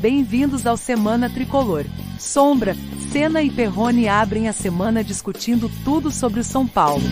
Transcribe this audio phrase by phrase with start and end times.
[0.00, 1.84] Bem-vindos ao Semana Tricolor.
[2.18, 2.72] Sombra,
[3.12, 7.02] Senna e Perrone abrem a semana discutindo tudo sobre o São Paulo.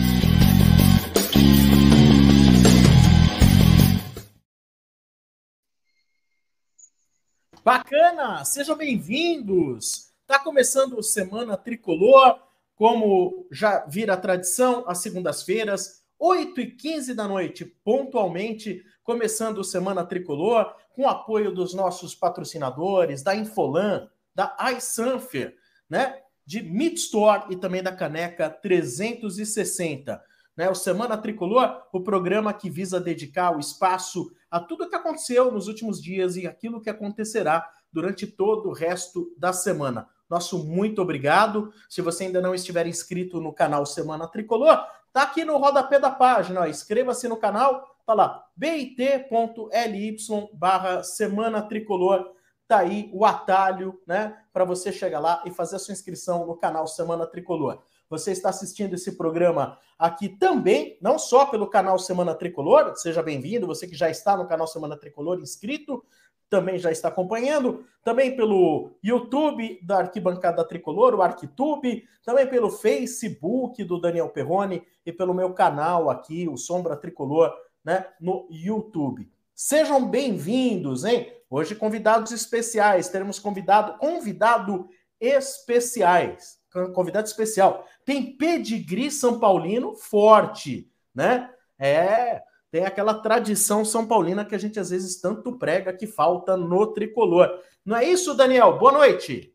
[7.63, 8.43] Bacana!
[8.43, 10.11] Sejam bem-vindos!
[10.25, 12.39] Tá começando o Semana Tricolor,
[12.73, 20.05] como já vira tradição, às segundas-feiras, 8 e 15 da noite, pontualmente, começando o Semana
[20.05, 25.57] Tricolor, com apoio dos nossos patrocinadores, da Infolan, da iSanfer,
[25.89, 26.19] né?
[26.45, 30.23] De Midstore e também da Caneca 360.
[30.55, 30.69] Né?
[30.69, 35.51] O Semana Tricolor, o programa que visa dedicar o espaço a tudo o que aconteceu
[35.51, 40.07] nos últimos dias e aquilo que acontecerá durante todo o resto da semana.
[40.29, 41.73] Nosso muito obrigado.
[41.89, 46.11] Se você ainda não estiver inscrito no canal Semana Tricolor, tá aqui no rodapé da
[46.11, 46.69] página.
[46.69, 50.17] Inscreva-se no canal, tá lá, bit.ly
[50.53, 52.33] barra Semana Tricolor.
[52.67, 56.57] Tá aí o atalho, né, para você chegar lá e fazer a sua inscrição no
[56.57, 57.83] canal Semana Tricolor.
[58.09, 63.67] Você está assistindo esse programa aqui também, não só pelo canal Semana Tricolor, seja bem-vindo,
[63.67, 66.03] você que já está no canal Semana Tricolor inscrito,
[66.49, 73.83] também já está acompanhando, também pelo YouTube da Arquibancada Tricolor, o Arquitube, também pelo Facebook
[73.83, 79.31] do Daniel Perrone e pelo meu canal aqui, o Sombra Tricolor, né, no YouTube.
[79.53, 81.33] Sejam bem-vindos, hein?
[81.49, 84.87] Hoje convidados especiais, teremos convidado convidado
[85.19, 86.59] especiais
[86.93, 87.85] convidado especial.
[88.05, 91.49] Tem pedigree São Paulino forte, né?
[91.77, 92.41] É,
[92.71, 96.93] tem aquela tradição São Paulina que a gente às vezes tanto prega que falta no
[96.93, 97.49] tricolor.
[97.83, 98.77] Não é isso, Daniel?
[98.77, 99.53] Boa noite.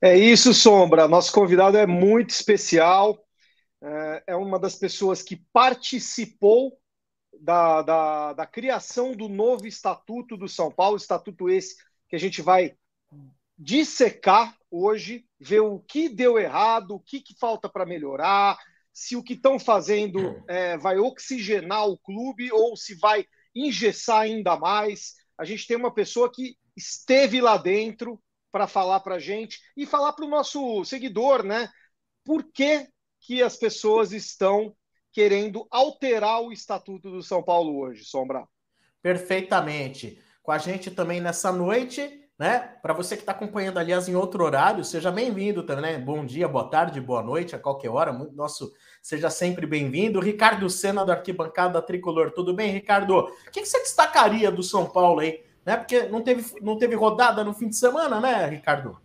[0.00, 1.08] É isso, Sombra.
[1.08, 3.18] Nosso convidado é muito especial.
[3.82, 6.78] É, é uma das pessoas que participou
[7.44, 11.76] da, da, da criação do novo Estatuto do São Paulo, estatuto esse
[12.08, 12.74] que a gente vai
[13.56, 18.58] dissecar hoje, ver o que deu errado, o que, que falta para melhorar,
[18.90, 24.56] se o que estão fazendo é, vai oxigenar o clube ou se vai engessar ainda
[24.56, 25.14] mais.
[25.36, 28.18] A gente tem uma pessoa que esteve lá dentro
[28.50, 31.68] para falar para a gente e falar para o nosso seguidor, né?
[32.24, 32.88] Por que,
[33.20, 34.74] que as pessoas estão
[35.14, 38.48] querendo alterar o Estatuto do São Paulo hoje, Sombra?
[39.00, 40.18] Perfeitamente.
[40.42, 42.58] Com a gente também nessa noite, né?
[42.82, 45.98] Para você que está acompanhando, aliás, em outro horário, seja bem-vindo também, né?
[45.98, 48.12] Bom dia, boa tarde, boa noite, a qualquer hora.
[48.12, 50.18] Nosso, seja sempre bem-vindo.
[50.18, 52.32] Ricardo Sena, do Arquibancada Tricolor.
[52.32, 53.16] Tudo bem, Ricardo?
[53.16, 55.44] O que, que você destacaria do São Paulo aí?
[55.64, 55.76] Né?
[55.76, 59.00] Porque não teve, não teve rodada no fim de semana, né, Ricardo?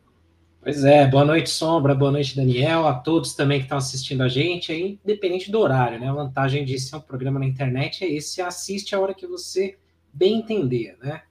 [0.62, 4.28] Pois é, boa noite, Sombra, boa noite, Daniel, a todos também que estão assistindo a
[4.28, 6.10] gente, aí, independente do horário, né?
[6.10, 9.78] A vantagem de ser um programa na internet é esse, assiste a hora que você
[10.12, 11.24] bem entender, né?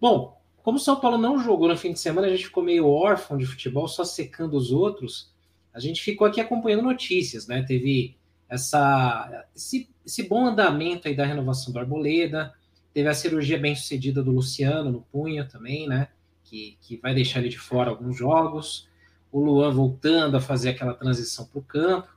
[0.00, 2.86] Bom, como o São Paulo não jogou no fim de semana, a gente ficou meio
[2.86, 5.34] órfão de futebol, só secando os outros.
[5.74, 7.64] A gente ficou aqui acompanhando notícias, né?
[7.66, 8.16] Teve
[8.48, 12.54] essa, esse, esse bom andamento aí da renovação do Arboleda,
[12.94, 16.06] teve a cirurgia bem sucedida do Luciano no punho também, né?
[16.52, 18.86] Que, que vai deixar ele de fora alguns jogos.
[19.32, 22.08] O Luan voltando a fazer aquela transição para o campo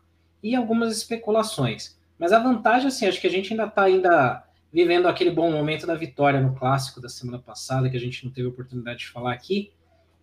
[0.44, 1.98] e algumas especulações.
[2.20, 5.88] Mas a vantagem, assim, acho que a gente ainda está ainda vivendo aquele bom momento
[5.88, 9.32] da vitória no clássico da semana passada, que a gente não teve oportunidade de falar
[9.32, 9.72] aqui,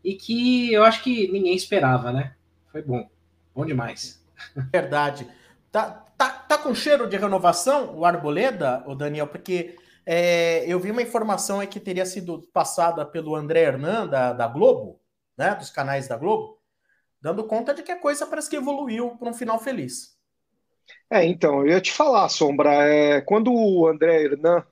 [0.04, 2.34] e que eu acho que ninguém esperava, né?
[2.70, 3.08] Foi bom,
[3.54, 4.22] bom demais.
[4.70, 5.26] Verdade.
[5.70, 10.90] Tá, tá, tá com cheiro de renovação o Arboleda, o Daniel, porque é, eu vi
[10.90, 15.00] uma informação aí que teria sido passada pelo André Hernan, da, da Globo,
[15.36, 15.54] né?
[15.54, 16.58] Dos canais da Globo,
[17.20, 20.16] dando conta de que a coisa parece que evoluiu para um final feliz.
[21.10, 24.66] É, então, eu ia te falar, Sombra, é, quando o André Hernan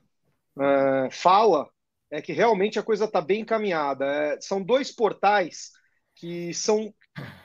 [0.59, 1.69] é, fala,
[2.09, 4.05] é que realmente a coisa está bem encaminhada.
[4.05, 5.71] É, são dois portais
[6.15, 6.93] que são,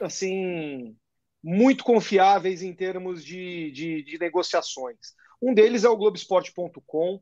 [0.01, 0.97] assim,
[1.43, 5.15] muito confiáveis em termos de, de, de negociações.
[5.41, 7.21] Um deles é o Globoesporte.com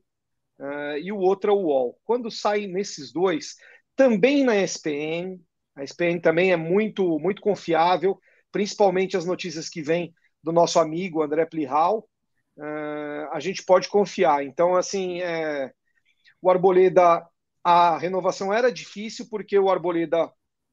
[0.59, 1.99] é, e o outro é o UOL.
[2.05, 3.57] Quando sai nesses dois,
[3.97, 5.41] também na ESPN,
[5.75, 8.19] a ESPN também é muito, muito confiável,
[8.53, 12.09] principalmente as notícias que vêm do nosso amigo André Plihal,
[12.57, 14.45] uh, a gente pode confiar.
[14.45, 15.73] Então, assim, é,
[16.41, 17.27] o Arboleda,
[17.63, 20.31] a renovação era difícil porque o Arboleda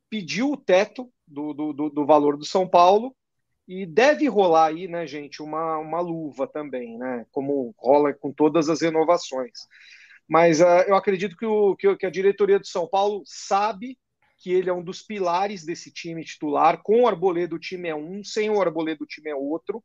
[0.10, 3.16] pediu o teto do, do, do valor do São Paulo
[3.71, 8.68] e deve rolar aí, né, gente, uma, uma luva também, né, como rola com todas
[8.68, 9.59] as renovações.
[10.27, 13.97] Mas uh, eu acredito que, o, que, a diretoria do São Paulo sabe
[14.39, 16.81] que ele é um dos pilares desse time titular.
[16.83, 19.81] Com o Arboleda, o time é um, sem o Arboleda, o time é outro.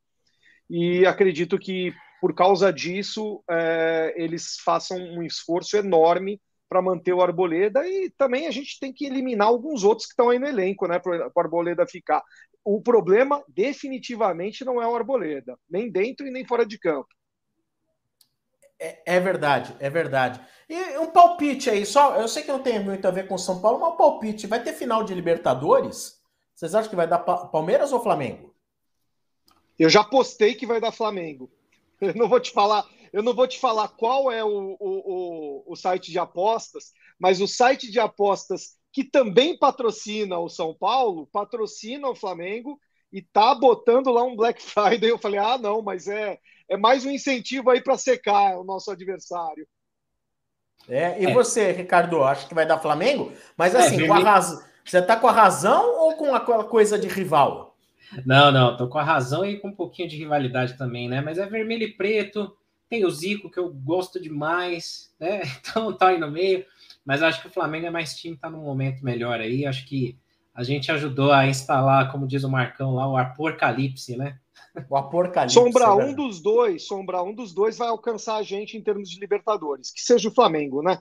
[0.69, 7.23] E acredito que, por causa disso, é, eles façam um esforço enorme para manter o
[7.23, 10.89] Arboleda e também a gente tem que eliminar alguns outros que estão aí no elenco,
[10.89, 12.23] né, para o Arboleda ficar.
[12.69, 17.07] O problema definitivamente não é o Arboleda, nem dentro e nem fora de campo.
[18.77, 20.41] É, é, verdade, é verdade.
[20.69, 23.61] E um palpite aí, só, eu sei que não tem muito a ver com São
[23.61, 26.21] Paulo, mas um palpite, vai ter final de Libertadores?
[26.57, 28.53] Vocês acham que vai dar Palmeiras ou Flamengo?
[29.79, 31.49] Eu já postei que vai dar Flamengo.
[32.01, 35.73] Eu não vou te falar, eu não vou te falar qual é o, o, o,
[35.73, 41.29] o site de apostas, mas o site de apostas que também patrocina o São Paulo,
[41.31, 42.81] patrocina o Flamengo
[43.13, 45.11] e tá botando lá um Black Friday.
[45.11, 48.91] Eu falei, ah, não, mas é, é mais um incentivo aí para secar o nosso
[48.91, 49.69] adversário.
[50.89, 51.35] É, e é.
[51.35, 53.35] você, Ricardo, acha que vai dar Flamengo?
[53.55, 54.67] Mas é, assim, é, com a raz...
[54.83, 57.77] você tá com a razão ou com aquela coisa de rival?
[58.25, 61.21] Não, não, tô com a razão e com um pouquinho de rivalidade também, né?
[61.21, 62.57] Mas é vermelho e preto,
[62.89, 65.43] tem o Zico, que eu gosto demais, né?
[65.61, 66.65] Então tá aí no meio.
[67.07, 69.65] Mas acho que o Flamengo é mais time, tá num momento melhor aí.
[69.65, 70.19] Acho que
[70.53, 74.41] a gente ajudou a instalar, como diz o Marcão lá, o apocalipse, né?
[74.91, 75.55] O apocalipse.
[75.55, 79.21] Sombra um dos dois, sombra um dos dois vai alcançar a gente em termos de
[79.21, 80.99] Libertadores, que seja o Flamengo, né?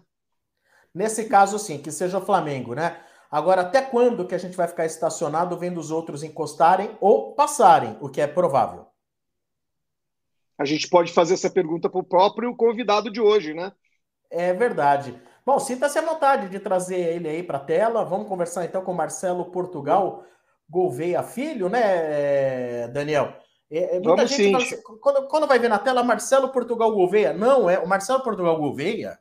[0.93, 3.01] Nesse caso, sim, que seja o Flamengo, né?
[3.31, 7.97] Agora, até quando que a gente vai ficar estacionado vendo os outros encostarem ou passarem,
[7.99, 8.85] o que é provável?
[10.57, 13.73] A gente pode fazer essa pergunta para o próprio convidado de hoje, né?
[14.29, 15.19] É verdade.
[15.45, 18.03] Bom, sinta-se à vontade de trazer ele aí para a tela.
[18.03, 20.23] Vamos conversar então com Marcelo Portugal
[20.67, 23.31] Gouveia Filho, né, Daniel?
[23.69, 24.55] É, é muita Vamos gente sim.
[24.55, 28.57] Assim, quando, quando vai ver na tela Marcelo Portugal Gouveia, não, é o Marcelo Portugal
[28.57, 29.19] Gouveia,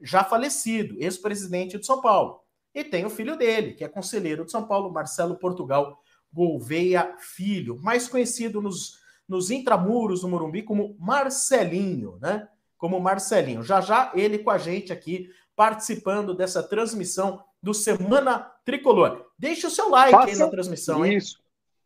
[0.00, 2.40] já falecido, ex-presidente de São Paulo.
[2.74, 6.00] E tem o filho dele, que é conselheiro de São Paulo, Marcelo Portugal
[6.32, 12.48] Gouveia Filho, mais conhecido nos, nos intramuros do Morumbi como Marcelinho, né?
[12.76, 13.62] Como Marcelinho.
[13.62, 15.28] Já já ele com a gente aqui,
[15.60, 19.26] participando dessa transmissão do Semana Tricolor.
[19.38, 21.18] Deixe o seu like Faça aí na transmissão, hein?
[21.18, 21.38] Isso.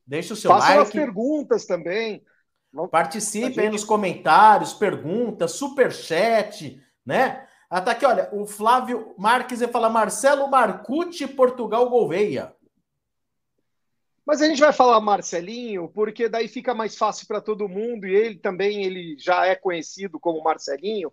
[0.06, 0.82] Deixe o seu Faça like.
[0.82, 2.24] as perguntas também.
[2.88, 3.58] Participe gente...
[3.58, 7.48] aí nos comentários, perguntas, super chat, né?
[7.68, 12.54] Ah, tá aqui, olha, o Flávio Marques ele fala Marcelo Marcucci, Portugal Gouveia.
[14.24, 18.14] Mas a gente vai falar Marcelinho, porque daí fica mais fácil para todo mundo e
[18.14, 21.12] ele também ele já é conhecido como Marcelinho.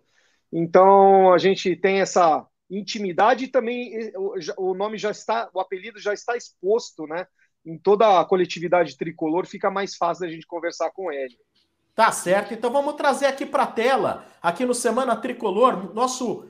[0.52, 2.46] Então a gente tem essa
[2.78, 4.12] intimidade e também
[4.56, 7.26] o nome já está, o apelido já está exposto, né?
[7.64, 11.36] Em toda a coletividade tricolor, fica mais fácil da gente conversar com ele.
[11.94, 16.48] Tá certo, então vamos trazer aqui para a tela, aqui no Semana Tricolor, nosso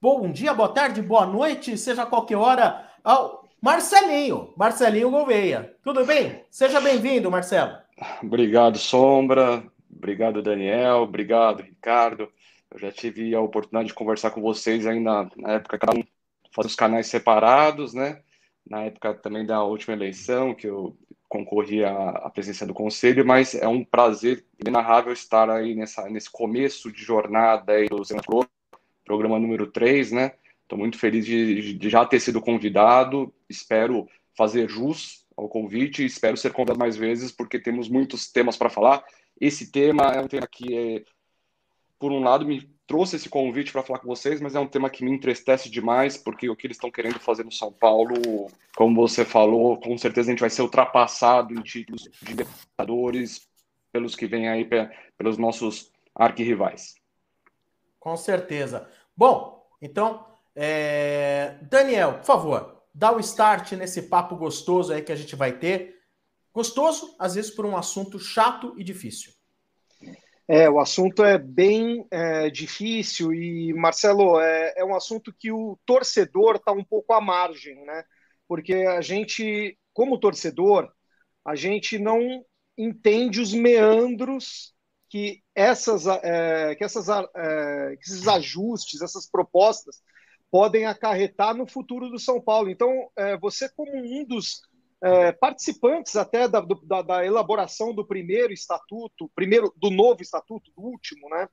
[0.00, 5.76] bom dia, boa tarde, boa noite, seja qualquer hora, ao Marcelinho, Marcelinho Gouveia.
[5.84, 6.44] Tudo bem?
[6.50, 7.76] Seja bem-vindo, Marcelo.
[8.22, 9.62] Obrigado, Sombra.
[9.94, 11.02] Obrigado, Daniel.
[11.02, 12.28] Obrigado, Ricardo.
[12.72, 16.02] Eu já tive a oportunidade de conversar com vocês ainda na época, cada um
[16.54, 18.22] faz os canais separados, né?
[18.66, 20.96] Na época também da última eleição, que eu
[21.28, 26.92] concorri à, presença do conselho, mas é um prazer inenarrável estar aí nessa, nesse começo
[26.92, 28.46] de jornada aí do Senado,
[29.04, 30.32] programa número 3, né?
[30.62, 36.36] Estou muito feliz de, de, já ter sido convidado, espero fazer jus ao convite, espero
[36.36, 39.02] ser convidado mais vezes, porque temos muitos temas para falar.
[39.40, 41.04] Esse tema é um tema que, é,
[42.02, 44.90] por um lado, me trouxe esse convite para falar com vocês, mas é um tema
[44.90, 49.00] que me entristece demais, porque o que eles estão querendo fazer no São Paulo, como
[49.00, 53.46] você falou, com certeza a gente vai ser ultrapassado em títulos de Libertadores
[53.92, 54.68] pelos que vêm aí,
[55.16, 56.96] pelos nossos arquirrivais.
[58.00, 58.88] Com certeza.
[59.16, 61.58] Bom, então, é...
[61.70, 66.00] Daniel, por favor, dá o start nesse papo gostoso aí que a gente vai ter.
[66.52, 69.32] Gostoso, às vezes, por um assunto chato e difícil.
[70.54, 75.78] É, o assunto é bem é, difícil e, Marcelo, é, é, um assunto que o
[75.86, 78.04] torcedor está um pouco à margem, né?
[78.46, 80.92] Porque a gente, como torcedor,
[81.42, 82.44] a gente não
[82.76, 84.74] entende os meandros
[85.08, 90.02] que, essas, é, que, essas, é, que esses ajustes, essas propostas
[90.50, 92.68] podem acarretar no futuro do São Paulo.
[92.68, 94.60] Então, é, você, como um dos
[95.02, 100.82] é, participantes até da, da, da, elaboração do primeiro estatuto, primeiro do novo estatuto, do
[100.82, 101.48] último, né?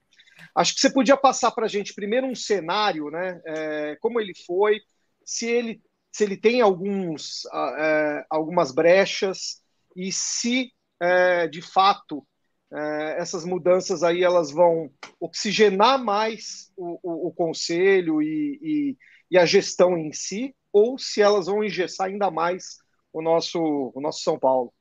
[0.56, 3.42] Acho que você podia passar para a gente primeiro um cenário, né?
[3.46, 4.80] É, como ele foi,
[5.26, 7.44] se ele, se ele tem alguns,
[7.78, 9.62] é, algumas brechas
[9.96, 12.26] e se é, de fato
[12.72, 18.98] é, essas mudanças aí elas vão oxigenar mais o, o, o conselho e, e,
[19.32, 22.78] e a gestão em si, ou se elas vão engessar ainda mais
[23.14, 24.74] o nosso, o nosso São Paulo.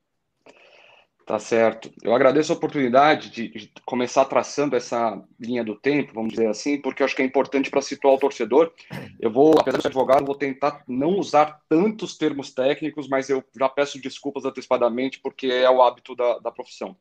[1.28, 1.92] Tá certo.
[2.02, 6.80] Eu agradeço a oportunidade de, de, começar traçando essa linha do tempo, vamos dizer assim,
[6.80, 8.72] porque eu acho que é importante para situar o torcedor.
[9.20, 13.68] Eu vou, apesar de advogado, vou tentar não usar tantos termos técnicos, mas eu já
[13.68, 16.96] peço desculpas antecipadamente, porque é o hábito da, da profissão.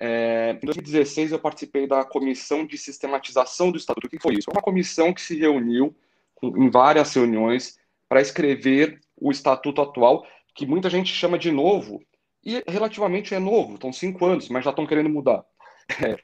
[0.00, 4.06] É, em 2016, eu participei da Comissão de Sistematização do Estatuto.
[4.06, 4.48] O que foi isso?
[4.48, 5.94] É uma comissão que se reuniu
[6.42, 10.24] em várias reuniões para escrever o Estatuto atual,
[10.58, 12.02] que muita gente chama de novo,
[12.44, 15.44] e relativamente é novo, estão cinco anos, mas já estão querendo mudar.
[16.04, 16.18] É.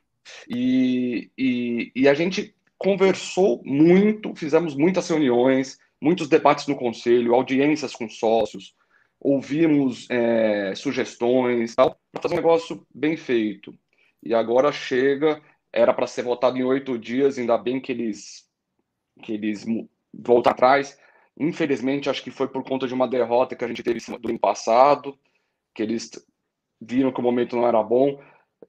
[0.48, 7.94] E, e, e, a gente conversou muito, fizemos muitas reuniões, muitos debates no conselho, audiências
[7.94, 8.74] com sócios,
[9.20, 13.72] ouvimos é, sugestões, para fazer um negócio bem feito.
[14.20, 15.40] E agora chega,
[15.72, 18.48] era para ser votado em oito dias, ainda bem que eles,
[19.22, 19.64] que eles
[20.12, 20.98] voltam atrás.
[21.38, 24.38] Infelizmente, acho que foi por conta de uma derrota que a gente teve do ano
[24.38, 25.18] passado
[25.74, 26.10] que eles
[26.80, 28.22] viram que o momento não era bom.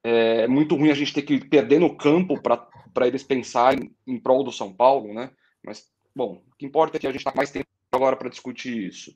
[0.03, 4.43] É muito ruim a gente ter que perder no campo para eles pensarem em prol
[4.43, 5.29] do São Paulo, né?
[5.63, 8.87] Mas, bom, o que importa é que a gente está mais tempo agora para discutir
[8.87, 9.15] isso.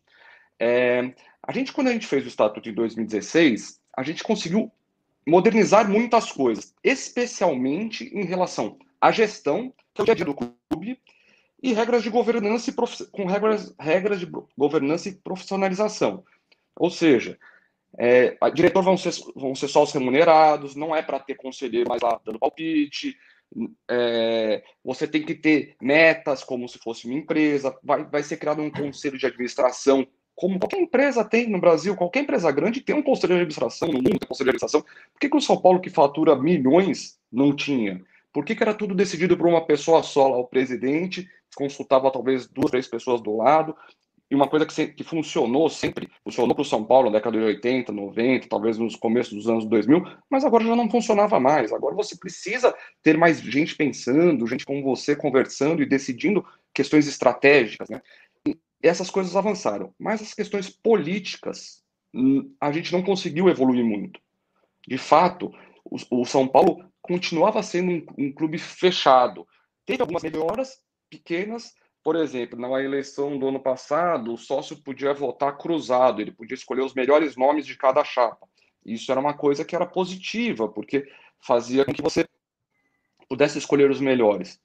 [0.60, 1.13] É,
[1.46, 4.72] a gente, quando a gente fez o Estatuto em 2016, a gente conseguiu
[5.27, 10.36] modernizar muitas coisas, especialmente em relação à gestão, que é o dia a dia do
[10.36, 11.00] clube,
[11.62, 12.74] e regras de governança e
[13.12, 16.24] com regras, regras de governança e profissionalização.
[16.75, 17.38] Ou seja,
[17.98, 22.01] é, diretor vão ser, vão ser só os remunerados, não é para ter conselheiro mais
[22.01, 23.18] lá dando palpite.
[23.89, 27.78] É, você tem que ter metas como se fosse uma empresa.
[27.84, 30.08] Vai, vai ser criado um conselho de administração,
[30.39, 33.96] como qualquer empresa tem no Brasil, qualquer empresa grande tem um conselho de administração, no
[33.96, 34.82] mundo tem um conselho de administração.
[34.82, 38.01] Por que, que o São Paulo, que fatura milhões, não tinha?
[38.32, 42.48] Por que, que era tudo decidido por uma pessoa só, lá, o presidente, consultava talvez
[42.48, 43.75] duas, três pessoas do lado,
[44.32, 47.44] e uma coisa que, que funcionou sempre, funcionou para o São Paulo na década de
[47.44, 51.74] 80, 90, talvez nos começos dos anos 2000, mas agora já não funcionava mais.
[51.74, 57.89] Agora você precisa ter mais gente pensando, gente como você conversando e decidindo questões estratégicas.
[57.89, 58.01] Né?
[58.46, 59.94] E essas coisas avançaram.
[59.98, 61.82] Mas as questões políticas,
[62.13, 64.20] hum, a gente não conseguiu evoluir muito.
[64.88, 65.51] De fato,
[65.84, 69.48] o, o São Paulo continuava sendo um, um clube fechado.
[69.88, 70.77] Teve algumas melhoras
[71.10, 71.74] pequenas,
[72.04, 76.82] por exemplo, na eleição do ano passado, o sócio podia votar cruzado, ele podia escolher
[76.82, 78.48] os melhores nomes de cada chapa.
[78.86, 81.08] Isso era uma coisa que era positiva, porque
[81.39, 82.25] fazia com que você
[83.28, 84.60] pudesse escolher os melhores.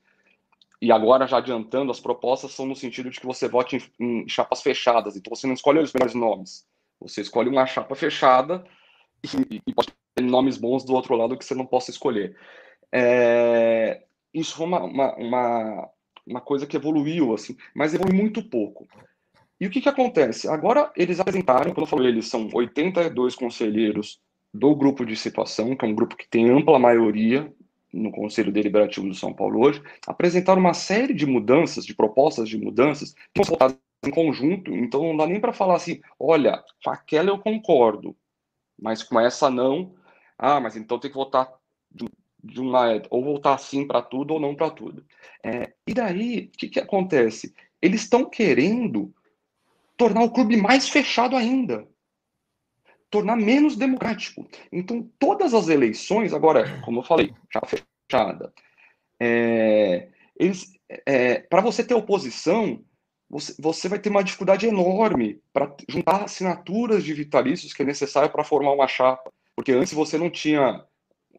[0.80, 4.28] E agora, já adiantando, as propostas são no sentido de que você vote em, em
[4.28, 6.66] chapas fechadas, então você não escolhe os melhores nomes.
[7.00, 8.64] Você escolhe uma chapa fechada
[9.22, 12.36] e, e pode ter nomes bons do outro lado que você não possa escolher.
[12.92, 15.90] É, isso foi uma, uma, uma
[16.26, 18.86] uma coisa que evoluiu, assim, mas evoluiu muito pouco.
[19.60, 20.48] E o que, que acontece?
[20.48, 24.20] Agora eles apresentaram, quando eu falo eles, são 82 conselheiros
[24.52, 27.52] do grupo de situação, que é um grupo que tem ampla maioria
[27.92, 32.58] no Conselho Deliberativo do São Paulo hoje, apresentaram uma série de mudanças, de propostas de
[32.58, 33.56] mudanças, que são
[34.04, 38.16] em conjunto, então não dá nem para falar assim, olha, com aquela eu concordo,
[38.78, 39.94] mas com essa não.
[40.36, 41.48] Ah, mas então tem que votar
[42.44, 45.04] de uma ou voltar sim para tudo ou não para tudo.
[45.42, 47.54] É, e daí, o que, que acontece?
[47.80, 49.12] Eles estão querendo
[49.96, 51.86] tornar o clube mais fechado ainda,
[53.10, 54.46] tornar menos democrático.
[54.70, 58.52] Então, todas as eleições, agora, como eu falei, já fechada,
[59.20, 60.08] é,
[61.06, 62.84] é, para você ter oposição,
[63.28, 68.30] você, você vai ter uma dificuldade enorme para juntar assinaturas de vitalícios que é necessário
[68.30, 69.32] para formar uma chapa.
[69.56, 70.84] Porque antes você não tinha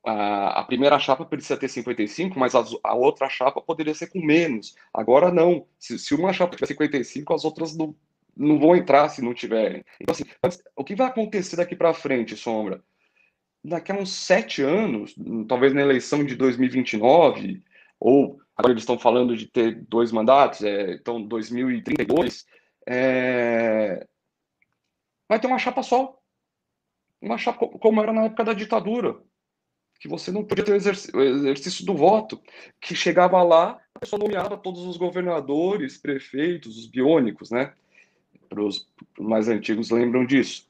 [0.06, 4.76] a, primeira chapa precisa ter 55, mas a, a, outra chapa poderia ser com menos.
[4.94, 5.66] Agora não.
[5.80, 7.96] Se, se uma chapa tiver 55, as outras não,
[8.38, 9.84] não vão entrar se não tiverem.
[10.00, 12.84] Então, assim, o que vai acontecer daqui para frente, Sombra?
[13.64, 15.16] Daqui a uns sete anos,
[15.48, 17.64] talvez na eleição de 2029,
[18.00, 22.46] ou agora eles estão falando de ter dois mandatos, é, então 2032,
[22.88, 24.06] é,
[25.28, 26.16] vai ter uma chapa só.
[27.20, 29.20] Uma chapa como era na época da ditadura
[30.00, 32.42] que você não podia ter o exercício, do voto,
[32.80, 37.74] que chegava lá, a pessoa nomeava todos os governadores, prefeitos, os biônicos, né?
[38.50, 38.88] Para os
[39.18, 40.68] mais antigos lembram disso.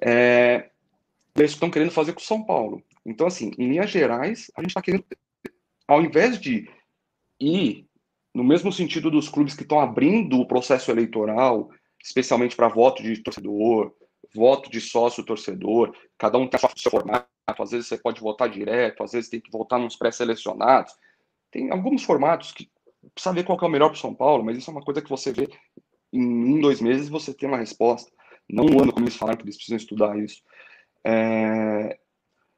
[0.00, 0.68] É,
[1.36, 2.82] eles estão querendo fazer com São Paulo.
[3.04, 5.04] Então, assim, em linhas gerais, a gente está querendo,
[5.86, 6.68] ao invés de
[7.40, 7.86] ir
[8.34, 11.70] no mesmo sentido dos clubes que estão abrindo o processo eleitoral,
[12.02, 13.92] especialmente para voto de torcedor,
[14.34, 18.48] voto de sócio torcedor, cada um tem o seu formato, às vezes você pode votar
[18.48, 20.94] direto, às vezes tem que votar nos pré-selecionados.
[21.50, 22.70] Tem alguns formatos que
[23.14, 25.08] precisa ver qual é o melhor para São Paulo, mas isso é uma coisa que
[25.08, 25.48] você vê
[26.12, 28.10] em um, dois meses você tem uma resposta.
[28.48, 30.42] Não um ano, como eles falaram que eles precisam estudar isso.
[31.04, 31.98] É...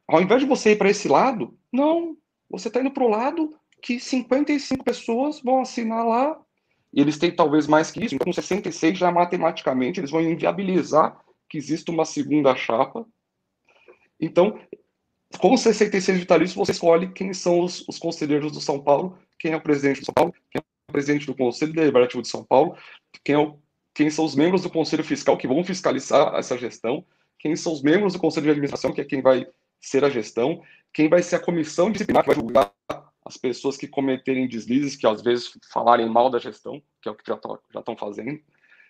[0.08, 2.16] ao invés de você ir para esse lado, não,
[2.48, 6.40] você está indo para o lado que 55 pessoas vão assinar lá,
[6.92, 11.20] e eles têm talvez mais que isso, então com 66 já matematicamente eles vão inviabilizar
[11.48, 13.06] que exista uma segunda chapa.
[14.20, 14.58] Então,
[15.38, 19.56] com 66 vitalícios, você escolhe quem são os, os conselheiros do São Paulo, quem é
[19.56, 22.76] o presidente do São Paulo, quem é o presidente do Conselho Deliberativo de São Paulo,
[23.24, 23.58] quem, é o,
[23.94, 27.04] quem são os membros do Conselho Fiscal que vão fiscalizar essa gestão,
[27.38, 29.46] quem são os membros do Conselho de Administração, que é quem vai
[29.80, 32.72] ser a gestão, quem vai ser a comissão disciplinar que vai julgar
[33.24, 37.14] as pessoas que cometerem deslizes, que às vezes falarem mal da gestão, que é o
[37.14, 38.40] que já estão fazendo.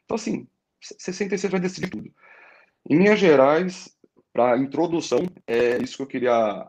[0.04, 0.48] Então, assim,
[0.80, 2.10] 66 vai decidir tudo.
[2.88, 3.94] Em Minas Gerais,
[4.32, 6.66] para introdução, é isso que eu queria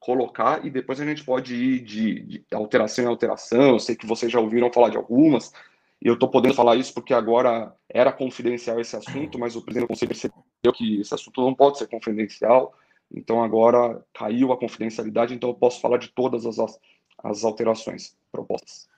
[0.00, 3.70] colocar e depois a gente pode ir de, de, alteração em alteração.
[3.70, 5.52] Eu sei que vocês já ouviram falar de algumas,
[6.00, 9.86] e eu estou podendo falar isso porque agora era confidencial esse assunto, mas o presidente
[9.86, 12.74] do conselho percebeu que esse assunto não pode ser confidencial,
[13.12, 16.78] então agora caiu a confidencialidade, então eu posso falar de todas as,
[17.18, 18.88] as alterações propostas.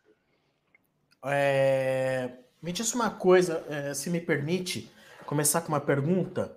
[1.24, 2.30] É,
[2.62, 4.90] me diz uma coisa, é, se me permite
[5.26, 6.56] começar com uma pergunta.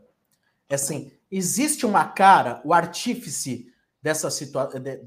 [0.69, 3.71] É assim, existe uma cara, o artífice
[4.01, 5.01] dessa situação, de,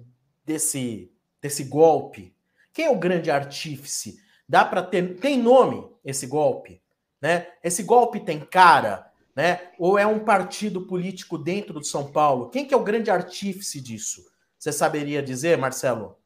[0.44, 2.34] desse, desse golpe?
[2.72, 4.18] Quem é o grande artífice?
[4.48, 6.80] Dá para ter, tem nome esse golpe,
[7.20, 7.46] né?
[7.62, 9.70] Esse golpe tem cara, né?
[9.78, 12.48] Ou é um partido político dentro de São Paulo?
[12.48, 14.24] Quem que é o grande artífice disso?
[14.58, 16.16] Você saberia dizer, Marcelo?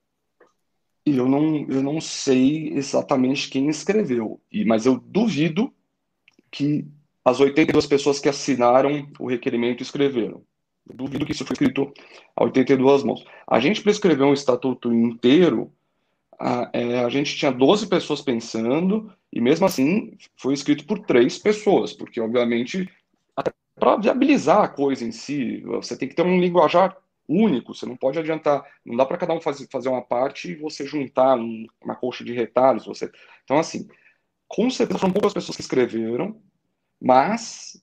[1.04, 5.72] Eu não, eu não sei exatamente quem escreveu, mas eu duvido
[6.50, 6.86] que
[7.28, 10.42] as 82 pessoas que assinaram o requerimento escreveram.
[10.88, 11.92] Eu duvido que isso foi escrito
[12.34, 13.24] a 82 mãos.
[13.46, 15.70] A gente, para escrever um estatuto inteiro,
[16.40, 21.38] a, é, a gente tinha 12 pessoas pensando, e mesmo assim foi escrito por três
[21.38, 22.88] pessoas, porque, obviamente,
[23.74, 26.96] para viabilizar a coisa em si, você tem que ter um linguajar
[27.28, 30.56] único, você não pode adiantar, não dá para cada um fazer, fazer uma parte e
[30.56, 32.86] você juntar um, uma coxa de retalhos.
[32.86, 33.10] Você...
[33.44, 33.86] Então, assim,
[34.48, 36.40] com certeza foram poucas pessoas que escreveram,
[37.00, 37.82] mas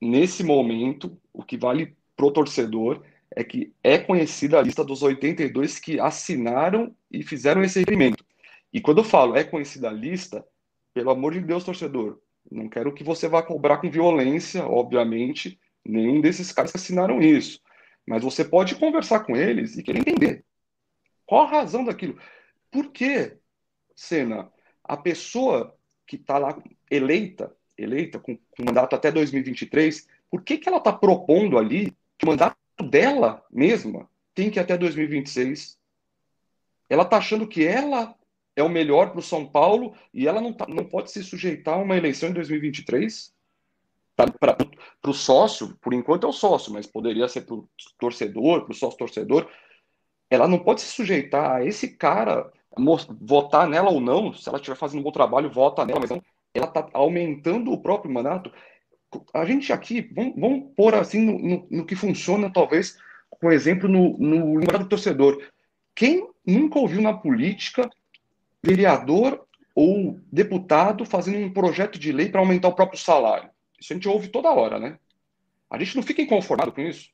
[0.00, 5.78] nesse momento, o que vale pro torcedor é que é conhecida a lista dos 82
[5.78, 8.24] que assinaram e fizeram esse requerimento.
[8.72, 10.46] E quando eu falo é conhecida a lista,
[10.94, 16.20] pelo amor de Deus, torcedor, não quero que você vá cobrar com violência, obviamente, nenhum
[16.20, 17.60] desses caras que assinaram isso.
[18.06, 20.44] Mas você pode conversar com eles e querer entender
[21.24, 22.18] qual a razão daquilo.
[22.70, 23.36] Por que,
[23.94, 24.50] Senna,
[24.84, 30.68] a pessoa que está lá eleita, eleita com, com mandato até 2023, por que, que
[30.68, 32.56] ela está propondo ali que o mandato
[32.90, 35.78] dela mesma tem que ir até 2026?
[36.88, 38.14] Ela está achando que ela
[38.54, 41.74] é o melhor para o São Paulo e ela não, tá, não pode se sujeitar
[41.74, 43.34] a uma eleição em 2023?
[44.16, 44.56] para
[45.06, 48.74] o sócio, por enquanto é o sócio, mas poderia ser para o torcedor, para o
[48.74, 49.46] sócio torcedor,
[50.30, 52.50] ela não pode se sujeitar a esse cara
[53.20, 56.22] votar nela ou não, se ela estiver fazendo um bom trabalho, vota nela, mas não,
[56.56, 58.52] ela está aumentando o próprio mandato.
[59.32, 62.98] A gente aqui, vamos, vamos pôr assim no, no, no, que funciona, talvez,
[63.30, 65.42] com exemplo, no, no lugar do torcedor.
[65.94, 67.88] Quem nunca ouviu na política
[68.62, 73.50] vereador ou deputado fazendo um projeto de lei para aumentar o próprio salário?
[73.78, 74.98] Isso a gente ouve toda hora, né?
[75.70, 77.10] A gente não fica inconformado com isso.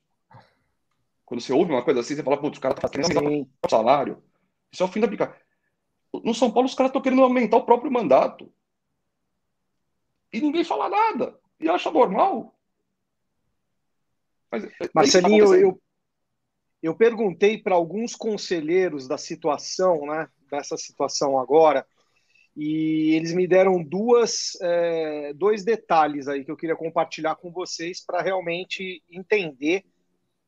[1.25, 3.69] Quando você ouve uma coisa assim, você fala, putz, o cara tá querendo aumentar o
[3.69, 4.23] salário.
[4.71, 5.41] Isso é o fim da brincadeira.
[6.23, 8.51] No São Paulo, os caras estão querendo aumentar o próprio mandato.
[10.33, 11.39] E ninguém fala nada.
[11.59, 12.53] E acha normal.
[14.51, 15.81] Mas, é, é Marcelinho, tá eu,
[16.81, 20.27] eu perguntei para alguns conselheiros da situação, né?
[20.49, 21.85] Dessa situação agora,
[22.55, 28.05] e eles me deram duas, é, dois detalhes aí que eu queria compartilhar com vocês
[28.05, 29.83] para realmente entender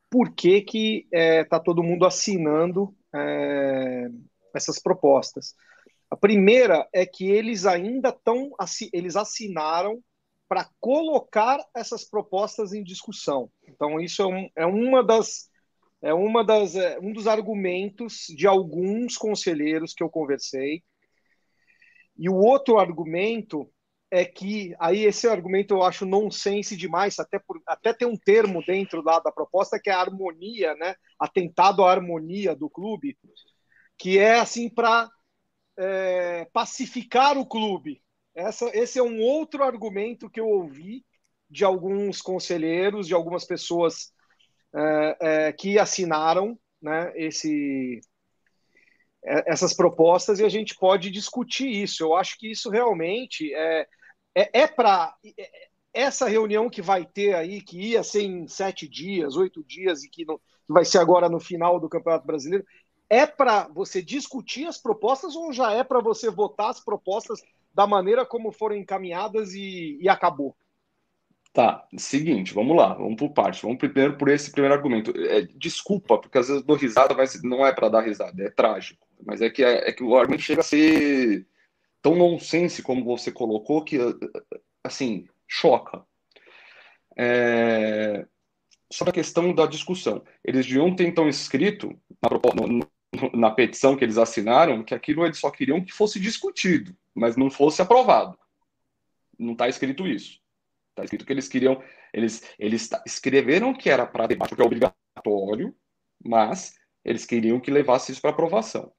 [0.08, 4.08] por que que está é, tá todo mundo assinando é,
[4.54, 5.56] essas propostas.
[6.10, 8.50] A primeira é que eles ainda estão,
[8.92, 10.02] eles assinaram
[10.48, 13.50] para colocar essas propostas em discussão.
[13.68, 15.50] Então isso é, um, é uma das
[16.02, 20.82] é uma das é, um dos argumentos de alguns conselheiros que eu conversei
[22.18, 23.70] e o outro argumento
[24.10, 28.64] é que, aí esse argumento eu acho nonsense demais, até, por, até tem um termo
[28.64, 30.94] dentro lá da proposta que é a harmonia, né?
[31.18, 33.18] Atentado à harmonia do clube,
[33.98, 35.10] que é assim para
[35.78, 38.02] é, pacificar o clube.
[38.34, 41.04] Essa, esse é um outro argumento que eu ouvi
[41.48, 44.12] de alguns conselheiros, de algumas pessoas
[44.74, 48.00] é, é, que assinaram né, esse,
[49.24, 52.02] é, essas propostas e a gente pode discutir isso.
[52.02, 53.86] Eu acho que isso realmente é,
[54.34, 55.14] é, é para.
[55.38, 60.04] É, essa reunião que vai ter aí, que ia ser em sete dias, oito dias,
[60.04, 62.66] e que não, vai ser agora no final do Campeonato Brasileiro,
[63.08, 67.42] é para você discutir as propostas ou já é para você votar as propostas
[67.72, 70.56] da maneira como foram encaminhadas e, e acabou?
[71.56, 73.62] Tá, seguinte, vamos lá, vamos por parte.
[73.62, 75.10] Vamos primeiro por esse primeiro argumento.
[75.16, 78.50] É, desculpa, porque às vezes eu dou risada, mas não é para dar risada, é
[78.50, 79.06] trágico.
[79.24, 81.46] Mas é que, é, é, que o argumento chega a ser
[82.02, 83.98] tão nonsense como você colocou que,
[84.84, 86.04] assim, choca.
[87.16, 88.26] É...
[88.92, 90.22] Sobre a questão da discussão.
[90.44, 92.28] Eles deviam ter, então, escrito na,
[93.32, 97.50] na petição que eles assinaram que aquilo eles só queriam que fosse discutido, mas não
[97.50, 98.38] fosse aprovado.
[99.38, 100.40] Não está escrito isso.
[100.90, 105.74] Está escrito que eles queriam, eles, eles escreveram que era para debate, porque é obrigatório,
[106.24, 106.74] mas
[107.04, 108.90] eles queriam que levasse isso para aprovação.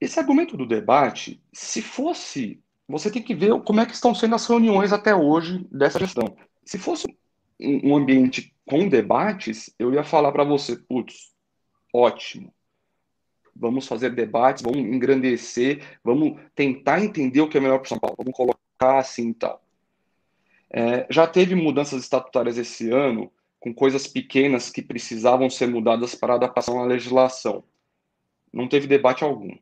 [0.00, 4.34] Esse argumento do debate, se fosse, você tem que ver como é que estão sendo
[4.34, 6.36] as reuniões até hoje dessa gestão.
[6.64, 7.06] Se fosse
[7.60, 11.32] um ambiente com debates, eu ia falar para você, putz,
[11.92, 12.52] ótimo.
[13.54, 18.16] Vamos fazer debates, vamos engrandecer, vamos tentar entender o que é melhor para São Paulo,
[18.18, 19.62] vamos colocar assim e tal.
[20.70, 26.34] É, já teve mudanças estatutárias esse ano, com coisas pequenas que precisavam ser mudadas para
[26.34, 27.62] adaptação à legislação.
[28.52, 29.54] Não teve debate algum.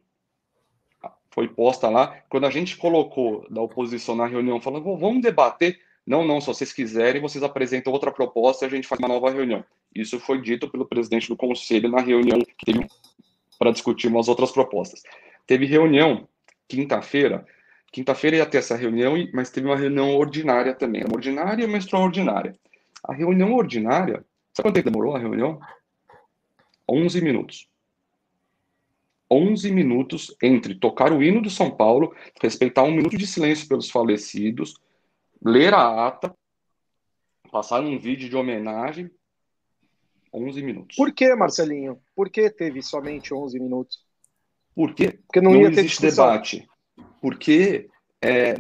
[1.31, 2.23] Foi posta lá.
[2.29, 5.79] Quando a gente colocou da oposição na reunião, falando, vamos debater.
[6.07, 9.31] Não, não, se vocês quiserem, vocês apresentam outra proposta e a gente faz uma nova
[9.31, 9.65] reunião.
[9.95, 12.87] Isso foi dito pelo presidente do conselho na reunião que teve
[13.61, 15.03] para discutir umas outras propostas.
[15.47, 16.27] Teve reunião
[16.67, 17.47] quinta-feira
[17.93, 21.03] Quinta-feira ia ter essa reunião, mas teve uma reunião ordinária também.
[21.03, 22.57] Uma ordinária e uma extraordinária.
[23.03, 25.61] A reunião ordinária, sabe quanto tempo demorou a reunião?
[26.89, 27.69] 11 minutos.
[29.29, 33.91] 11 minutos entre tocar o hino do São Paulo, respeitar um minuto de silêncio pelos
[33.91, 34.75] falecidos,
[35.45, 36.35] ler a ata,
[37.51, 39.11] passar um vídeo de homenagem.
[40.33, 40.97] 11 minutos.
[40.97, 42.01] Por que, Marcelinho?
[42.15, 43.99] Por que teve somente 11 minutos?
[44.75, 45.19] Por quê?
[45.27, 46.27] Porque não, não ia ter existe discussão.
[46.27, 46.71] debate
[47.21, 47.89] porque
[48.23, 48.55] é,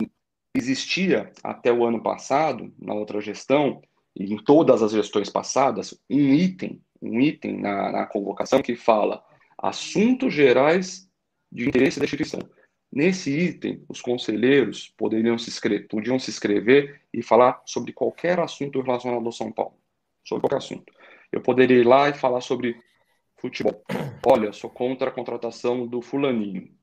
[0.55, 3.83] existia até o ano passado, na outra gestão,
[4.15, 9.25] e em todas as gestões passadas, um item, um item na, na convocação que fala
[9.57, 11.09] assuntos gerais
[11.51, 12.41] de interesse da instituição.
[12.93, 18.81] Nesse item, os conselheiros poderiam se escrever, podiam se inscrever e falar sobre qualquer assunto
[18.81, 19.75] relacionado ao São Paulo.
[20.25, 20.93] Sobre qualquer assunto.
[21.33, 22.81] Eu poderia ir lá e falar sobre
[23.37, 23.83] futebol.
[24.27, 26.75] Olha, sou contra a contratação do fulaninho.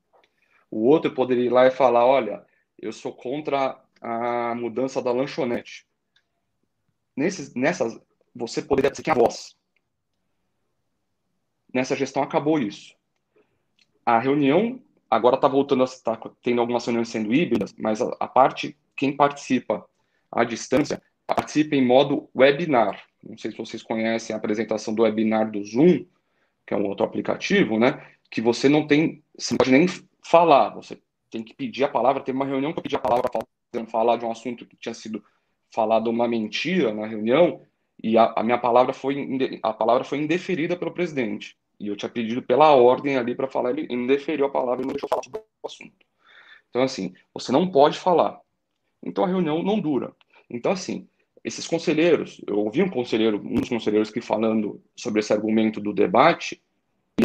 [0.69, 2.45] O outro poderia ir lá e falar: olha,
[2.79, 5.88] eu sou contra a mudança da lanchonete.
[7.15, 7.99] Nesses, nessas,
[8.36, 9.55] você poderia ser a voz.
[11.73, 12.95] Nessa gestão acabou isso.
[14.05, 18.15] A reunião agora está voltando a estar tá tendo algumas reuniões sendo híbridas, mas a,
[18.19, 19.88] a, parte, quem participa
[20.31, 23.07] à distância, participa em modo webinar.
[23.28, 26.06] Não sei se vocês conhecem a apresentação do webinar do Zoom,
[26.66, 28.06] que é um outro aplicativo, né?
[28.30, 29.88] Que você não tem, você não pode nem
[30.24, 30.98] falar, você
[31.30, 32.24] tem que pedir a palavra.
[32.24, 34.94] Teve uma reunião que eu pedi a palavra para falar de um assunto que tinha
[34.94, 35.24] sido
[35.72, 37.62] falado uma mentira na reunião
[38.02, 39.28] e a, a, minha palavra foi
[39.62, 43.72] a palavra foi indeferida pelo presidente e eu tinha pedido pela ordem ali para falar
[43.72, 46.06] ele indeferiu a palavra e não deixou falar sobre o assunto
[46.70, 48.40] então assim você não pode falar
[49.04, 50.16] então a reunião não dura
[50.50, 51.08] então assim
[51.47, 55.93] esses conselheiros eu ouvi um conselheiro um dos conselheiros que falando sobre esse argumento do
[55.93, 56.62] debate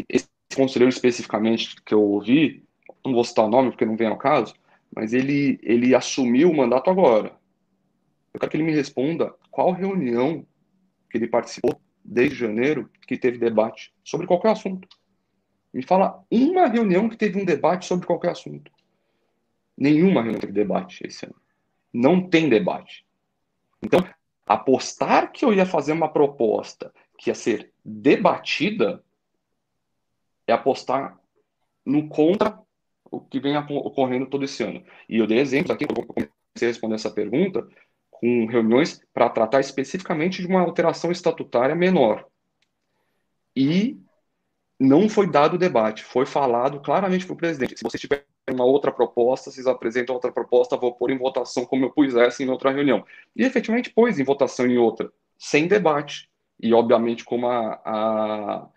[0.09, 2.65] esse conselheiro especificamente que eu ouvi
[3.05, 4.55] não vou citar o nome porque não vem ao caso,
[4.95, 7.37] mas ele, ele assumiu o mandato agora.
[8.33, 10.47] Eu quero que ele me responda qual reunião
[11.11, 14.89] que ele participou desde janeiro que teve debate sobre qualquer assunto.
[15.73, 18.71] Me fala uma reunião que teve um debate sobre qualquer assunto.
[19.77, 21.35] Nenhuma reunião teve debate esse ano.
[21.93, 23.05] Não tem debate.
[23.83, 24.01] Então,
[24.47, 29.03] apostar que eu ia fazer uma proposta que ia ser debatida
[30.47, 31.19] é apostar
[31.85, 32.59] no contra
[33.11, 34.85] o que vem ocorrendo todo esse ano.
[35.09, 36.31] E eu dei exemplos aqui, eu comecei
[36.63, 37.69] a responder essa pergunta,
[38.11, 42.27] com reuniões para tratar especificamente de uma alteração estatutária menor.
[43.55, 44.01] E
[44.79, 47.77] não foi dado debate, foi falado claramente para o presidente.
[47.77, 51.85] Se você tiver uma outra proposta, vocês apresentam outra proposta, vou pôr em votação como
[51.85, 53.05] eu pus essa em outra reunião.
[53.37, 56.29] E efetivamente pôs em votação em outra, sem debate.
[56.61, 58.69] E, obviamente, como a, a,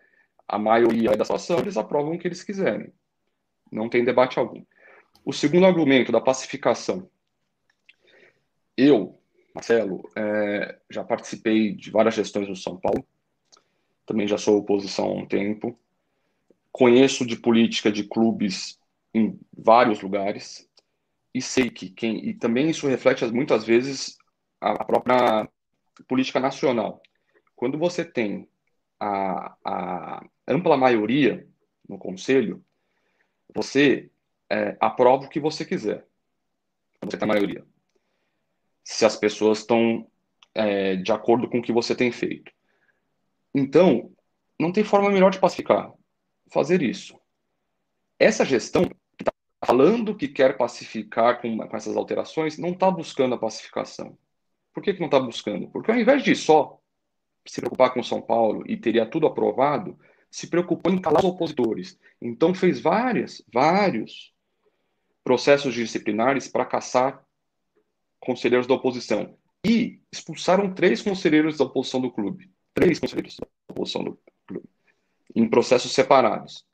[0.47, 2.93] a maioria da situação, eles aprovam o que eles quiserem.
[3.71, 4.63] Não tem debate algum.
[5.23, 7.10] O segundo argumento da pacificação.
[8.78, 9.19] Eu,
[9.54, 13.06] Marcelo, é, já participei de várias gestões no São Paulo.
[14.06, 15.78] Também já sou oposição há um tempo.
[16.71, 18.80] Conheço de política de clubes
[19.15, 20.69] em vários lugares.
[21.34, 22.28] E sei que quem.
[22.28, 24.17] E também isso reflete muitas vezes
[24.60, 25.49] a própria
[26.08, 27.01] política nacional.
[27.56, 28.49] Quando você tem
[28.99, 31.47] a, a ampla maioria
[31.88, 32.63] no conselho,
[33.54, 34.10] você
[34.49, 36.06] é, aprova o que você quiser.
[37.01, 37.65] Você tem a maioria.
[38.84, 40.10] Se as pessoas estão
[40.54, 42.51] é, de acordo com o que você tem feito.
[43.54, 44.12] Então,
[44.60, 45.93] não tem forma melhor de pacificar
[46.51, 47.19] fazer isso.
[48.19, 48.89] Essa gestão
[49.65, 54.17] falando que quer pacificar com, com essas alterações não está buscando a pacificação.
[54.73, 55.67] Por que, que não está buscando?
[55.69, 56.80] Porque ao invés de só
[57.45, 59.97] se preocupar com São Paulo e teria tudo aprovado,
[60.30, 61.97] se preocupou em calar os opositores.
[62.21, 64.34] Então fez várias, vários
[65.23, 67.23] processos disciplinares para caçar
[68.19, 69.38] conselheiros da oposição.
[69.65, 72.51] E expulsaram três conselheiros da oposição do clube.
[72.73, 74.69] Três conselheiros da oposição do clube.
[75.34, 76.65] Em processos separados.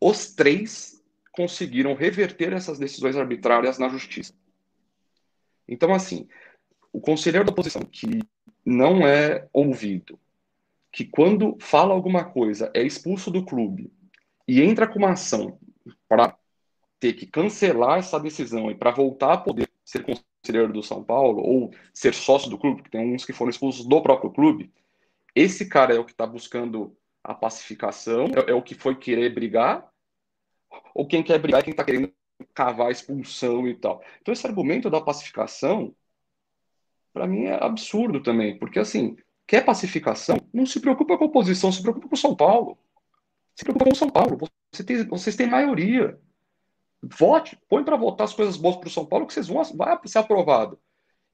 [0.00, 0.95] Os três
[1.36, 4.34] conseguiram reverter essas decisões arbitrárias na justiça.
[5.68, 6.26] Então, assim,
[6.92, 8.22] o conselheiro da oposição que
[8.64, 10.18] não é ouvido,
[10.90, 13.92] que quando fala alguma coisa é expulso do clube
[14.48, 15.58] e entra com uma ação
[16.08, 16.36] para
[16.98, 21.42] ter que cancelar essa decisão e para voltar a poder ser conselheiro do São Paulo
[21.42, 24.72] ou ser sócio do clube, que tem uns que foram expulsos do próprio clube,
[25.34, 29.34] esse cara é o que está buscando a pacificação, é, é, o que foi querer
[29.34, 29.86] brigar,
[30.94, 32.12] ou quem quer brigar é quem está querendo
[32.54, 34.02] cavar a expulsão e tal.
[34.20, 35.94] Então esse argumento da pacificação
[37.12, 41.72] para mim é absurdo também, porque assim, quer pacificação, não se preocupa com a oposição,
[41.72, 42.78] se preocupa com São Paulo.
[43.54, 44.38] Se preocupa com São Paulo.
[44.70, 46.20] Você tem, vocês têm maioria.
[47.02, 49.98] Vote, põe para votar as coisas boas para o São Paulo que vocês vão vai
[50.04, 50.78] ser aprovado.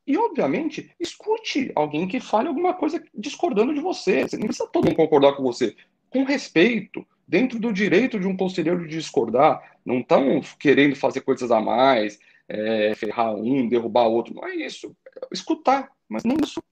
[0.07, 4.23] E, obviamente, escute alguém que fale alguma coisa discordando de você.
[4.23, 5.77] Você não precisa todo mundo concordar com você.
[6.13, 9.77] Com respeito, dentro do direito de um conselheiro de discordar.
[9.85, 14.35] Não estão querendo fazer coisas a mais, é, ferrar um, derrubar outro.
[14.35, 14.95] Não é isso.
[15.17, 16.63] É escutar, mas nem isso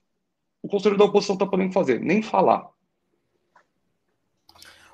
[0.61, 2.69] o conselho da oposição está podendo fazer, nem falar.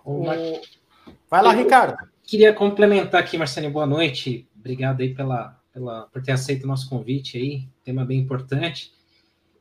[0.04, 0.24] O...
[1.30, 1.98] Vai lá, Ricardo.
[2.24, 4.48] Queria complementar aqui, Marcelinho, boa noite.
[4.58, 8.94] Obrigado aí pela, pela, por ter aceito o nosso convite aí, tema bem importante.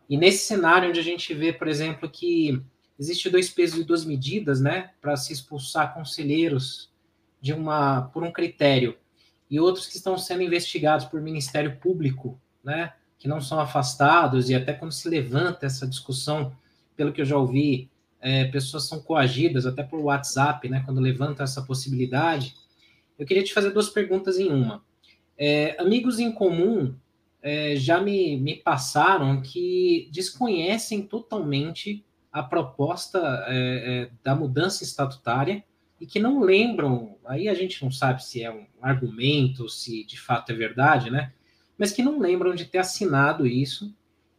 [0.09, 2.63] E nesse cenário onde a gente vê, por exemplo, que
[2.99, 6.91] existe dois pesos e duas medidas, né, para se expulsar conselheiros
[7.41, 8.97] de uma por um critério
[9.51, 14.55] e outros que estão sendo investigados por Ministério Público, né, que não são afastados, e
[14.55, 16.53] até quando se levanta essa discussão,
[16.97, 17.89] pelo que eu já ouvi,
[18.21, 22.55] é, pessoas são coagidas até por WhatsApp, né, quando levanta essa possibilidade.
[23.19, 24.83] Eu queria te fazer duas perguntas em uma.
[25.39, 26.95] É, amigos em comum
[27.43, 32.05] é, já me, me passaram que desconhecem totalmente
[32.37, 33.55] a proposta é,
[34.03, 35.65] é, da mudança estatutária
[35.99, 40.21] e que não lembram, aí a gente não sabe se é um argumento, se de
[40.21, 41.33] fato é verdade, né?
[41.79, 43.91] Mas que não lembram de ter assinado isso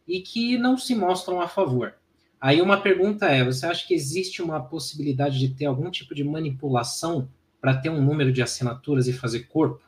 [0.06, 1.96] e que não se mostram a favor.
[2.40, 6.22] Aí uma pergunta é: você acha que existe uma possibilidade de ter algum tipo de
[6.22, 7.28] manipulação
[7.60, 9.82] para ter um número de assinaturas e fazer corpo?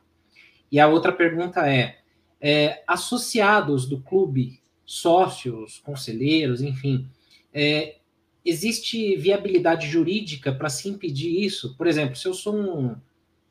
[0.72, 1.98] E a outra pergunta é,
[2.40, 7.08] é associados do clube, sócios, conselheiros, enfim,
[7.54, 7.99] é,
[8.44, 11.76] existe viabilidade jurídica para se impedir isso?
[11.76, 12.96] Por exemplo, se eu sou um.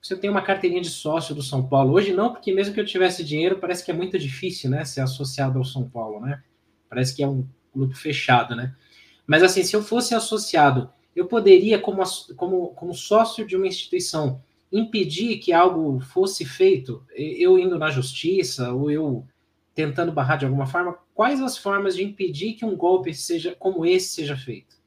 [0.01, 2.79] Se eu tenho uma carteirinha de sócio do São Paulo, hoje não, porque mesmo que
[2.79, 6.41] eu tivesse dinheiro, parece que é muito difícil, né, ser associado ao São Paulo, né?
[6.89, 8.73] Parece que é um clube fechado, né?
[9.27, 12.01] Mas assim, se eu fosse associado, eu poderia, como,
[12.37, 18.71] como, como sócio de uma instituição, impedir que algo fosse feito, eu indo na justiça,
[18.71, 19.27] ou eu
[19.75, 23.85] tentando barrar de alguma forma, quais as formas de impedir que um golpe seja como
[23.85, 24.78] esse seja feito?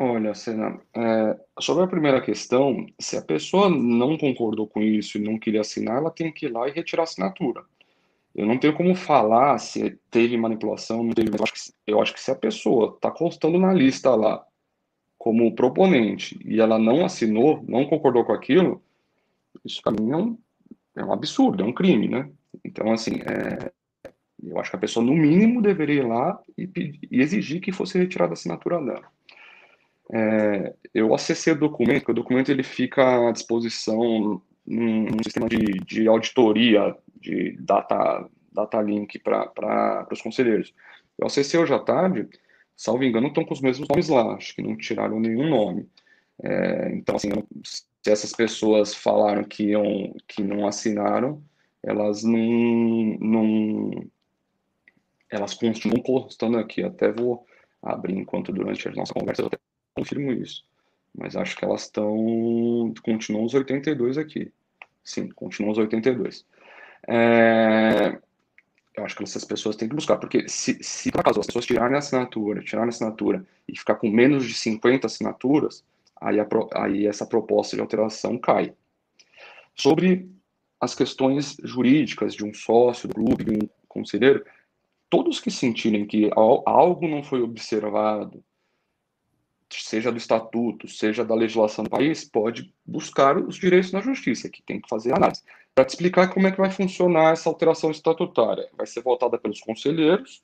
[0.00, 5.20] Olha, Sena, é, sobre a primeira questão, se a pessoa não concordou com isso e
[5.20, 7.64] não queria assinar, ela tem que ir lá e retirar a assinatura.
[8.32, 11.30] Eu não tenho como falar se teve manipulação, não teve.
[11.30, 14.46] Eu acho que, eu acho que se a pessoa está constando na lista lá
[15.18, 18.80] como proponente e ela não assinou, não concordou com aquilo,
[19.64, 20.38] isso para mim é um,
[20.94, 22.30] é um absurdo, é um crime, né?
[22.64, 23.72] Então, assim, é,
[24.44, 26.70] eu acho que a pessoa, no mínimo, deveria ir lá e,
[27.10, 29.17] e exigir que fosse retirada a assinatura dela.
[30.12, 35.48] É, eu acessei o documento, porque o documento ele fica à disposição num, num sistema
[35.48, 40.74] de, de, auditoria, de data, data link para os conselheiros.
[41.18, 42.28] Eu acessei hoje à tarde,
[42.76, 45.88] salvo engano, estão com os mesmos nomes lá, acho que não tiraram nenhum nome.
[46.42, 47.30] É, então, assim,
[47.64, 51.42] se essas pessoas falaram que, iam, que não assinaram,
[51.82, 53.90] elas não, não
[55.30, 57.46] elas continuam constando aqui, até vou
[57.82, 59.50] abrir enquanto durante a nossa conversa eu
[59.98, 60.64] confirmo isso.
[61.16, 62.92] Mas acho que elas estão.
[63.02, 64.52] Continuam os 82 aqui.
[65.02, 66.44] Sim, continuam os 82.
[67.08, 68.18] É,
[68.94, 71.66] eu acho que essas pessoas têm que buscar, porque se, se por acaso as pessoas
[71.66, 75.84] tirarem a assinatura, tirarem a assinatura e ficar com menos de 50 assinaturas,
[76.20, 78.74] aí, a, aí essa proposta de alteração cai.
[79.74, 80.28] Sobre
[80.80, 84.44] as questões jurídicas de um sócio do clube, de um conselheiro,
[85.08, 88.42] todos que sentirem que algo não foi observado,
[89.70, 94.62] seja do estatuto, seja da legislação do país, pode buscar os direitos na justiça, que
[94.62, 95.42] tem que fazer análise.
[95.74, 98.68] Para te explicar como é que vai funcionar essa alteração estatutária.
[98.76, 100.42] Vai ser votada pelos conselheiros,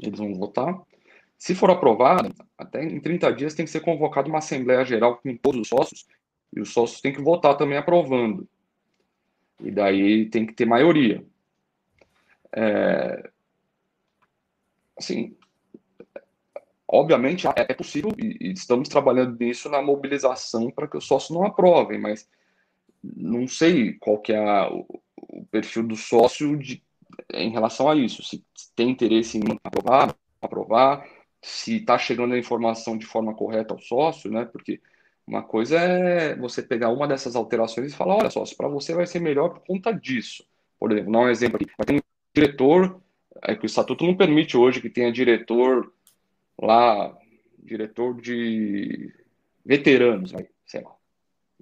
[0.00, 0.80] eles vão votar.
[1.38, 5.36] Se for aprovada, até em 30 dias tem que ser convocada uma Assembleia Geral com
[5.36, 6.06] todos os sócios,
[6.52, 8.46] e os sócios têm que votar também aprovando.
[9.60, 11.24] E daí tem que ter maioria.
[12.54, 13.30] É,
[14.96, 15.36] assim,
[16.92, 21.46] obviamente é, é possível e estamos trabalhando nisso na mobilização para que os sócios não
[21.46, 22.28] aprovem, mas
[23.02, 26.82] não sei qual que é o, o perfil do sócio de,
[27.32, 28.44] em relação a isso, se
[28.76, 31.08] tem interesse em aprovar, aprovar,
[31.40, 34.44] se está chegando a informação de forma correta ao sócio, né?
[34.44, 34.80] Porque
[35.26, 39.06] uma coisa é você pegar uma dessas alterações e falar, olha só, para você vai
[39.06, 40.44] ser melhor por conta disso.
[40.78, 41.66] Por exemplo, dar um exemplo aqui.
[41.76, 42.00] Vai ter um
[42.34, 43.00] diretor,
[43.42, 45.92] é que o estatuto não permite hoje que tenha diretor
[46.66, 47.16] lá,
[47.58, 49.12] diretor de
[49.64, 50.32] veteranos,
[50.66, 50.94] sei lá,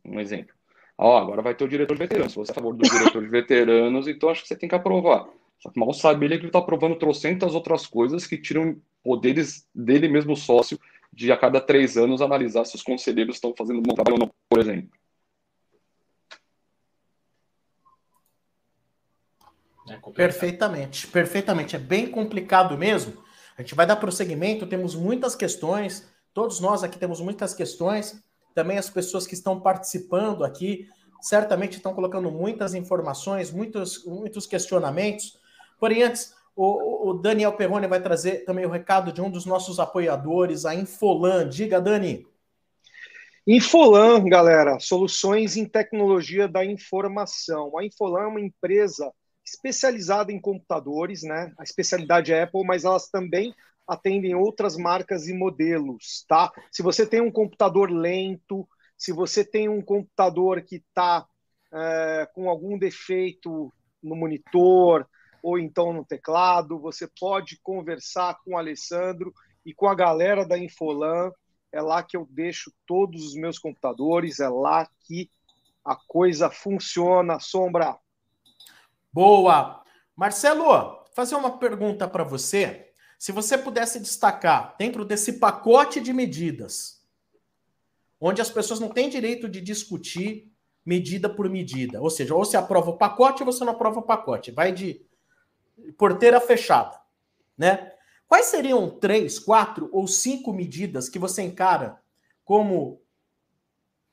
[0.05, 0.55] um exemplo.
[0.97, 2.33] Ó, agora vai ter o diretor de veteranos.
[2.33, 4.75] Se você é a favor do diretor de veteranos, então acho que você tem que
[4.75, 5.29] aprovar.
[5.59, 9.67] Só que mal sabe ele que ele está aprovando trocentas outras coisas que tiram poderes
[9.75, 10.79] dele mesmo sócio
[11.13, 14.27] de a cada três anos analisar se os conselheiros estão fazendo um bom trabalho ou
[14.27, 14.91] não, por exemplo.
[19.89, 21.75] É perfeitamente, perfeitamente.
[21.75, 23.30] É bem complicado mesmo.
[23.61, 28.19] A gente vai dar prosseguimento, temos muitas questões, todos nós aqui temos muitas questões,
[28.55, 30.89] também as pessoas que estão participando aqui
[31.21, 35.39] certamente estão colocando muitas informações, muitos, muitos questionamentos.
[35.79, 39.79] Porém, antes, o, o, Daniel Perrone vai trazer também o recado de um dos nossos
[39.79, 41.47] apoiadores, a Infolan.
[41.47, 42.27] Diga, Dani.
[43.47, 47.77] Infolan, galera, soluções em tecnologia da informação.
[47.77, 49.13] A Infolan é uma empresa
[49.45, 51.53] especializada em computadores, né?
[51.59, 53.55] A especialidade é Apple, mas elas também
[53.87, 56.53] atendem outras marcas e modelos, tá?
[56.71, 61.27] Se você tem um computador lento, se você tem um computador que está
[61.73, 63.73] é, com algum defeito
[64.03, 65.07] no monitor,
[65.43, 66.79] ou então no teclado.
[66.79, 69.33] Você pode conversar com o Alessandro
[69.65, 71.33] e com a galera da Infolan.
[71.73, 75.31] É lá que eu deixo todos os meus computadores, é lá que
[75.85, 77.97] a coisa funciona, Sombra.
[79.13, 79.83] Boa!
[80.15, 82.93] Marcelo, fazer uma pergunta para você.
[83.19, 87.05] Se você pudesse destacar dentro desse pacote de medidas,
[88.21, 90.51] onde as pessoas não têm direito de discutir
[90.87, 94.05] medida por medida, ou seja, ou você aprova o pacote ou você não aprova o
[94.05, 95.05] pacote, vai de
[95.99, 96.99] porteira fechada,
[97.57, 97.93] né?
[98.29, 102.01] Quais seriam três, quatro ou cinco medidas que você encara
[102.45, 103.03] como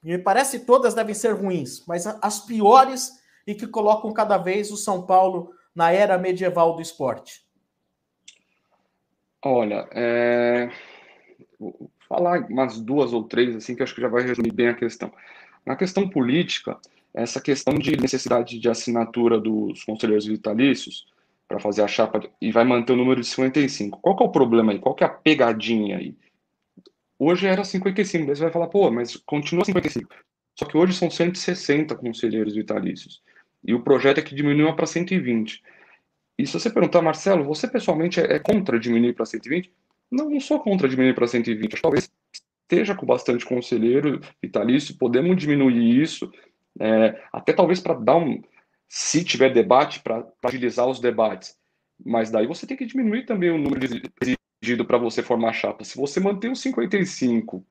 [0.01, 4.77] me parece todas devem ser ruins, mas as piores e que colocam cada vez o
[4.77, 7.45] São Paulo na era medieval do esporte?
[9.43, 10.69] Olha, é...
[11.57, 14.75] vou falar umas duas ou três assim que acho que já vai resumir bem a
[14.75, 15.11] questão.
[15.65, 16.77] Na questão política,
[17.13, 21.07] essa questão de necessidade de assinatura dos conselheiros vitalícios,
[21.47, 23.99] para fazer a chapa e vai manter o número de 55.
[24.01, 24.79] Qual que é o problema aí?
[24.79, 26.15] Qual que é a pegadinha aí?
[27.17, 30.13] Hoje era 55, você vai falar, pô, mas continua 55.
[30.59, 33.21] Só que hoje são 160 conselheiros vitalícios.
[33.63, 35.61] E o projeto é que diminua para 120.
[36.37, 39.71] E se você perguntar, Marcelo, você pessoalmente é, é contra diminuir para 120?
[40.11, 41.81] Não, não sou contra diminuir para 120.
[41.81, 42.09] Talvez
[42.63, 46.31] esteja com bastante conselheiro vitalício, podemos diminuir isso,
[46.79, 48.41] é, até talvez para dar um,
[48.87, 51.57] se tiver debate, para agilizar os debates.
[52.05, 53.85] Mas daí você tem que diminuir também o número
[54.61, 55.83] exigido para você formar chapa.
[55.83, 57.65] Se você manter os 55,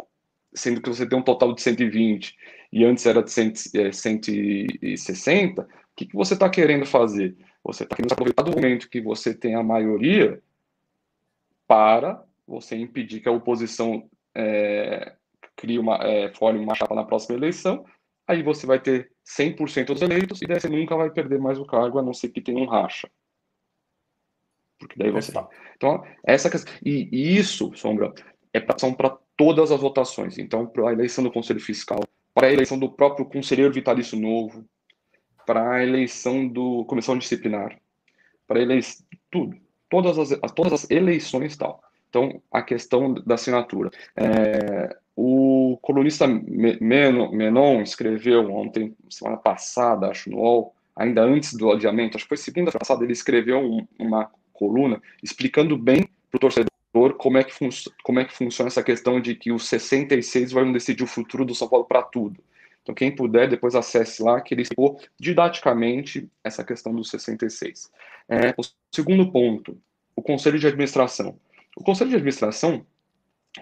[0.56, 2.36] sendo que você tem um total de 120
[2.72, 7.36] e antes era de 100, é, 160, o que, que você está querendo fazer?
[7.62, 10.42] Você está querendo aproveitar do momento que você tem a maioria
[11.66, 15.14] para você impedir que a oposição é,
[15.54, 17.84] crie uma, é, forme uma chapa na próxima eleição
[18.26, 21.64] aí você vai ter 100% dos eleitos e daí você nunca vai perder mais o
[21.64, 23.08] cargo, a não ser que tenha um racha.
[24.78, 25.48] Porque daí você tá.
[25.76, 26.72] Então, essa questão.
[26.84, 28.12] E, e isso, Sombra,
[28.52, 30.38] é são para todas as votações.
[30.38, 32.00] Então, para a eleição do Conselho Fiscal,
[32.34, 34.64] para a eleição do próprio Conselheiro Vitalício Novo,
[35.46, 37.78] para a eleição do Comissão Disciplinar,
[38.46, 39.04] para eleição.
[39.30, 39.56] Tudo.
[39.88, 41.82] Todas as, todas as eleições tal.
[42.08, 43.90] Então, a questão da assinatura.
[44.16, 44.96] É,
[45.86, 52.30] colunista Menon escreveu ontem, semana passada, acho, no UOL, ainda antes do adiamento, acho que
[52.30, 56.75] foi segunda passada, ele escreveu um, uma coluna explicando bem para o torcedor
[57.14, 57.52] como é, que
[58.02, 61.54] como é que funciona essa questão de que os 66 vão decidir o futuro do
[61.54, 62.42] São Paulo para tudo.
[62.82, 67.90] Então, quem puder, depois acesse lá, que ele explicou didaticamente essa questão dos 66.
[68.28, 68.62] É, o
[68.94, 69.76] segundo ponto,
[70.14, 71.36] o Conselho de Administração.
[71.76, 72.86] O Conselho de Administração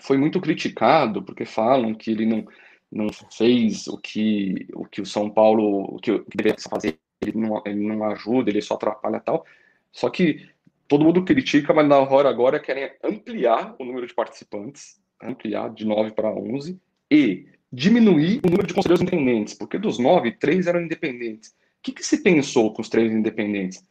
[0.03, 2.47] foi muito criticado, porque falam que ele não,
[2.93, 6.99] não fez o que, o que o São Paulo, o que, o que deveria fazer,
[7.23, 9.47] ele não, ele não ajuda, ele só atrapalha tal.
[9.91, 10.47] Só que
[10.89, 15.85] todo mundo critica, mas na hora agora querem ampliar o número de participantes, ampliar de
[15.85, 16.79] 9 para 11,
[17.11, 21.51] e diminuir o número de conselheiros independentes, porque dos nove, três eram independentes.
[21.51, 23.83] O que, que se pensou com os três independentes?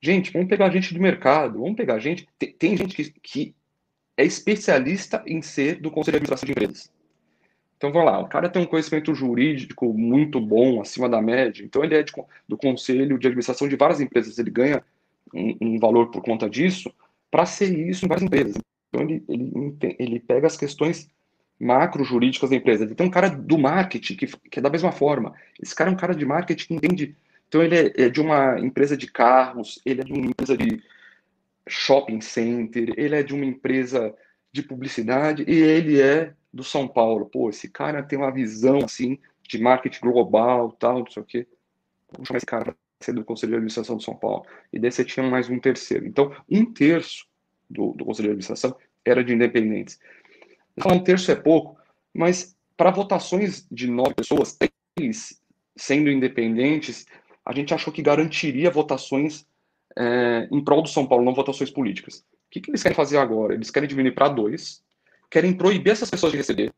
[0.00, 2.26] Gente, vamos pegar gente do mercado, vamos pegar gente.
[2.38, 3.54] Tem, tem gente que, que
[4.16, 6.92] é especialista em ser do conselho de administração de empresas.
[7.76, 11.82] Então vamos lá, o cara tem um conhecimento jurídico muito bom, acima da média, então
[11.82, 12.12] ele é de,
[12.46, 14.84] do conselho de administração de várias empresas, ele ganha
[15.34, 16.92] um, um valor por conta disso,
[17.30, 18.56] para ser isso em várias empresas.
[18.88, 21.08] Então ele, ele, ele pega as questões
[21.58, 22.86] macro jurídicas da empresa.
[22.94, 25.32] Tem um cara do marketing que, que é da mesma forma.
[25.62, 27.16] Esse cara é um cara de marketing que entende.
[27.48, 30.82] Então ele é, é de uma empresa de carros, ele é de uma empresa de
[31.68, 34.14] shopping center, ele é de uma empresa
[34.50, 37.26] de publicidade e ele é do São Paulo.
[37.26, 39.18] Pô, esse cara tem uma visão assim
[39.48, 41.46] de marketing global, tal, não sei o quê.
[42.12, 42.76] Vamos chamar esse cara
[43.10, 44.44] do Conselho de Administração do São Paulo.
[44.72, 46.06] E daí você tinha mais um terceiro.
[46.06, 47.26] Então, um terço
[47.68, 49.98] do, do Conselho de Administração era de independentes.
[50.78, 51.76] Falar um terço é pouco,
[52.14, 54.56] mas para votações de nove pessoas,
[54.96, 55.40] três
[55.76, 57.06] sendo independentes,
[57.44, 59.46] a gente achou que garantiria votações
[59.96, 62.18] é, em prol do São Paulo, não votações políticas.
[62.18, 63.54] O que, que eles querem fazer agora?
[63.54, 64.82] Eles querem diminuir para dois,
[65.30, 66.72] querem proibir essas pessoas de receber.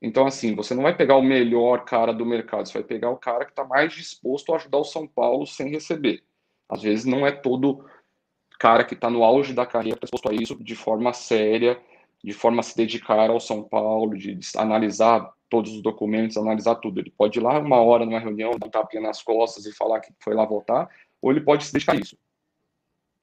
[0.00, 3.16] Então, assim, você não vai pegar o melhor cara do mercado, você vai pegar o
[3.16, 6.22] cara que está mais disposto a ajudar o São Paulo sem receber.
[6.68, 7.84] Às vezes não é todo
[8.58, 11.80] cara que está no auge da carreira disposto a isso de forma séria
[12.22, 17.00] de forma a se dedicar ao São Paulo, de analisar todos os documentos, analisar tudo.
[17.00, 20.00] Ele pode ir lá uma hora numa reunião, dar um tapinha nas costas e falar
[20.00, 20.88] que foi lá votar,
[21.22, 22.18] ou ele pode se dedicar a isso.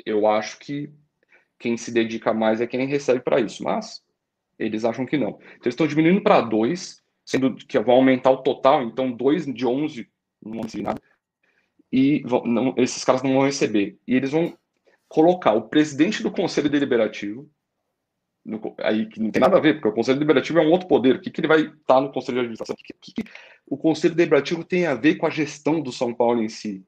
[0.06, 0.90] Eu acho que
[1.60, 4.04] quem se dedica mais é quem recebe para isso, mas
[4.58, 5.30] eles acham que não.
[5.30, 9.66] Então, eles estão diminuindo para dois, sendo que vão aumentar o total, então dois de
[9.66, 10.08] 11
[10.44, 11.02] não vão nada,
[11.92, 13.98] e vão, não, esses caras não vão receber.
[14.08, 14.58] E eles vão
[15.08, 17.50] colocar o presidente do Conselho Deliberativo,
[18.44, 20.88] no, aí que não tem nada a ver, porque o Conselho Deliberativo é um outro
[20.88, 21.16] poder.
[21.16, 22.76] O que, que ele vai estar no Conselho de Administração?
[22.76, 23.32] O que, que, que,
[23.66, 26.84] o Conselho Deliberativo tem a ver com a gestão do São Paulo em si?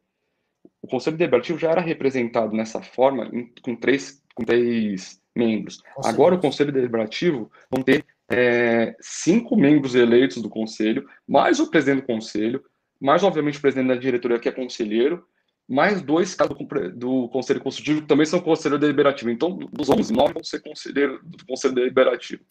[0.82, 5.82] O Conselho Deliberativo já era representado nessa forma em, com, três, com três membros.
[6.04, 12.02] Agora o Conselho Deliberativo vão ter é, cinco membros eleitos do Conselho, mais o presidente
[12.02, 12.64] do Conselho,
[13.00, 15.26] mais obviamente o presidente da diretoria que é conselheiro,
[15.68, 19.30] mais dois casos do, do Conselho Consultivo que também são Conselho Deliberativo.
[19.30, 22.44] Então, dos 11, 9 vão ser conselheiro do Conselho Deliberativo.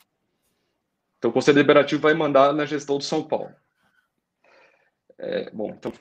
[1.19, 3.51] Então, o Conselho Deliberativo vai mandar na gestão do São Paulo.
[5.19, 5.93] É, bom, então,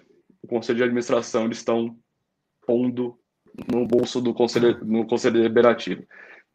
[0.42, 1.98] o Conselho de Administração eles estão
[2.68, 3.18] pondo
[3.72, 6.06] no bolso do Conselho, no Conselho Deliberativo.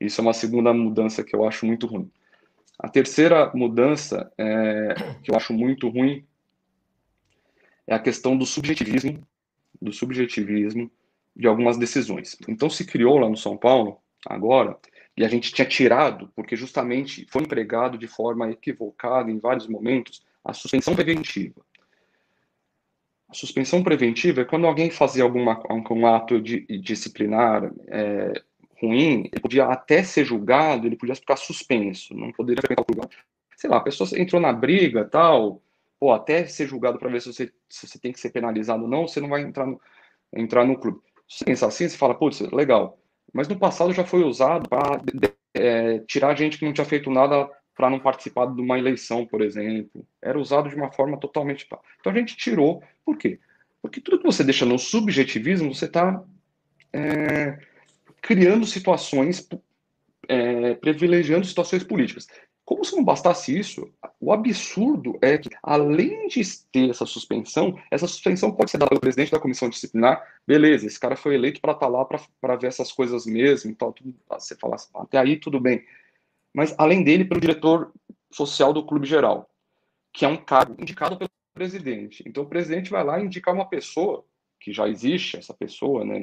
[0.01, 2.11] Isso é uma segunda mudança que eu acho muito ruim.
[2.79, 6.25] A terceira mudança é, que eu acho muito ruim
[7.87, 9.27] é a questão do subjetivismo
[9.81, 10.91] do subjetivismo
[11.35, 12.37] de algumas decisões.
[12.49, 14.77] Então se criou lá no São Paulo, agora,
[15.17, 20.23] e a gente tinha tirado, porque justamente foi empregado de forma equivocada em vários momentos,
[20.45, 21.63] a suspensão preventiva.
[23.29, 28.43] A suspensão preventiva é quando alguém fazia alguma, algum ato de, disciplinar é,
[28.81, 33.11] ruim, ele podia até ser julgado, ele podia ficar suspenso, não poderia ficar julgado.
[33.57, 35.63] Sei lá, a pessoa entrou na briga, tal,
[35.99, 38.89] pô, até ser julgado para ver se você, se você tem que ser penalizado ou
[38.89, 39.81] não, você não vai entrar no,
[40.35, 41.01] entrar no clube.
[41.29, 42.99] Você pensar assim, você fala, putz, legal.
[43.33, 45.01] Mas no passado já foi usado para
[45.55, 49.41] é, tirar gente que não tinha feito nada para não participar de uma eleição, por
[49.41, 50.05] exemplo.
[50.21, 51.67] Era usado de uma forma totalmente.
[52.01, 52.83] Então a gente tirou.
[53.05, 53.39] Por quê?
[53.81, 56.23] Porque tudo que você deixa no subjetivismo, você está
[56.93, 57.59] é,
[58.23, 59.47] criando situações,
[60.29, 62.27] é, privilegiando situações políticas.
[62.71, 66.41] Como se não bastasse isso, o absurdo é que, além de
[66.71, 70.23] ter essa suspensão, essa suspensão pode ser dada pelo presidente da comissão disciplinar.
[70.47, 73.91] Beleza, esse cara foi eleito para estar tá lá para ver essas coisas mesmo, então
[73.91, 75.85] tudo, você fala assim, até aí tudo bem.
[76.55, 77.93] Mas, além dele, pelo diretor
[78.31, 79.51] social do clube geral,
[80.13, 82.23] que é um cargo indicado pelo presidente.
[82.25, 84.25] Então, o presidente vai lá indicar uma pessoa,
[84.61, 86.21] que já existe essa pessoa, né,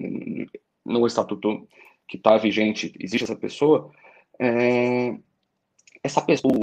[0.85, 1.67] no estatuto
[2.07, 3.91] que está vigente, existe essa pessoa,
[4.39, 5.15] é,
[6.03, 6.53] essa pessoa,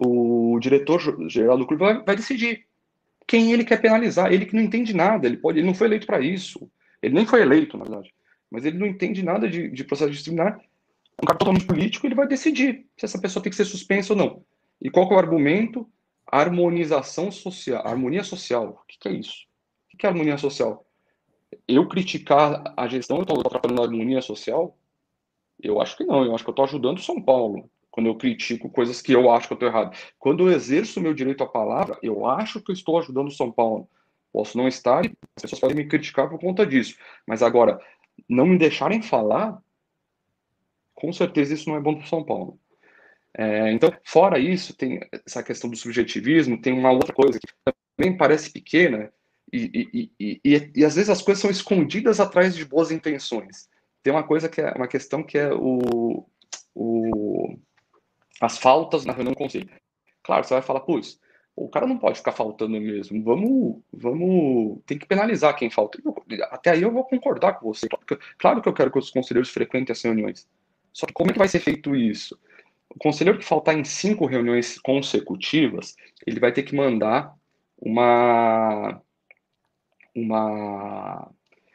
[0.00, 2.66] o, o diretor geral do clube vai, vai decidir
[3.26, 4.32] quem ele quer penalizar.
[4.32, 6.70] Ele que não entende nada, ele, pode, ele não foi eleito para isso.
[7.02, 8.14] Ele nem foi eleito, na verdade.
[8.50, 10.60] Mas ele não entende nada de, de processo disciplinar.
[11.22, 14.18] Um cara totalmente político, ele vai decidir se essa pessoa tem que ser suspensa ou
[14.18, 14.44] não.
[14.80, 15.88] E qual é o argumento?
[16.26, 17.86] Harmonização social.
[17.86, 18.80] Harmonia social.
[18.82, 19.46] O que, que é isso?
[19.92, 20.84] O que é harmonia social?
[21.66, 24.76] Eu criticar a gestão, eu estou atrapalhando a harmonia social?
[25.60, 26.24] Eu acho que não.
[26.24, 29.46] Eu acho que eu estou ajudando São Paulo quando eu critico coisas que eu acho
[29.46, 29.96] que eu estou errado.
[30.18, 33.88] Quando eu exerço meu direito à palavra, eu acho que eu estou ajudando São Paulo.
[34.32, 36.96] Posso não estar, as pessoas podem me criticar por conta disso.
[37.26, 37.78] Mas agora,
[38.26, 39.60] não me deixarem falar,
[40.94, 42.58] com certeza isso não é bom para São Paulo.
[43.36, 48.16] É, então, fora isso, tem essa questão do subjetivismo, tem uma outra coisa que também
[48.16, 49.12] parece pequena,
[49.52, 53.68] e, e, e, e, às vezes as coisas são escondidas atrás de boas intenções.
[54.02, 56.26] Tem uma coisa que é uma questão que é o,
[56.74, 57.58] o
[58.40, 59.68] as faltas na reunião do conselho.
[60.22, 61.20] Claro, você vai falar, pois,
[61.54, 63.22] o cara não pode ficar faltando mesmo.
[63.22, 65.98] Vamos, vamos, tem que penalizar quem falta.
[66.50, 67.86] Até aí eu vou concordar com você.
[68.38, 70.48] Claro que eu quero que os conselheiros frequentem as reuniões.
[70.92, 72.38] Só que como é que vai ser feito isso?
[72.90, 75.94] O conselheiro que faltar em cinco reuniões consecutivas,
[76.26, 77.34] ele vai ter que mandar
[77.78, 79.00] uma
[80.14, 81.30] uma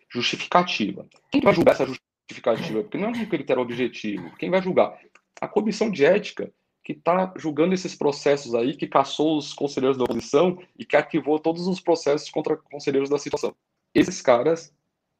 [0.10, 1.06] justificativa.
[1.32, 2.82] Quem vai julgar essa justificativa?
[2.82, 4.36] Porque não é um critério objetivo.
[4.38, 4.98] Quem vai julgar?
[5.42, 6.52] a comissão de ética
[6.84, 11.38] que está julgando esses processos aí, que caçou os conselheiros da oposição e que arquivou
[11.38, 13.54] todos os processos contra conselheiros da situação.
[13.94, 14.74] Esses caras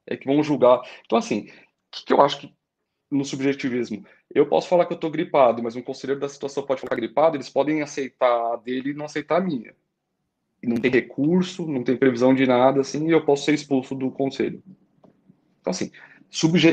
[0.06, 0.82] é que vão julgar.
[1.06, 1.52] Então, assim, o
[1.92, 2.54] que, que eu acho que
[3.12, 4.06] no subjetivismo?
[4.34, 7.36] Eu posso falar que eu estou gripado, mas um conselheiro da situação pode ficar gripado,
[7.36, 9.76] eles podem aceitar a dele e não aceitar a minha.
[10.64, 14.10] Não tem recurso, não tem previsão de nada, assim, e eu posso ser expulso do
[14.12, 14.62] conselho.
[15.62, 15.92] Então, assim,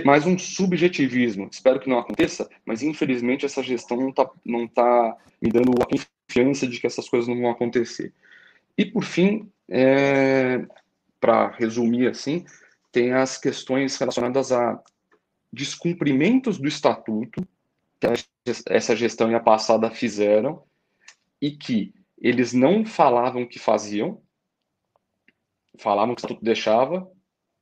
[0.04, 1.48] mais um subjetivismo.
[1.50, 5.86] Espero que não aconteça, mas infelizmente essa gestão não está não tá me dando a
[5.86, 8.12] confiança de que essas coisas não vão acontecer.
[8.76, 10.66] E por fim, é,
[11.20, 12.44] para resumir assim,
[12.90, 14.82] tem as questões relacionadas a
[15.52, 17.46] descumprimentos do estatuto
[18.00, 20.62] que essa gestão e a passada fizeram
[21.40, 21.94] e que
[22.24, 24.18] eles não falavam que faziam,
[25.78, 27.06] falavam que o estatuto deixava,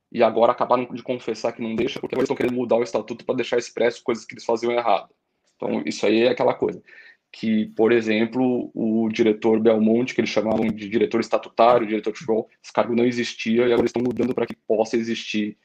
[0.09, 3.25] e agora acabaram de confessar que não deixa, porque eles estão querendo mudar o estatuto
[3.25, 5.09] para deixar expresso coisas que eles faziam errado.
[5.57, 6.81] Então, isso aí é aquela coisa.
[7.29, 12.47] Que, por exemplo, o diretor Belmonte, que eles chamavam de diretor estatutário, diretor de futebol,
[12.63, 15.57] esse cargo não existia e agora estão mudando para que possa existir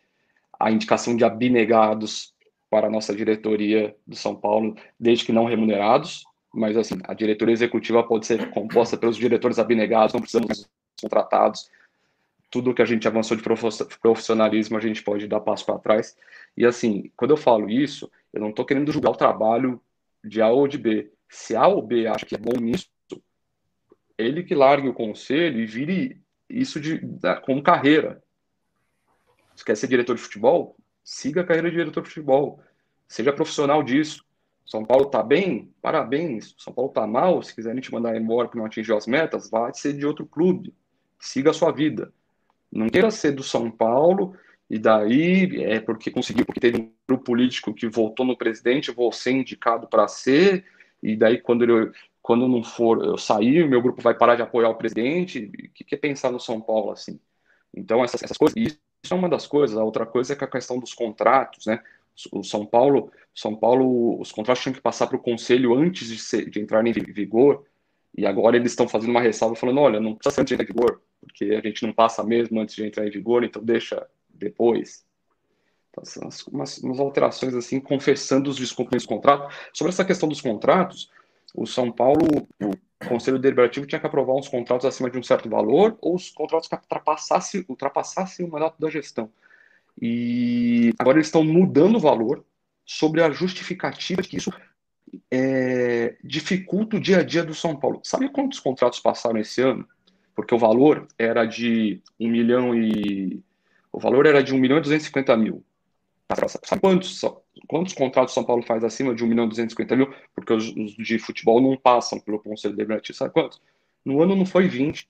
[0.59, 2.35] a indicação de abnegados
[2.69, 7.53] para a nossa diretoria do São Paulo, desde que não remunerados, mas assim, a diretoria
[7.53, 10.69] executiva pode ser composta pelos diretores abnegados, não precisamos
[11.01, 11.71] contratados,
[12.51, 13.43] tudo que a gente avançou de
[14.01, 16.17] profissionalismo a gente pode dar passo para trás.
[16.57, 19.81] E assim, quando eu falo isso, eu não estou querendo julgar o trabalho
[20.25, 21.11] de A ou de B.
[21.29, 22.89] Se A ou B acha que é bom nisso,
[24.17, 27.01] ele que largue o conselho e vire isso de,
[27.45, 28.23] como carreira.
[29.55, 32.63] Se quer ser diretor de futebol, siga a carreira de diretor de futebol.
[33.07, 34.25] Seja profissional disso.
[34.69, 35.73] São Paulo está bem?
[35.81, 36.55] Parabéns.
[36.59, 37.43] São Paulo está mal?
[37.43, 40.75] Se quiserem te mandar embora porque não atingiu as metas, vai ser de outro clube.
[41.19, 42.13] Siga a sua vida.
[42.71, 44.37] Não queira ser do São Paulo
[44.69, 49.11] e daí é porque conseguiu, porque teve um grupo político que votou no presidente, vou
[49.11, 50.67] ser indicado para ser,
[51.03, 51.91] e daí quando eu,
[52.21, 55.47] quando não for eu sair, meu grupo vai parar de apoiar o presidente.
[55.47, 57.19] O que, que é pensar no São Paulo assim?
[57.75, 58.79] Então, essas, essas coisas, isso
[59.11, 59.79] é uma das coisas.
[59.79, 61.83] A outra coisa é que a questão dos contratos, né?
[62.33, 66.19] O São Paulo, São Paulo, os contratos tinham que passar para o conselho antes de,
[66.19, 67.65] ser, de entrar em vigor,
[68.17, 70.65] e agora eles estão fazendo uma ressalva falando, olha, não precisa ser antes de entrar
[70.65, 74.07] em vigor, porque a gente não passa mesmo antes de entrar em vigor, então deixa
[74.29, 75.07] depois.
[75.91, 79.55] Então, são umas, umas alterações assim, confessando os descumprimentos do contrato.
[79.73, 81.11] Sobre essa questão dos contratos,
[81.55, 82.27] o São Paulo,
[82.61, 86.31] o Conselho Deliberativo tinha que aprovar uns contratos acima de um certo valor ou os
[86.31, 89.31] contratos que ultrapassassem, ultrapassassem o mandato da gestão.
[90.01, 92.45] E agora eles estão mudando o valor
[92.85, 94.53] sobre a justificativa de que isso
[95.31, 98.01] é, dificulta o dia a dia do São Paulo.
[98.05, 99.87] Sabe quantos contratos passaram esse ano?
[100.39, 103.43] porque o valor era de 1 milhão e.
[103.93, 105.65] O valor era de 1 milhão e 250 mil.
[106.63, 107.21] Sabe quantos,
[107.67, 110.15] quantos contratos São Paulo faz acima de 1 milhão e 250 mil?
[110.37, 113.19] Porque os, os de futebol não passam pelo Conselho Deliberativo.
[113.19, 113.61] Sabe quantos?
[114.05, 115.09] No ano não foi 20.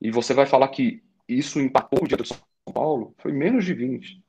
[0.00, 2.38] E você vai falar que isso impactou o dia do São
[2.72, 3.14] Paulo?
[3.18, 4.22] Foi menos de 20.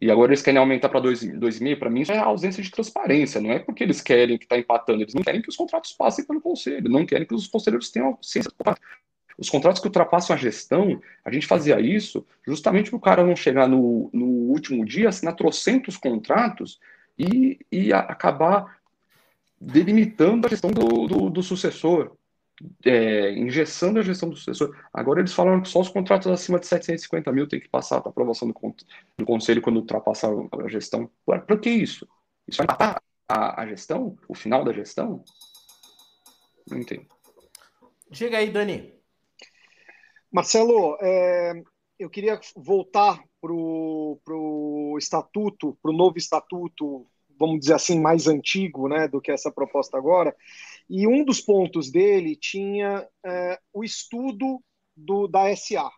[0.00, 1.78] E agora eles querem aumentar para 2 mil.
[1.78, 3.40] Para mim, isso é ausência de transparência.
[3.40, 5.02] Não é porque eles querem que está empatando.
[5.02, 6.88] Eles não querem que os contratos passem pelo conselho.
[6.88, 8.50] Não querem que os conselheiros tenham ciência.
[9.36, 13.36] Os contratos que ultrapassam a gestão, a gente fazia isso justamente para o cara não
[13.36, 16.78] chegar no, no último dia, assinar trocentos contratos
[17.18, 18.80] e, e acabar
[19.60, 22.16] delimitando a gestão do, do, do sucessor.
[22.84, 24.76] É, engessando a gestão do sucessor.
[24.92, 28.10] Agora eles falaram que só os contratos acima de 750 mil tem que passar para
[28.10, 28.74] aprovação do,
[29.18, 31.10] do, conselho quando ultrapassar a gestão.
[31.24, 32.06] Para que isso?
[32.46, 34.16] Isso vai matar a, a, gestão?
[34.28, 35.24] O final da gestão?
[36.68, 37.06] Não entendo.
[38.12, 38.94] Chega aí, Dani.
[40.32, 41.62] Marcelo, é,
[41.98, 47.06] eu queria voltar para o estatuto, para o novo estatuto,
[47.38, 50.36] vamos dizer assim, mais antigo né, do que essa proposta agora.
[50.90, 54.60] E um dos pontos dele tinha é, o estudo
[54.96, 55.88] do, da SA.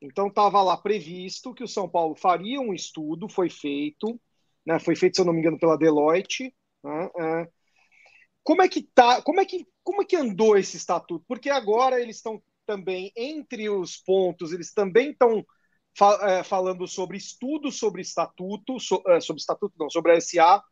[0.00, 4.20] Então estava lá previsto que o São Paulo faria um estudo, foi feito,
[4.64, 6.54] né, foi feito, se eu não me engano, pela Deloitte.
[6.84, 7.48] Né, é.
[8.44, 9.20] Como é que tá?
[9.22, 11.24] Como é que como é que andou esse estatuto?
[11.26, 15.44] Porque agora eles estão também entre os pontos, eles também estão
[15.98, 20.62] fa é, falando sobre estudo sobre estatuto, so, é, sobre estatuto não, sobre a SA,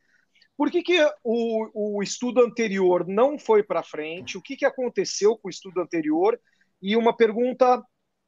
[0.61, 4.37] por que, que o, o estudo anterior não foi para frente?
[4.37, 6.39] O que, que aconteceu com o estudo anterior?
[6.83, 7.83] E uma pergunta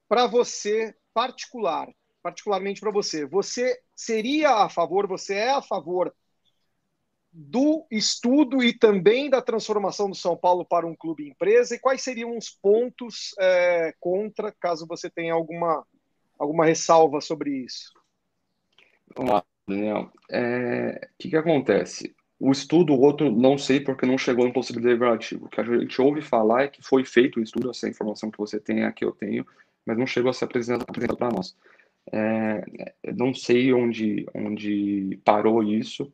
[0.09, 1.91] para você, particular,
[2.23, 3.27] particularmente para você.
[3.27, 6.11] Você seria a favor, você é a favor
[7.31, 11.75] do estudo e também da transformação do São Paulo para um clube empresa?
[11.75, 15.87] E quais seriam os pontos é, contra, caso você tenha alguma,
[16.39, 17.93] alguma ressalva sobre isso?
[19.15, 20.11] Vamos lá, Daniel.
[20.31, 22.17] É, o que, que acontece?
[22.45, 25.47] O estudo, o outro, não sei porque não chegou no Conselho Deliberativo.
[25.47, 28.39] O que a gente ouve falar é que foi feito o estudo, essa informação que
[28.39, 29.47] você tem aqui eu tenho,
[29.87, 31.57] mas não chegou a ser apresentado, para nós.
[32.13, 32.65] É,
[33.15, 36.13] não sei onde, onde parou isso,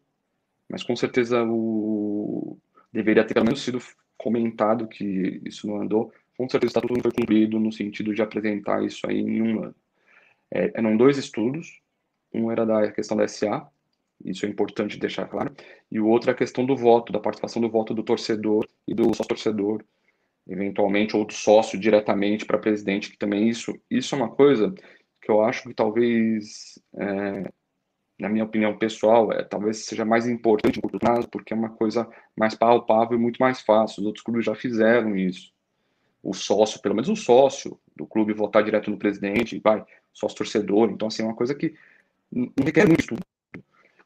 [0.69, 2.59] mas com certeza o,
[2.93, 3.79] deveria ter pelo menos sido
[4.19, 6.13] comentado que isso não andou.
[6.37, 9.63] Com certeza o estatuto não foi cumprido no sentido de apresentar isso aí em um
[9.63, 9.75] ano.
[10.51, 11.81] É, eram dois estudos,
[12.35, 13.67] um era da questão da SA,
[14.25, 15.55] isso é importante deixar claro.
[15.91, 18.95] E o outro é a questão do voto, da participação do voto do torcedor e
[18.95, 19.85] do sócio-torcedor,
[20.47, 24.75] eventualmente, ou do sócio diretamente para presidente, que também isso, isso é uma coisa
[25.21, 27.51] que eu acho que talvez, é,
[28.19, 31.71] na minha opinião pessoal, é, talvez seja mais importante no curto prazo, porque é uma
[31.71, 34.01] coisa mais palpável e muito mais fácil.
[34.01, 35.53] Os outros clubes já fizeram isso.
[36.23, 40.91] O sócio, pelo menos o sócio do clube, votar direto no presidente, vai, sócio-torcedor.
[40.91, 41.75] Então, assim, é uma coisa que
[42.33, 43.23] não requer muito estudo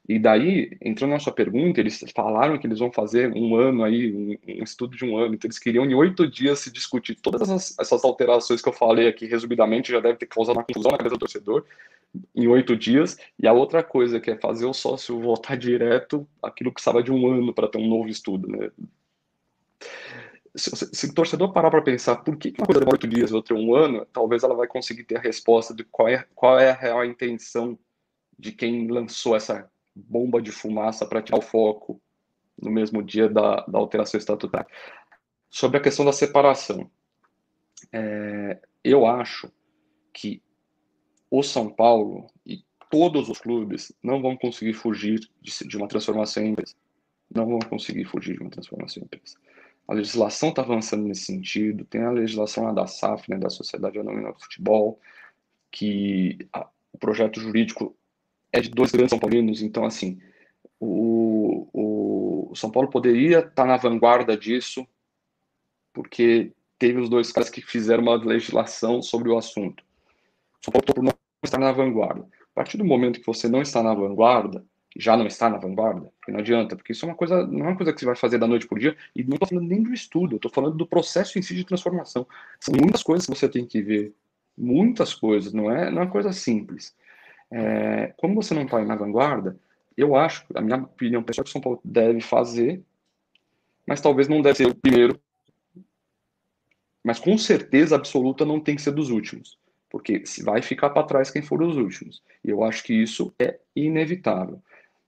[0.08, 4.12] e daí, entrando na sua pergunta, eles falaram que eles vão fazer um ano aí,
[4.12, 7.42] um, um estudo de um ano, então eles queriam em oito dias se discutir todas
[7.42, 10.98] essas, essas, alterações que eu falei aqui, resumidamente, já deve ter causado uma confusão na
[10.98, 11.64] cabeça do torcedor,
[12.34, 16.70] em oito dias, e a outra coisa que é fazer o sócio votar direto aquilo
[16.70, 18.70] que precisava de um ano para ter um novo estudo, né?
[20.54, 23.30] Se, se, se, o torcedor parar para pensar por que uma coisa demora oito dias
[23.30, 26.58] e outra um ano, talvez ela vai conseguir ter a resposta de qual é, qual
[26.58, 27.78] é a real intenção
[28.38, 32.00] de quem lançou essa bomba de fumaça para tirar o foco
[32.60, 34.68] no mesmo dia da, da alteração estatutária.
[35.50, 36.90] Sobre a questão da separação,
[37.92, 39.50] é, eu acho
[40.12, 40.42] que
[41.30, 46.42] o São Paulo e todos os clubes não vão conseguir fugir de, de uma transformação
[46.42, 46.74] em empresa.
[47.34, 49.36] Não vão conseguir fugir de uma transformação em empresa.
[49.88, 54.32] A legislação está avançando nesse sentido, tem a legislação da SAF, né, da Sociedade Anônima
[54.32, 55.00] do Futebol,
[55.70, 57.96] que a, o projeto jurídico
[58.52, 60.20] é de dois grandes São Paulinos, então, assim,
[60.78, 61.68] o,
[62.50, 64.86] o São Paulo poderia estar tá na vanguarda disso,
[65.92, 69.82] porque teve os dois caras que fizeram uma legislação sobre o assunto.
[70.60, 72.22] O São Paulo por não estar na vanguarda.
[72.22, 74.64] A partir do momento que você não está na vanguarda,
[74.96, 77.68] já não está na vanguarda, porque não adianta, porque isso é uma coisa, não é
[77.68, 79.82] uma coisa que você vai fazer da noite por dia, e não estou falando nem
[79.82, 82.26] do estudo, estou falando do processo em si de transformação.
[82.60, 84.14] São muitas coisas que você tem que ver,
[84.56, 86.94] muitas coisas, não é, não é uma coisa simples.
[87.52, 89.58] É, como você não está na vanguarda,
[89.96, 92.82] eu acho, a minha opinião pessoal, é que o São Paulo deve fazer,
[93.86, 95.20] mas talvez não deve ser o primeiro.
[97.04, 99.58] Mas com certeza absoluta não tem que ser dos últimos,
[99.90, 102.22] porque vai ficar para trás quem for os últimos.
[102.44, 104.62] E eu acho que isso é inevitável.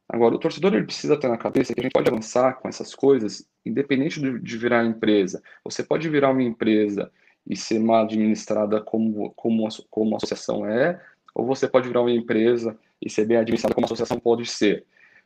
[0.08, 2.94] Agora, o torcedor ele precisa ter na cabeça que a gente pode avançar com essas
[2.94, 5.42] coisas, independente de, virar empresa.
[5.64, 7.10] Você pode virar uma empresa
[7.46, 11.00] e ser mal administrada como, como, como a associação é,
[11.34, 14.84] ou você pode virar uma empresa e ser bem administrada como associação pode ser.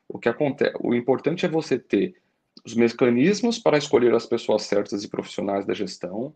[0.08, 2.16] O que acontece, o importante é você ter
[2.64, 6.34] os mecanismos para escolher as pessoas certas e profissionais da gestão,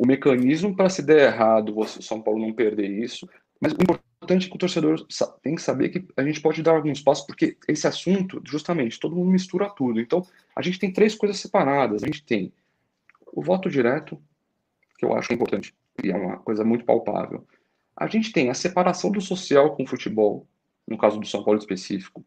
[0.00, 3.28] o mecanismo para se der errado, você, São Paulo não perder isso,
[3.60, 5.06] mas o importante é que o torcedor
[5.42, 9.14] tem que saber que a gente pode dar alguns passos, porque esse assunto, justamente, todo
[9.14, 10.00] mundo mistura tudo.
[10.00, 12.02] Então, a gente tem três coisas separadas.
[12.02, 12.50] A gente tem
[13.32, 14.18] o voto direto,
[14.98, 17.46] que eu acho importante, e é uma coisa muito palpável.
[17.96, 20.46] A gente tem a separação do social com o futebol,
[20.86, 22.24] no caso do São Paulo específico.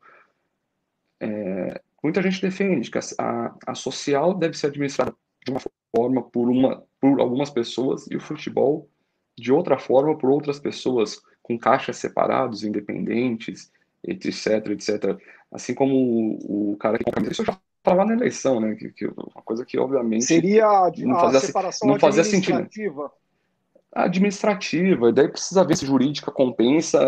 [1.19, 5.13] É, muita gente defende que a, a, social deve ser administrada
[5.45, 5.61] de uma
[5.95, 8.89] forma por, uma, por algumas pessoas e o futebol
[9.37, 13.71] de outra forma por outras pessoas, com caixas separados, independentes,
[14.03, 15.17] etc, etc.
[15.51, 18.75] Assim como o, o cara que isso já estava na eleição, né?
[18.75, 22.67] Que, que, uma coisa que obviamente seria não fazia, a separação não fazia sentido.
[23.93, 26.99] Administrativa, e daí precisa ver se jurídica compensa,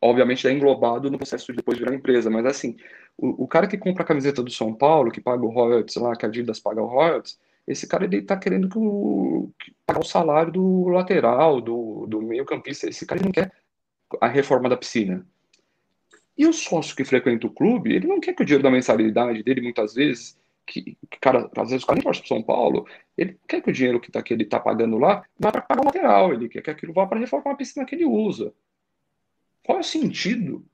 [0.00, 2.76] obviamente é englobado no processo de depois virar empresa, mas assim,
[3.16, 6.16] o, o, cara que compra a camiseta do São Paulo, que paga o royalties lá,
[6.16, 10.02] que a Adidas paga o royalties, esse cara ele tá querendo que o, que o
[10.02, 13.52] salário do lateral, do, do meio campista, esse cara não quer
[14.20, 15.26] a reforma da piscina.
[16.36, 19.42] E o sócio que frequenta o clube, ele não quer que o dinheiro da mensalidade
[19.42, 20.38] dele, muitas vezes,
[20.68, 23.98] que, cara, às vezes o cara torce para São Paulo, ele quer que o dinheiro
[23.98, 26.70] que, tá, que ele está pagando lá vá para pagar o lateral, ele quer que
[26.70, 28.52] aquilo vá para reformar a piscina que ele usa.
[29.64, 30.64] Qual é o sentido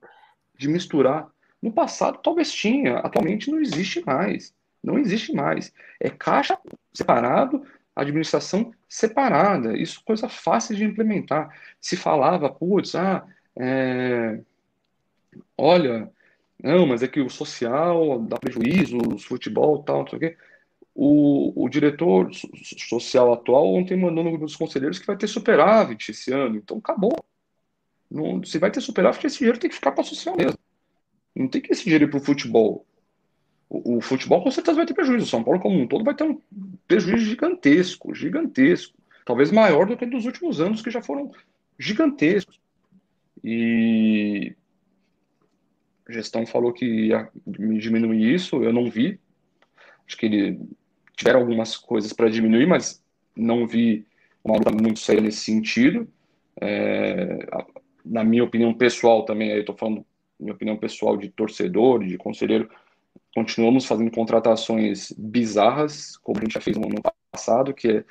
[0.57, 1.29] de misturar?
[1.61, 4.53] No passado talvez tinha, atualmente não existe mais.
[4.83, 5.73] Não existe mais.
[5.99, 6.57] É caixa
[6.93, 7.65] separado,
[7.95, 9.77] administração separada.
[9.77, 11.49] Isso coisa fácil de implementar.
[11.79, 13.25] Se falava, putz, ah,
[13.57, 14.39] é...
[15.57, 16.11] olha,
[16.65, 20.37] não, mas é que o social dá prejuízo, o futebol tal, não sei o quê.
[20.95, 26.09] O, o diretor social atual ontem mandou no grupo dos conselheiros que vai ter superávit
[26.09, 26.55] esse ano.
[26.55, 27.23] Então acabou.
[28.09, 30.57] Não, se vai ter superávit, esse dinheiro tem que ficar para social mesmo.
[31.35, 32.83] Não tem que esse dinheiro ir para o futebol.
[33.69, 35.25] O, futebol com certeza vai ter prejuízo.
[35.25, 36.41] O São Paulo, como um todo, vai ter um
[36.87, 38.97] prejuízo gigantesco, gigantesco.
[39.23, 41.31] Talvez maior do que dos últimos anos, que já foram
[41.77, 42.59] gigantescos.
[43.43, 44.55] E
[46.07, 49.19] a gestão falou que ia diminuir isso, eu não vi.
[50.07, 50.59] Acho que ele
[51.15, 53.03] tiveram algumas coisas para diminuir, mas
[53.35, 54.05] não vi
[54.43, 56.07] uma luta muito séria nesse sentido.
[56.61, 57.39] É,
[58.05, 60.05] na minha opinião pessoal também, aí estou falando
[60.39, 62.69] minha opinião pessoal de torcedor, de conselheiro,
[63.33, 67.01] continuamos fazendo contratações bizarras, como a gente já fez no ano
[67.31, 68.05] passado, que, é,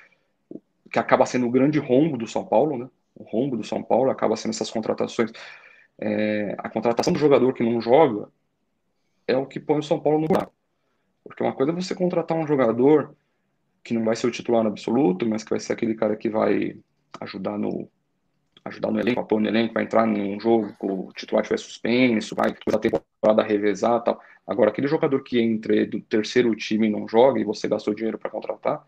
[0.90, 2.88] que acaba sendo o grande rombo do São Paulo, né?
[3.14, 5.30] O rombo do São Paulo acaba sendo essas contratações.
[5.98, 8.28] É, a contratação do jogador que não joga
[9.26, 10.52] é o que põe o São Paulo no buraco.
[11.22, 13.16] Porque uma coisa é você contratar um jogador
[13.82, 16.76] que não vai ser o titular absoluto, mas que vai ser aquele cara que vai
[17.20, 17.88] ajudar no
[18.64, 22.34] ajudar no elenco, apoio no elenco, vai entrar num jogo que o titular estiver suspenso,
[22.34, 24.18] vai usar a temporada revezar tal.
[24.46, 28.18] Agora, aquele jogador que entra do terceiro time e não joga e você gastou dinheiro
[28.18, 28.86] para contratar,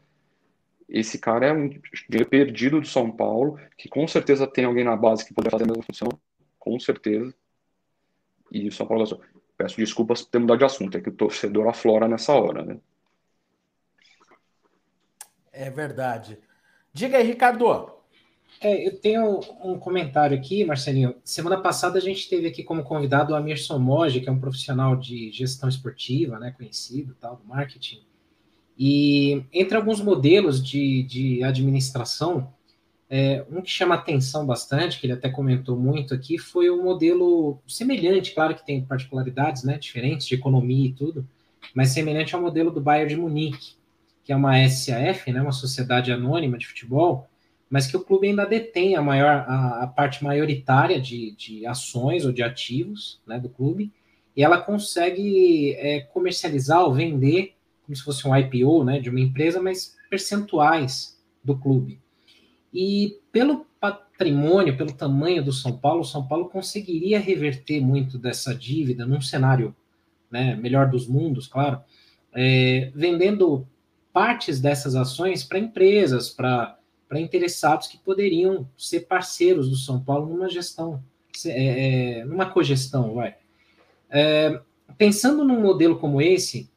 [0.88, 4.96] esse cara é um dinheiro perdido do São Paulo, que com certeza tem alguém na
[4.96, 6.08] base que poderia fazer a mesma função,
[6.66, 7.32] com certeza.
[8.50, 9.22] E o São Paulo.
[9.56, 12.78] Peço desculpas por ter mudado de assunto, é que o torcedor aflora nessa hora, né?
[15.52, 16.38] É verdade.
[16.92, 17.94] Diga aí, Ricardo.
[18.60, 21.14] É, eu tenho um comentário aqui, Marcelinho.
[21.24, 24.94] Semana passada a gente teve aqui como convidado o Amir Somoge, que é um profissional
[24.96, 28.04] de gestão esportiva, né, conhecido, tal, do marketing.
[28.76, 32.52] E entre alguns modelos de, de administração,
[33.08, 37.58] é, um que chama atenção bastante, que ele até comentou muito aqui, foi um modelo
[37.66, 41.26] semelhante, claro que tem particularidades né, diferentes de economia e tudo,
[41.74, 43.74] mas semelhante ao modelo do Bayern de Munique,
[44.24, 47.28] que é uma SAF, né, uma sociedade anônima de futebol,
[47.70, 52.24] mas que o clube ainda detém a maior a, a parte maioritária de, de, ações
[52.24, 53.92] ou de ativos né, do clube,
[54.36, 57.54] e ela consegue é, comercializar ou vender
[57.84, 62.00] como se fosse um IPO né, de uma empresa, mas percentuais do clube.
[62.72, 68.54] E pelo patrimônio, pelo tamanho do São Paulo, o São Paulo conseguiria reverter muito dessa
[68.54, 69.74] dívida num cenário
[70.30, 71.80] né, melhor dos mundos, claro,
[72.34, 73.66] é, vendendo
[74.12, 76.78] partes dessas ações para empresas, para
[77.12, 81.02] interessados que poderiam ser parceiros do São Paulo numa gestão,
[81.44, 83.36] é, é, numa cogestão, vai.
[84.10, 84.60] É,
[84.96, 86.70] pensando num modelo como esse,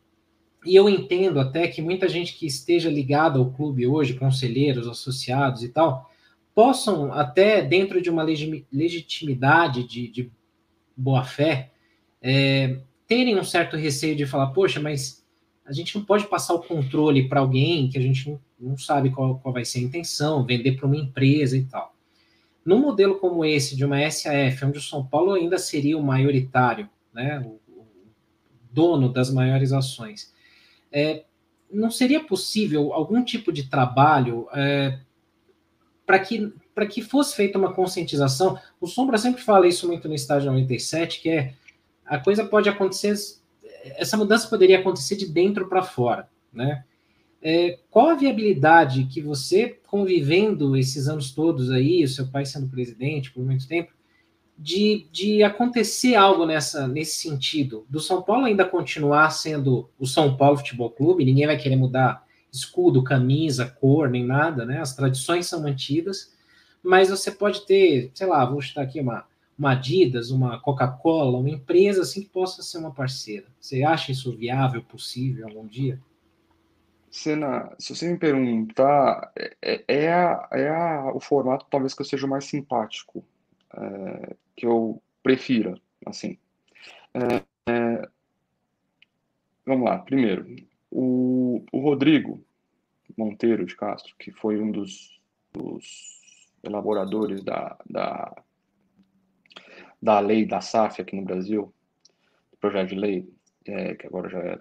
[0.66, 5.64] e eu entendo até que muita gente que esteja ligada ao clube hoje, conselheiros, associados
[5.64, 6.10] e tal,
[6.53, 10.32] possam até dentro de uma legitimidade de, de
[10.95, 11.72] boa fé
[12.22, 15.26] é, terem um certo receio de falar, poxa, mas
[15.66, 19.10] a gente não pode passar o controle para alguém que a gente não, não sabe
[19.12, 21.95] qual, qual, vai ser a intenção, vender para uma empresa e tal.
[22.66, 26.89] Num modelo como esse, de uma SAF, onde o São Paulo ainda seria o maioritário,
[27.14, 27.86] né, o, o
[28.72, 30.34] dono das maiores ações,
[30.92, 31.24] é,
[31.72, 35.00] não seria possível algum tipo de trabalho é,
[36.06, 36.52] para que,
[36.90, 38.60] que fosse feita uma conscientização?
[38.82, 41.54] O Sombra sempre fala isso muito no estágio 97, que é
[42.06, 43.40] a coisa pode acontecer
[43.98, 46.84] essa mudança poderia acontecer de dentro para fora, né?
[47.42, 52.68] É, qual a viabilidade que você, convivendo esses anos todos aí, o seu pai sendo
[52.68, 53.94] presidente por muito tempo,
[54.62, 57.86] de, de acontecer algo nessa, nesse sentido?
[57.89, 62.28] Do São Paulo ainda continuar sendo o São Paulo Futebol Clube, ninguém vai querer mudar
[62.51, 64.82] escudo, camisa, cor, nem nada, né?
[64.82, 66.36] As tradições são mantidas,
[66.84, 69.26] mas você pode ter, sei lá, vou chutar aqui uma,
[69.57, 73.45] uma Adidas, uma Coca-Cola, uma empresa assim que possa ser uma parceira.
[73.62, 76.01] Você acha isso viável, possível algum dia?
[77.10, 82.01] Sena, se você me perguntar, é, é, é, a, é a, o formato talvez que
[82.01, 83.24] eu seja mais simpático,
[83.76, 86.38] é, que eu prefira, assim.
[87.13, 88.09] É, é,
[89.65, 90.55] vamos lá, primeiro,
[90.91, 92.43] o, o Rodrigo
[93.17, 95.20] Monteiro de Castro, que foi um dos,
[95.51, 96.20] dos
[96.63, 98.43] elaboradores da, da,
[100.01, 101.74] da lei da SAF aqui no Brasil,
[102.51, 103.30] do projeto de lei,
[103.65, 104.59] é, que agora já é,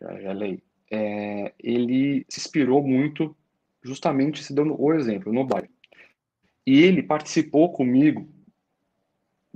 [0.00, 3.36] já, já é lei, é, ele se inspirou muito
[3.82, 5.68] justamente se dando o exemplo no bairro.
[6.66, 8.28] E ele participou comigo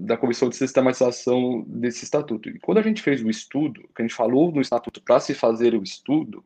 [0.02, 2.48] da comissão de sistematização desse estatuto.
[2.48, 5.34] E quando a gente fez o estudo, que a gente falou no estatuto para se
[5.34, 6.44] fazer o estudo,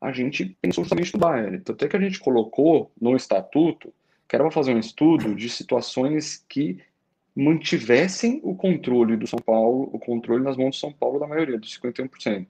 [0.00, 1.60] a gente pensou justamente no Bayern.
[1.60, 3.92] Tanto é que a gente colocou no estatuto
[4.30, 6.78] que era para fazer um estudo de situações que
[7.34, 11.58] mantivessem o controle do São Paulo, o controle nas mãos do São Paulo da maioria,
[11.58, 12.46] dos 51%.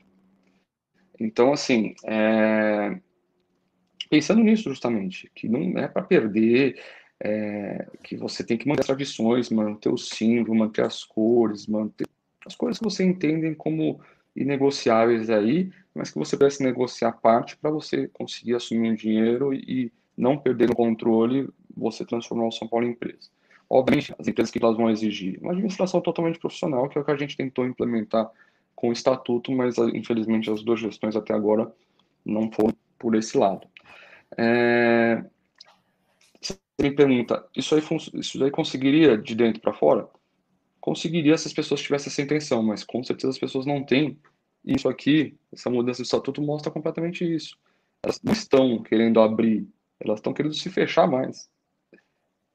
[1.19, 2.99] Então, assim, é...
[4.11, 6.79] pensando nisso justamente, que não é para perder,
[7.23, 12.07] é, que você tem que manter as tradições, manter o símbolo, manter as cores, manter
[12.47, 14.01] as coisas que você entendem como
[14.35, 19.93] inegociáveis aí, mas que você pudesse negociar parte para você conseguir assumir um dinheiro e
[20.17, 23.29] não perder o controle, você transformar o São Paulo em empresa.
[23.69, 27.11] Obviamente, as empresas que elas vão exigir uma administração totalmente profissional, que é o que
[27.11, 28.31] a gente tentou implementar
[28.75, 31.71] com o estatuto, mas infelizmente as duas gestões até agora
[32.25, 33.67] não foram por esse lado.
[34.37, 35.25] É,
[36.83, 37.83] me pergunta, isso aí,
[38.15, 40.09] isso aí conseguiria de dentro para fora?
[40.81, 44.19] Conseguiria se as pessoas tivessem essa intenção, mas com certeza as pessoas não têm.
[44.65, 47.59] Isso aqui, essa mudança do estatuto mostra completamente isso.
[48.03, 49.69] Elas não estão querendo abrir,
[49.99, 51.51] elas estão querendo se fechar mais.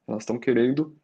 [0.07, 0.95] Elas estão querendo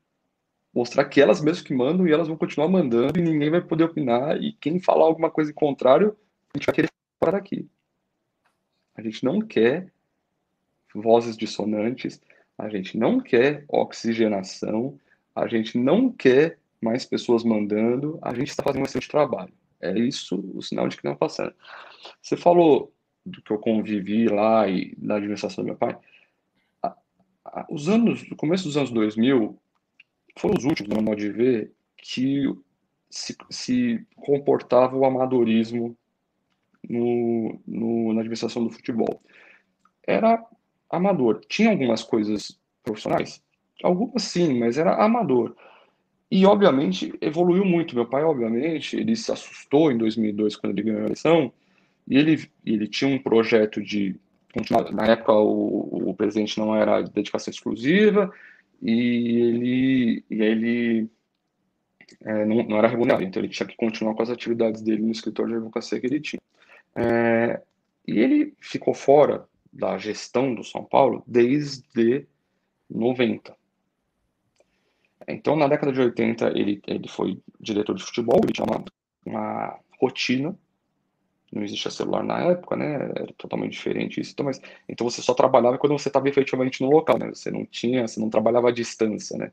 [0.74, 3.84] mostrar que elas mesmas que mandam e elas vão continuar mandando e ninguém vai poder
[3.84, 6.16] opinar e quem falar alguma coisa em contrário,
[6.54, 7.70] a gente vai querer fora daqui.
[8.96, 9.92] A gente não quer
[10.94, 12.22] vozes dissonantes,
[12.62, 15.00] a gente não quer oxigenação,
[15.36, 19.52] a gente não quer mais pessoas mandando, a gente está fazendo um excelente trabalho.
[19.82, 21.56] É isso o sinal de que não está passando.
[22.22, 22.94] Você falou
[23.26, 25.98] do que eu convivi lá e da administração do meu pai.
[27.68, 29.60] Os anos, no começo dos anos 2000,
[30.38, 32.44] foram os últimos, no modo de ver, que
[33.10, 35.98] se, se comportava o amadorismo
[36.88, 39.20] no, no, na administração do futebol.
[40.06, 40.46] Era
[40.92, 41.42] amador.
[41.48, 43.42] Tinha algumas coisas profissionais?
[43.84, 45.56] Algumas sim, mas era amador.
[46.30, 47.96] E, obviamente, evoluiu muito.
[47.96, 51.52] Meu pai, obviamente, ele se assustou em 2002 quando ele ganhou a eleição,
[52.08, 54.16] e ele, ele tinha um projeto de.
[54.92, 58.32] Na época, o, o presidente não era de dedicação exclusiva,
[58.82, 61.10] e ele, e ele
[62.24, 65.12] é, não, não, era remunerado, então ele tinha que continuar com as atividades dele no
[65.12, 66.42] escritório de advocacia que ele tinha.
[66.96, 67.62] É,
[68.08, 72.28] e ele ficou fora da gestão do São Paulo desde
[72.90, 73.56] 90.
[75.28, 78.84] Então, na década de 80, ele, ele foi diretor de futebol, ele tinha uma,
[79.26, 80.58] uma rotina,
[81.52, 82.94] não existia celular na época, né?
[82.94, 84.32] Era totalmente diferente isso.
[84.32, 87.30] Então, mas, então você só trabalhava quando você estava efetivamente no local, né?
[87.30, 89.52] Você não tinha, você não trabalhava à distância, né?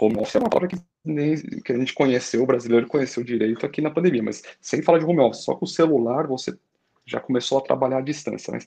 [0.00, 3.66] Home office é uma palavra que, nem, que a gente conheceu, o brasileiro conheceu direito
[3.66, 6.56] aqui na pandemia, mas sem falar de home office, só com o celular você
[7.04, 8.52] já começou a trabalhar à distância.
[8.52, 8.66] Mas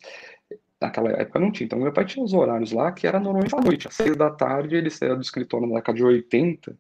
[0.82, 1.66] naquela época não tinha.
[1.66, 3.88] Então, meu pai tinha os horários lá que era normalmente à noite.
[3.88, 6.76] Às seis da tarde, ele saía do escritório na década de 80,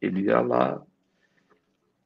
[0.00, 0.80] ele ia lá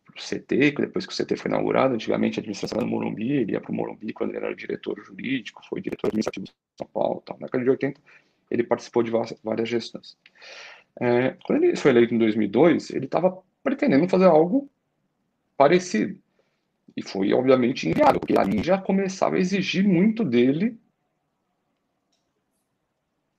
[0.07, 3.53] pro CT, depois que o CT foi inaugurado, antigamente a administração era no Morumbi, ele
[3.53, 7.23] ia para o Morumbi quando ele era diretor jurídico, foi diretor administrativo de São Paulo.
[7.25, 7.37] Tal.
[7.39, 8.01] Na década de 80,
[8.51, 9.13] ele participou de
[9.45, 10.17] várias gestões.
[11.01, 14.69] É, quando ele foi eleito em 2002, ele estava pretendendo fazer algo
[15.57, 16.19] parecido.
[16.97, 20.77] E foi, obviamente, enviado, porque ali já começava a exigir muito dele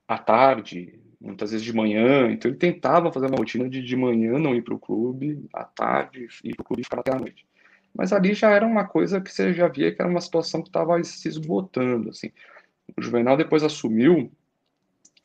[0.09, 2.31] à tarde, muitas vezes de manhã.
[2.31, 5.63] Então ele tentava fazer uma rotina de de manhã não ir para o clube, à
[5.63, 7.45] tarde ir para o clube e ficar até a noite.
[7.93, 10.69] Mas ali já era uma coisa que você já via que era uma situação que
[10.69, 12.09] estava se esgotando.
[12.09, 12.31] Assim.
[12.97, 14.31] O Juvenal depois assumiu,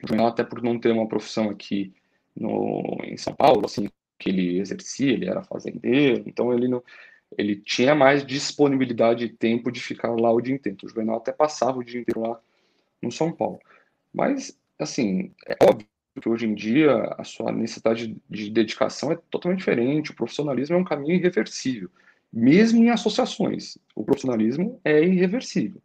[0.03, 1.95] o Juvenal até por não ter uma profissão aqui
[2.37, 6.83] no, em São Paulo, assim, que ele exercia, ele era fazendeiro, então ele não,
[7.39, 10.79] ele tinha mais disponibilidade de tempo de ficar lá o dia inteiro.
[10.83, 12.41] O Juvenal até passava o dia inteiro lá
[13.01, 13.61] no São Paulo.
[14.13, 15.87] Mas assim, é óbvio
[16.21, 20.79] que hoje em dia a sua necessidade de dedicação é totalmente diferente, o profissionalismo é
[20.79, 21.91] um caminho irreversível,
[22.33, 23.77] mesmo em associações.
[23.95, 25.83] O profissionalismo é irreversível.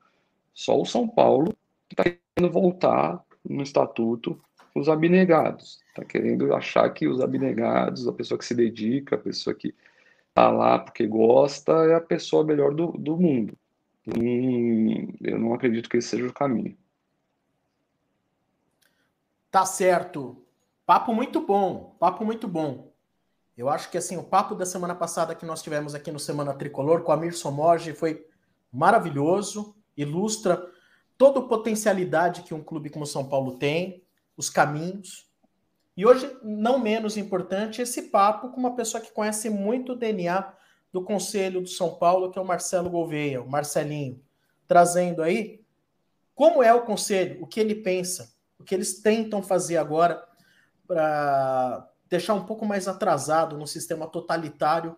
[0.54, 1.56] Só o São Paulo
[1.89, 4.39] está querendo voltar no estatuto
[4.76, 5.80] os abnegados.
[5.89, 9.74] Está querendo achar que os abnegados, a pessoa que se dedica, a pessoa que
[10.30, 13.58] está lá porque gosta, é a pessoa melhor do, do mundo.
[14.08, 16.78] Hum, eu não acredito que esse seja o caminho.
[19.52, 20.45] Tá certo.
[20.86, 22.91] Papo muito bom, papo muito bom.
[23.58, 26.54] Eu acho que assim, o papo da semana passada que nós tivemos aqui no Semana
[26.54, 28.26] Tricolor com a Mir Somoge foi
[28.72, 30.66] maravilhoso, ilustra
[31.18, 34.04] toda a potencialidade que um clube como São Paulo tem,
[34.38, 35.30] os caminhos.
[35.97, 40.54] E hoje, não menos importante, esse papo com uma pessoa que conhece muito o DNA
[40.93, 44.24] do Conselho do São Paulo, que é o Marcelo Gouveia, o Marcelinho,
[44.66, 45.62] trazendo aí
[46.34, 50.24] como é o Conselho, o que ele pensa, o que eles tentam fazer agora
[50.86, 54.97] para deixar um pouco mais atrasado no sistema totalitário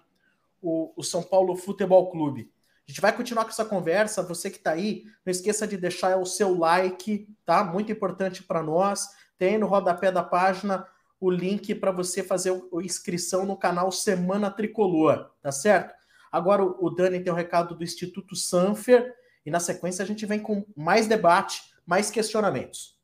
[0.61, 2.51] o, o São Paulo Futebol Clube.
[2.87, 4.23] A gente vai continuar com essa conversa.
[4.23, 7.63] Você que está aí, não esqueça de deixar o seu like, tá?
[7.63, 9.07] Muito importante para nós.
[9.37, 10.85] Tem no rodapé da página
[11.19, 15.93] o link para você fazer a inscrição no canal Semana Tricolor, tá certo?
[16.31, 19.13] Agora o Dani tem o um recado do Instituto Sanfer
[19.45, 22.99] e na sequência a gente vem com mais debate, mais questionamentos.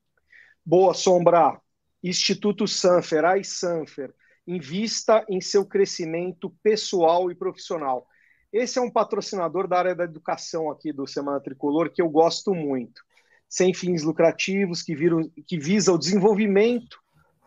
[0.70, 1.62] Boa, Sombra.
[2.04, 4.14] Instituto Sanfer, AI Sanfer,
[4.46, 8.06] invista em seu crescimento pessoal e profissional.
[8.52, 12.54] Esse é um patrocinador da área da educação aqui do Semana Tricolor que eu gosto
[12.54, 13.02] muito.
[13.48, 17.00] Sem fins lucrativos, que, viram, que visa o desenvolvimento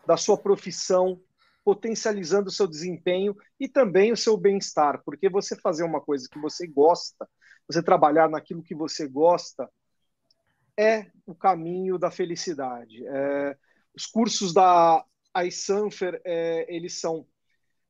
[0.07, 1.21] da sua profissão,
[1.63, 6.39] potencializando o seu desempenho e também o seu bem-estar, porque você fazer uma coisa que
[6.39, 7.29] você gosta,
[7.67, 9.69] você trabalhar naquilo que você gosta,
[10.81, 13.05] é o caminho da felicidade.
[13.05, 13.55] É,
[13.95, 15.05] os cursos da
[15.45, 17.27] iSanfer, é, eles são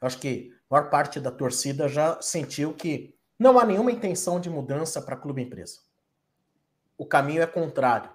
[0.00, 4.50] acho que a maior parte da torcida já sentiu que não há nenhuma intenção de
[4.50, 5.78] mudança para clube empresa.
[6.98, 8.10] O caminho é contrário,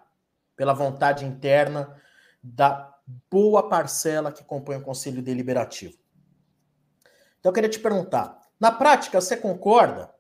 [0.58, 1.98] pela vontade interna
[2.44, 2.94] da
[3.30, 5.98] boa parcela que compõe o Conselho Deliberativo.
[7.40, 10.14] Então eu queria te perguntar, na prática, você concorda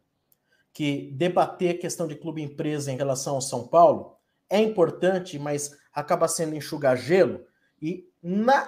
[0.74, 4.18] que debater a questão de clube empresa em relação ao São Paulo
[4.50, 7.46] é importante, mas acaba sendo enxugar gelo?
[7.80, 8.68] E na,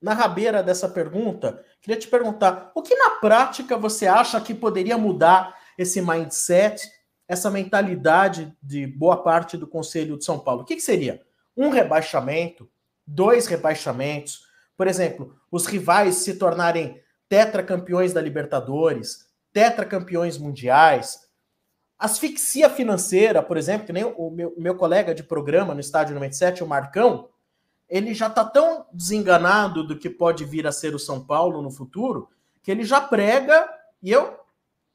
[0.00, 4.96] na rabeira dessa pergunta, queria te perguntar: o que na prática você acha que poderia
[4.96, 6.90] mudar esse mindset,
[7.28, 10.62] essa mentalidade de boa parte do Conselho de São Paulo?
[10.62, 11.20] O que, que seria?
[11.54, 12.70] Um rebaixamento?
[13.06, 14.46] Dois rebaixamentos?
[14.74, 21.28] Por exemplo, os rivais se tornarem tetracampeões da Libertadores, tetracampeões mundiais.
[21.98, 26.62] Asfixia financeira, por exemplo, que nem o meu, meu colega de programa no Estádio 97,
[26.62, 27.28] o Marcão,
[27.88, 31.70] ele já está tão desenganado do que pode vir a ser o São Paulo no
[31.70, 32.28] futuro,
[32.62, 33.68] que ele já prega,
[34.02, 34.38] e eu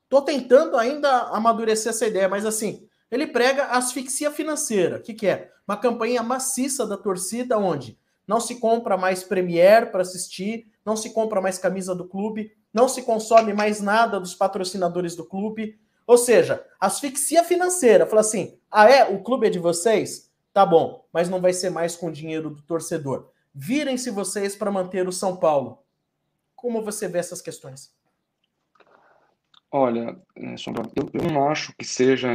[0.04, 4.98] estou tentando ainda amadurecer essa ideia, mas assim, ele prega asfixia financeira.
[4.98, 5.52] O que, que é?
[5.68, 7.98] Uma campanha maciça da torcida onde
[8.30, 12.88] não se compra mais Premier para assistir, não se compra mais camisa do clube, não
[12.88, 15.80] se consome mais nada dos patrocinadores do clube.
[16.06, 18.06] Ou seja, asfixia financeira.
[18.06, 19.04] Fala assim: ah, é?
[19.04, 20.32] O clube é de vocês?
[20.54, 23.32] Tá bom, mas não vai ser mais com o dinheiro do torcedor.
[23.52, 25.80] Virem-se vocês para manter o São Paulo.
[26.56, 27.92] Como você vê essas questões?
[29.72, 30.56] Olha, é,
[30.96, 32.30] eu, eu não acho que seja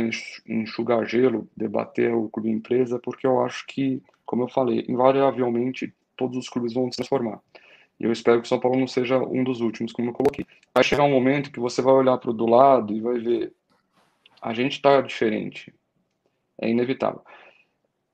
[0.44, 6.36] enxugar gelo debater o clube empresa, porque eu acho que, como eu falei, invariavelmente todos
[6.36, 7.40] os clubes vão se transformar.
[7.98, 10.46] E eu espero que o São Paulo não seja um dos últimos, como eu coloquei.
[10.74, 13.52] Vai chegar um momento que você vai olhar para o do lado e vai ver.
[14.42, 15.72] A gente está diferente.
[16.60, 17.22] É inevitável.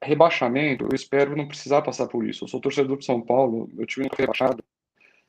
[0.02, 2.44] Rebaixamento, eu espero não precisar passar por isso.
[2.44, 4.62] Eu sou torcedor do São Paulo, time não foi rebaixado.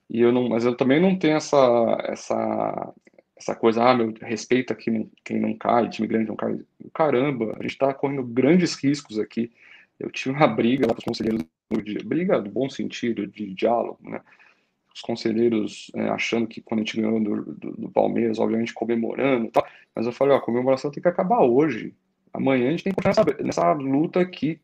[0.09, 2.93] E eu não, mas eu também não tenho essa, essa,
[3.37, 6.59] essa coisa, ah, meu, respeita quem quem não cai, time grande não cai.
[6.93, 9.51] Caramba, a gente está correndo grandes riscos aqui.
[10.01, 11.45] Eu tive uma briga lá com os conselheiros
[12.03, 14.21] briga do bom sentido, de diálogo, né?
[14.93, 19.45] os conselheiros é, achando que quando a gente ganhou do, do, do, Palmeiras, obviamente comemorando
[19.45, 21.93] e tal, mas eu falei, ó, a comemoração tem que acabar hoje.
[22.33, 24.59] Amanhã a gente tem que continuar nessa, nessa luta aqui.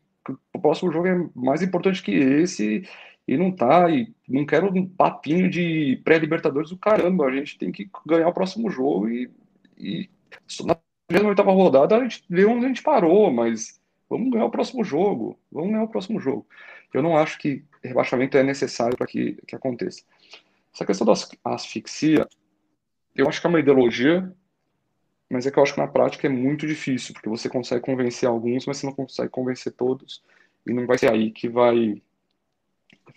[0.52, 2.86] O próximo jogo é mais importante que esse
[3.26, 7.26] E não tá, e não quero um papinho de pré-libertadores do caramba.
[7.26, 9.30] A gente tem que ganhar o próximo jogo e,
[9.78, 10.10] e
[10.64, 10.76] na
[11.10, 13.77] 28 rodada a gente vê onde a gente parou, mas
[14.08, 15.38] vamos ganhar o próximo jogo.
[15.50, 16.46] Vamos ganhar o próximo jogo.
[16.92, 20.02] Eu não acho que rebaixamento é necessário para que, que aconteça.
[20.74, 22.26] Essa questão da asfixia,
[23.14, 24.32] eu acho que é uma ideologia,
[25.28, 28.28] mas é que eu acho que na prática é muito difícil, porque você consegue convencer
[28.28, 30.22] alguns, mas você não consegue convencer todos,
[30.66, 32.00] e não vai ser aí que vai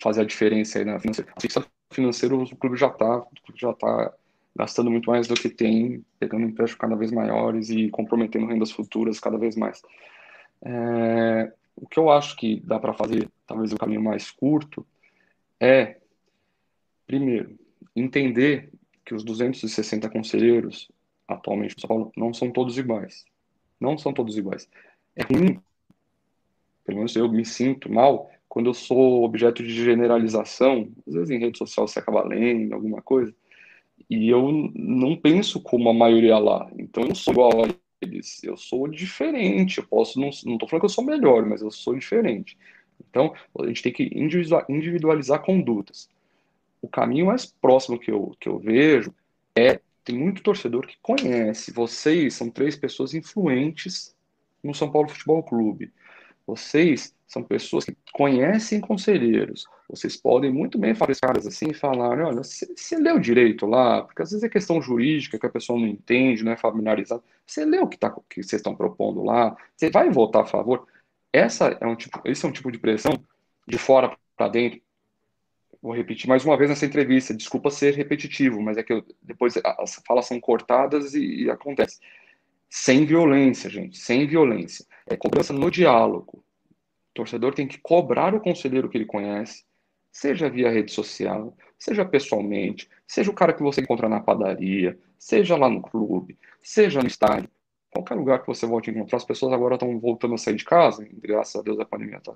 [0.00, 1.32] fazer a diferença aí na financeira.
[1.36, 4.12] Asfixia financeira, o clube já está já tá
[4.54, 9.18] gastando muito mais do que tem, pegando empréstimos cada vez maiores e comprometendo rendas futuras
[9.18, 9.82] cada vez mais.
[10.64, 14.86] É, o que eu acho que dá para fazer, talvez o caminho mais curto,
[15.58, 15.98] é,
[17.06, 17.58] primeiro,
[17.94, 18.70] entender
[19.04, 20.90] que os 260 conselheiros
[21.26, 23.24] atualmente no São Paulo não são todos iguais.
[23.80, 24.68] Não são todos iguais.
[25.16, 25.60] É ruim,
[26.84, 31.38] pelo menos eu me sinto mal, quando eu sou objeto de generalização, às vezes em
[31.38, 33.34] rede social você acaba lendo alguma coisa,
[34.10, 36.70] e eu não penso como a maioria lá.
[36.78, 37.68] Então eu não sou igual a
[38.02, 38.42] eles.
[38.42, 39.78] Eu sou diferente.
[39.78, 42.56] Eu posso, não, tô falando que eu sou melhor, mas eu sou diferente.
[43.08, 44.10] Então, a gente tem que
[44.68, 46.08] individualizar condutas.
[46.80, 49.14] O caminho mais próximo que eu, que eu vejo
[49.56, 51.72] é tem muito torcedor que conhece.
[51.72, 54.14] Vocês são três pessoas influentes
[54.62, 55.92] no São Paulo Futebol Clube.
[56.52, 59.66] Vocês são pessoas que conhecem conselheiros.
[59.88, 64.20] Vocês podem muito bem fazer caras assim e falar: olha, você leu direito lá, porque
[64.20, 67.22] às vezes é questão jurídica que a pessoa não entende, não é familiarizada.
[67.46, 70.86] Você leu o que, tá, que vocês estão propondo lá, você vai votar a favor.
[71.32, 73.18] Essa é um tipo, esse é um tipo de pressão
[73.66, 74.82] de fora para dentro.
[75.80, 79.54] Vou repetir mais uma vez nessa entrevista, desculpa ser repetitivo, mas é que eu, depois
[79.56, 81.98] as falas são cortadas e, e acontece.
[82.68, 84.84] Sem violência, gente, sem violência.
[85.12, 86.42] É cobrança no diálogo
[87.12, 89.64] o torcedor tem que cobrar o conselheiro que ele conhece,
[90.10, 95.54] seja via rede social, seja pessoalmente, seja o cara que você encontra na padaria, seja
[95.54, 97.50] lá no clube, seja no estádio,
[97.90, 99.18] qualquer lugar que você volte a encontrar.
[99.18, 102.34] As pessoas agora estão voltando a sair de casa, graças a Deus a pandemia está.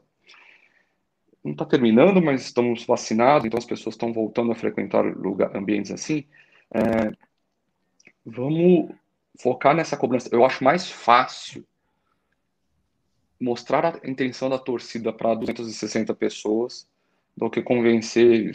[1.43, 5.91] Não está terminando, mas estamos vacinados, então as pessoas estão voltando a frequentar lugar, ambientes
[5.91, 6.27] assim.
[6.71, 7.17] É,
[8.27, 8.91] vamos
[9.41, 10.29] focar nessa cobrança.
[10.31, 11.65] Eu acho mais fácil
[13.41, 16.89] mostrar a intenção da torcida para 260 pessoas
[17.37, 18.51] do que convencer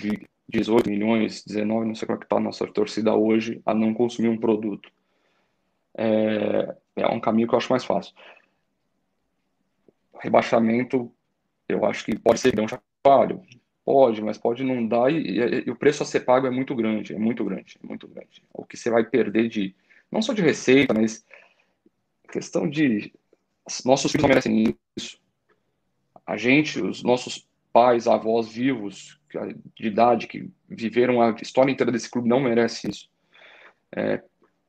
[0.50, 3.94] 18 milhões, 19, não sei como é que está a nossa torcida hoje, a não
[3.94, 4.92] consumir um produto.
[5.96, 8.14] É, é um caminho que eu acho mais fácil.
[10.20, 11.12] Rebaixamento,
[11.70, 13.42] eu acho que pode ser um chacoalho,
[13.86, 16.76] pode, mas pode não dar, e, e, e, o preço a ser pago é muito
[16.76, 18.44] grande, é muito grande, é muito grande.
[18.54, 19.76] O que você vai perder de,
[20.12, 21.26] não só de receita, mas
[22.32, 23.14] questão de
[23.86, 25.20] nossos filhos não merecem isso.
[26.26, 29.20] A gente, os nossos pais, avós vivos,
[29.76, 33.10] de idade, que viveram a história inteira desse clube, não merecem isso.
[33.96, 34.22] É,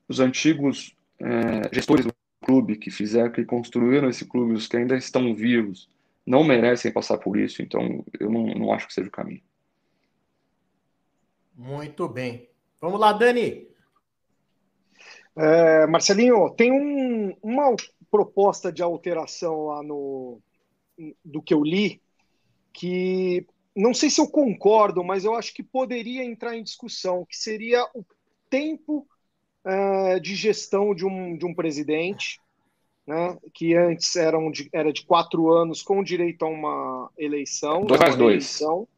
[0.09, 2.15] os antigos é, gestores do
[2.45, 5.89] clube que fizeram, que construíram esse clube, os que ainda estão vivos,
[6.27, 9.43] não merecem passar por isso, então eu não, não acho que seja o caminho.
[11.55, 12.49] Muito bem.
[12.81, 13.69] Vamos lá, Dani.
[15.37, 17.75] É, Marcelinho, tem um, uma
[18.13, 20.39] proposta de alteração lá no
[21.25, 22.01] do que eu li
[22.73, 27.37] que não sei se eu concordo, mas eu acho que poderia entrar em discussão, que
[27.37, 28.05] seria o
[28.51, 29.07] tempo
[29.65, 32.39] uh, de gestão de um, de um presidente,
[33.07, 37.85] né, que antes eram de, era de quatro anos com direito a uma eleição.
[37.85, 38.61] Dois mais dois.
[38.61, 38.89] Eleição.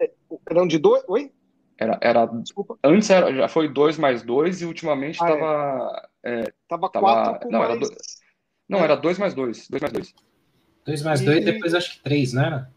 [0.00, 0.10] É,
[0.48, 1.02] eram de dois.
[1.08, 1.32] Oi?
[1.76, 2.78] Era, era, Desculpa.
[2.84, 5.44] Antes era, já foi dois mais dois e ultimamente estava.
[5.44, 6.40] Ah, é.
[6.40, 7.76] é, tava, tava quatro com não, mais.
[7.82, 8.23] Era
[8.68, 9.68] não, era 2 mais 2.
[9.68, 10.14] 2 mais 2.
[10.84, 12.74] 2 mais 2 e depois acho que 3, não era?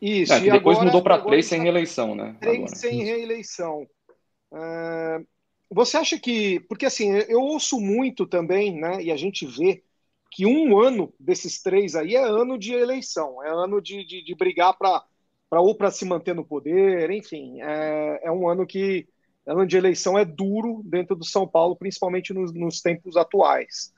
[0.00, 0.32] Isso.
[0.32, 2.36] É, e depois agora, mudou para 3 sem reeleição, né?
[2.40, 3.86] 3 sem reeleição.
[4.52, 5.26] Uh,
[5.70, 6.60] você acha que.
[6.60, 9.02] Porque assim, eu ouço muito também, né?
[9.02, 9.82] E a gente vê
[10.30, 14.34] que um ano desses três aí é ano de eleição, é ano de, de, de
[14.34, 15.02] brigar para
[15.50, 19.08] ou para se manter no poder, enfim, é, é um ano que
[19.48, 23.92] ano de eleição é duro dentro do São Paulo, principalmente nos, nos tempos atuais.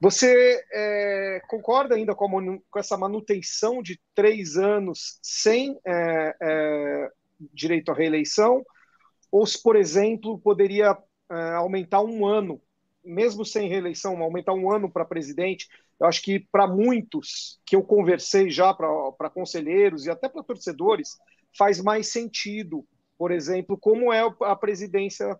[0.00, 7.10] Você é, concorda ainda com, com, essa manutenção de três anos sem é, é,
[7.52, 8.64] direito à reeleição?
[9.32, 10.96] Ou se, por exemplo, poderia
[11.30, 12.60] é, aumentar um ano,
[13.04, 15.66] mesmo sem reeleição, aumentar um ano para presidente?
[15.98, 21.18] Eu acho que para muitos que eu conversei já, para conselheiros e até para torcedores,
[21.56, 22.86] faz mais sentido
[23.18, 25.38] por exemplo, como é a presidência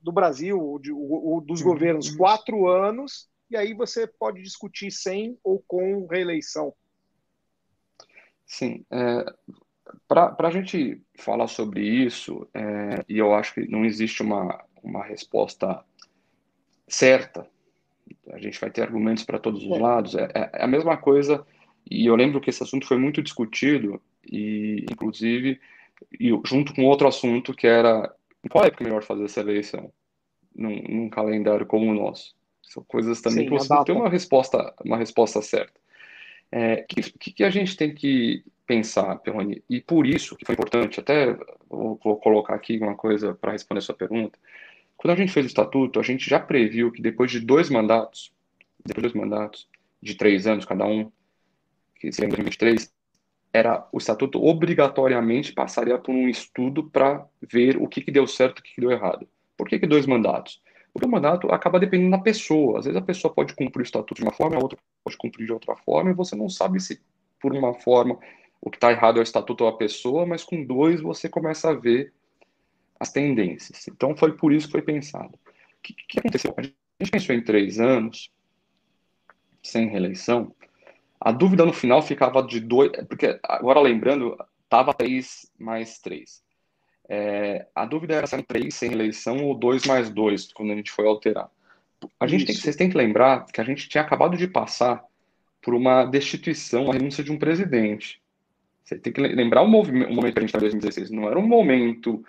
[0.00, 1.66] do Brasil, ou, de, ou dos uhum.
[1.66, 6.72] governos, quatro anos, e aí você pode discutir sem ou com reeleição.
[8.46, 9.24] Sim, é,
[10.06, 15.04] para a gente falar sobre isso, é, e eu acho que não existe uma, uma
[15.04, 15.84] resposta
[16.86, 17.46] certa,
[18.30, 19.80] a gente vai ter argumentos para todos os é.
[19.80, 21.44] lados, é, é, a mesma coisa,
[21.90, 25.60] e eu lembro que esse assunto foi muito discutido, e inclusive
[26.18, 28.12] e junto com outro assunto que era
[28.50, 29.92] qual época é melhor fazer essa eleição
[30.54, 32.34] num, num calendário como o nosso.
[32.62, 35.80] São coisas também Sim, que você não tem uma resposta, uma resposta certa.
[36.50, 39.62] É, que, que a gente tem que pensar, Perrone?
[39.68, 41.36] E por isso que foi importante, até
[41.68, 44.38] vou, colocar aqui uma coisa para responder a sua pergunta.
[44.96, 48.32] Quando a gente fez o estatuto, a gente já previu que depois de dois mandatos,
[48.84, 49.68] depois de dois mandatos,
[50.00, 51.10] de três anos cada um,
[51.98, 52.92] que seria em 2023,
[53.52, 58.58] era o estatuto obrigatoriamente passaria por um estudo para ver o que, que deu certo
[58.58, 59.28] e o que, que deu errado.
[59.56, 60.62] Por que, que dois mandatos?
[60.92, 62.78] Porque o mandato acaba dependendo da pessoa.
[62.78, 65.46] Às vezes a pessoa pode cumprir o estatuto de uma forma, a outra pode cumprir
[65.46, 67.00] de outra forma, e você não sabe se
[67.40, 68.18] por uma forma
[68.60, 71.70] o que está errado é o estatuto ou a pessoa, mas com dois você começa
[71.70, 72.12] a ver
[72.98, 73.88] as tendências.
[73.88, 75.34] Então foi por isso que foi pensado.
[75.34, 76.54] O que, que aconteceu?
[76.56, 78.32] A gente pensou em três anos,
[79.62, 80.54] sem reeleição,
[81.24, 86.42] a dúvida no final ficava de dois, porque agora lembrando, estava três mais três.
[87.08, 90.74] É, a dúvida era se era três sem eleição ou dois mais dois, quando a
[90.74, 91.48] gente foi alterar.
[92.18, 95.04] A gente tem, vocês têm que lembrar que a gente tinha acabado de passar
[95.62, 98.20] por uma destituição, a renúncia de um presidente.
[98.82, 101.10] Você tem que lembrar o, movimento, o momento que a gente está em 2016.
[101.10, 102.24] Não era um momento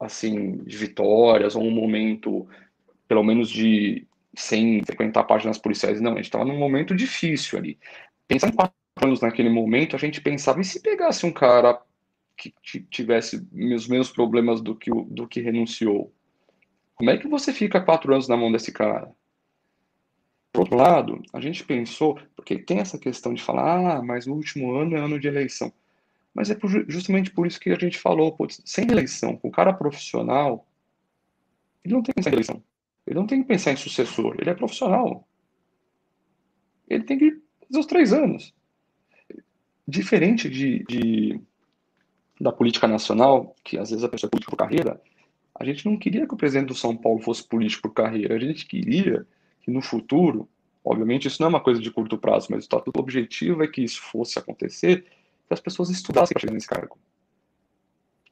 [0.00, 2.48] assim de vitórias ou um momento,
[3.06, 4.04] pelo menos de
[4.36, 6.00] sem frequentar páginas policiais.
[6.00, 7.78] Não, a gente estava num momento difícil ali.
[8.26, 11.80] Pensando em quatro anos naquele momento, a gente pensava, e se pegasse um cara
[12.36, 12.52] que
[12.90, 16.12] tivesse os mesmos problemas do que, do que renunciou?
[16.94, 19.10] Como é que você fica quatro anos na mão desse cara?
[20.52, 24.32] Por outro lado, a gente pensou, porque tem essa questão de falar, ah, mas o
[24.32, 25.72] último ano é ano de eleição.
[26.32, 26.56] Mas é
[26.88, 30.66] justamente por isso que a gente falou, putz, sem eleição, com o cara profissional,
[31.84, 32.62] ele não tem pensar em eleição.
[33.06, 35.26] Ele não tem que pensar em sucessor, ele é profissional.
[36.88, 37.30] Ele tem que
[37.66, 38.54] fazer os três anos.
[39.86, 41.40] Diferente de, de
[42.40, 45.00] da política nacional, que às vezes a pessoa é política por carreira,
[45.54, 48.34] a gente não queria que o presidente do São Paulo fosse político por carreira.
[48.34, 49.26] A gente queria
[49.62, 50.48] que no futuro,
[50.84, 54.02] obviamente isso não é uma coisa de curto prazo, mas o objetivo é que isso
[54.02, 55.02] fosse acontecer,
[55.46, 56.98] que as pessoas estudassem para chegar nesse cargo.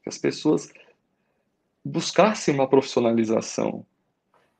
[0.03, 0.73] Que as pessoas
[1.85, 3.87] buscassem uma profissionalização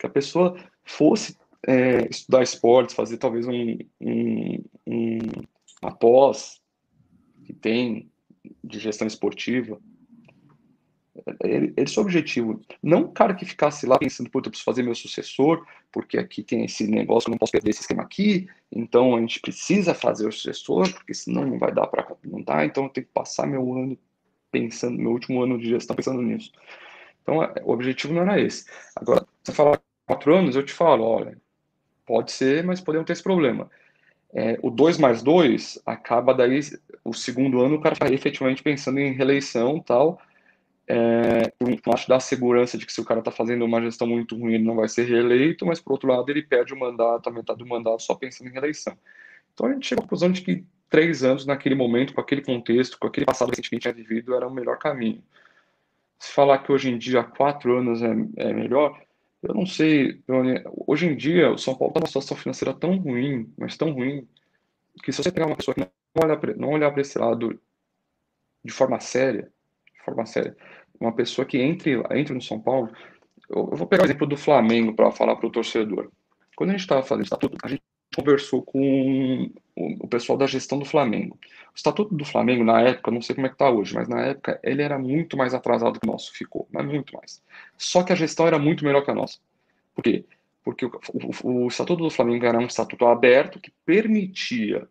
[0.03, 5.19] que a pessoa fosse é, estudar esportes, fazer talvez um, um, um,
[5.81, 6.61] uma pós
[7.45, 8.11] que tem
[8.65, 9.81] de gestão esportiva.
[11.77, 12.61] Esse é o objetivo.
[12.83, 16.43] Não um cara que ficasse lá pensando, puta, eu preciso fazer meu sucessor, porque aqui
[16.43, 20.27] tem esse negócio, eu não posso perder esse esquema aqui, então a gente precisa fazer
[20.27, 23.73] o sucessor, porque senão não vai dar para dá, então eu tenho que passar meu
[23.73, 23.97] ano
[24.51, 26.51] pensando, meu último ano de gestão pensando nisso.
[27.23, 28.65] Então, o objetivo não era esse.
[28.97, 29.81] Agora, você fala
[30.13, 31.37] quatro anos, eu te falo, olha,
[32.05, 33.71] pode ser, mas podemos ter esse problema.
[34.35, 36.61] É, o 2 mais 2 acaba daí,
[37.05, 40.21] o segundo ano, o cara está efetivamente pensando em reeleição tal,
[40.87, 43.81] é, por um lado dá a segurança de que se o cara está fazendo uma
[43.81, 46.79] gestão muito ruim, ele não vai ser reeleito, mas por outro lado ele perde o
[46.79, 48.97] mandato, a metade do mandato, só pensando em reeleição.
[49.55, 52.99] Então a gente chega à conclusão de que três anos naquele momento, com aquele contexto,
[52.99, 55.23] com aquele passado que a gente tinha vivido, era o melhor caminho.
[56.19, 59.01] Se falar que hoje em dia quatro anos é, é melhor,
[59.43, 60.23] eu não sei,
[60.87, 64.27] hoje em dia o São Paulo está numa situação financeira tão ruim, mas tão ruim,
[65.03, 67.61] que se você pegar uma pessoa que não olhar para não olhar esse lado
[68.65, 69.51] de forma séria,
[69.93, 70.57] de forma séria,
[71.01, 72.91] uma pessoa que entre, entre no São Paulo,
[73.51, 76.11] eu, eu vou pegar o exemplo do Flamengo para falar para o torcedor.
[76.57, 77.83] Quando a gente estava fazendo estatuto, a gente
[78.15, 81.39] conversou com o pessoal da gestão do Flamengo.
[81.73, 84.21] O estatuto do Flamengo, na época, não sei como é que está hoje, mas na
[84.27, 87.43] época ele era muito mais atrasado que o nosso ficou, mas muito mais.
[87.79, 89.39] Só que a gestão era muito melhor que a nossa.
[89.95, 90.25] Por quê?
[90.63, 90.91] Porque o,
[91.45, 94.87] o, o estatuto do Flamengo era um estatuto aberto que permitia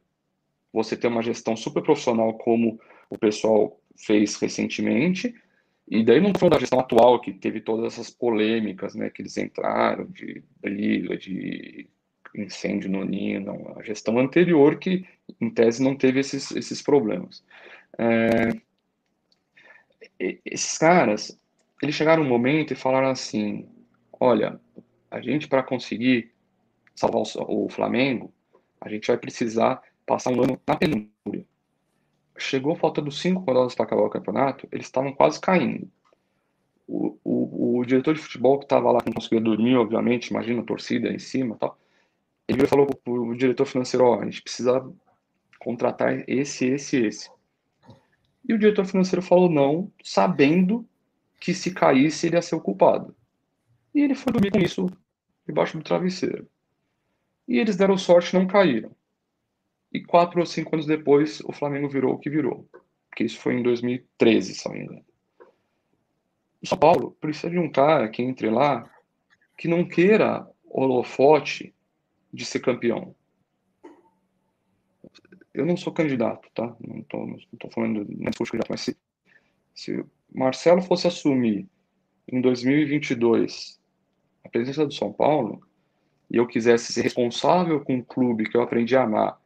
[0.73, 2.79] você ter uma gestão super profissional como
[3.09, 5.35] o pessoal fez recentemente,
[5.87, 9.35] e daí não foi da gestão atual que teve todas essas polêmicas, né, que eles
[9.37, 11.89] entraram de briga, de
[12.35, 15.05] incêndio no ninho, a gestão anterior que,
[15.39, 17.43] em tese, não teve esses, esses problemas.
[17.97, 18.49] É,
[20.45, 21.37] esses caras,
[21.81, 23.67] eles chegaram um momento e falaram assim,
[24.19, 24.59] olha,
[25.09, 26.31] a gente para conseguir
[26.95, 28.31] salvar o, o, Flamengo,
[28.79, 31.45] a gente vai precisar passar um ano na penúria.
[32.37, 35.89] Chegou faltando cinco rodadas para acabar o campeonato, eles estavam quase caindo.
[36.87, 40.65] O, o, o, diretor de futebol que estava lá não conseguia dormir, obviamente, imagina a
[40.65, 41.77] torcida em cima tal
[42.59, 44.83] ele falou para o diretor financeiro, ó, a gente precisa
[45.59, 47.29] contratar esse, esse, esse.
[48.47, 50.87] E o diretor financeiro falou não, sabendo
[51.39, 53.15] que se caísse ele ia ser o culpado.
[53.93, 54.87] E ele foi dormir com isso
[55.45, 56.47] debaixo do travesseiro.
[57.47, 58.95] E eles deram sorte não caíram.
[59.93, 62.67] E quatro ou cinco anos depois, o Flamengo virou o que virou.
[63.09, 65.05] Porque isso foi em 2013, se não me engano.
[66.61, 68.89] O São Paulo precisa de um cara que entre lá
[69.57, 71.73] que não queira holofote
[72.33, 73.15] de ser campeão.
[75.53, 76.75] Eu não sou candidato, tá?
[76.79, 78.97] Não estou não tô falando, não sou candidato, mas se,
[79.75, 81.67] se Marcelo fosse assumir
[82.31, 83.79] em 2022
[84.43, 85.61] a presença do São Paulo
[86.29, 89.41] e eu quisesse ser responsável com um clube que eu aprendi a amar,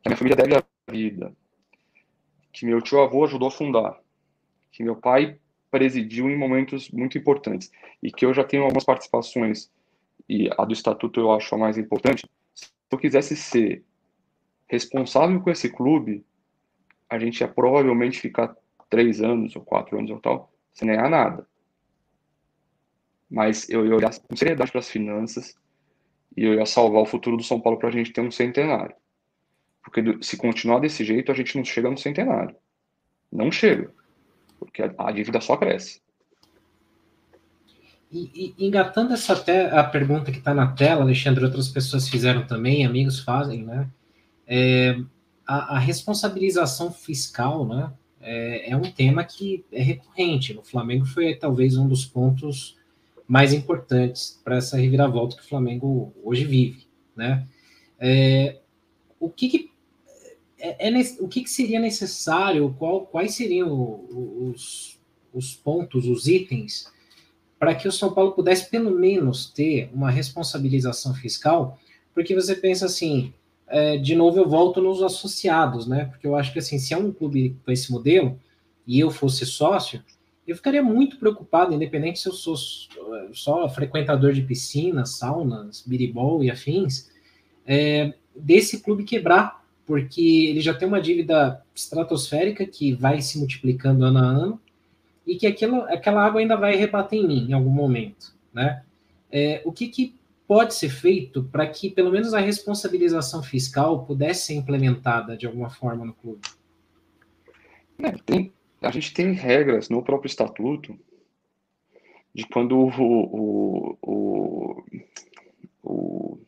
[0.00, 1.34] que a minha família deve a vida,
[2.52, 4.00] que meu tio avô ajudou a fundar,
[4.70, 7.70] que meu pai presidiu em momentos muito importantes
[8.02, 9.70] e que eu já tenho algumas participações
[10.28, 12.28] e a do estatuto eu acho a mais importante.
[12.54, 13.84] Se eu quisesse ser
[14.66, 16.24] responsável com esse clube,
[17.08, 18.54] a gente ia provavelmente ficar
[18.90, 21.46] três anos ou quatro anos ou tal sem ganhar nada.
[23.28, 25.54] Mas eu ia olhar com seriedade para as finanças
[26.36, 28.94] e eu ia salvar o futuro do São Paulo para a gente ter um centenário.
[29.82, 32.54] Porque se continuar desse jeito, a gente não chega no centenário.
[33.32, 33.92] Não chega.
[34.58, 36.00] Porque a, a dívida só cresce.
[38.10, 42.46] E, e, engatando essa até a pergunta que está na tela, Alexandre, outras pessoas fizeram
[42.46, 43.88] também, amigos fazem, né?
[44.46, 44.98] É,
[45.46, 47.92] a, a, responsabilização fiscal, né?
[48.20, 50.54] É, é, um tema que é recorrente.
[50.54, 52.76] No Flamengo foi talvez um dos pontos
[53.26, 57.46] mais importantes para essa reviravolta que o Flamengo hoje vive, né?
[58.00, 58.58] É,
[59.20, 59.70] o que, que
[60.58, 62.74] é, é, o que, que, seria necessário?
[62.78, 64.98] Qual, quais seriam os,
[65.32, 66.90] os pontos, os itens
[67.58, 71.78] para que o São Paulo pudesse pelo menos ter uma responsabilização fiscal?
[72.14, 73.32] Porque você pensa assim,
[73.66, 76.06] é, de novo eu volto nos associados, né?
[76.06, 78.38] Porque eu acho que assim, se é um clube com esse modelo
[78.86, 80.02] e eu fosse sócio,
[80.46, 82.56] eu ficaria muito preocupado, independente se eu sou
[83.32, 87.10] só frequentador de piscinas, saunas, biribol e afins,
[87.66, 94.04] é, desse clube quebrar, porque ele já tem uma dívida estratosférica que vai se multiplicando
[94.04, 94.60] ano a ano
[95.28, 98.82] e que aquilo, aquela água ainda vai rebater em mim em algum momento, né?
[99.30, 104.46] É, o que, que pode ser feito para que pelo menos a responsabilização fiscal pudesse
[104.46, 106.40] ser implementada de alguma forma no clube?
[107.98, 108.50] É, tem,
[108.80, 110.98] a gente tem regras no próprio estatuto
[112.34, 114.84] de quando o, o, o,
[115.82, 116.38] o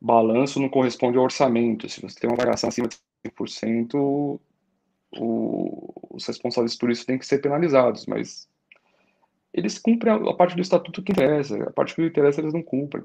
[0.00, 1.88] balanço não corresponde ao orçamento.
[1.88, 4.40] Se você tem uma variação acima de 5%,
[5.18, 8.48] o, os responsáveis por isso têm que ser penalizados, mas
[9.52, 12.62] eles cumprem a, a parte do estatuto que interessa, a parte que interessa eles não
[12.62, 13.04] cumprem.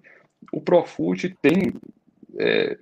[0.52, 1.74] O Profut tem
[2.38, 2.78] é,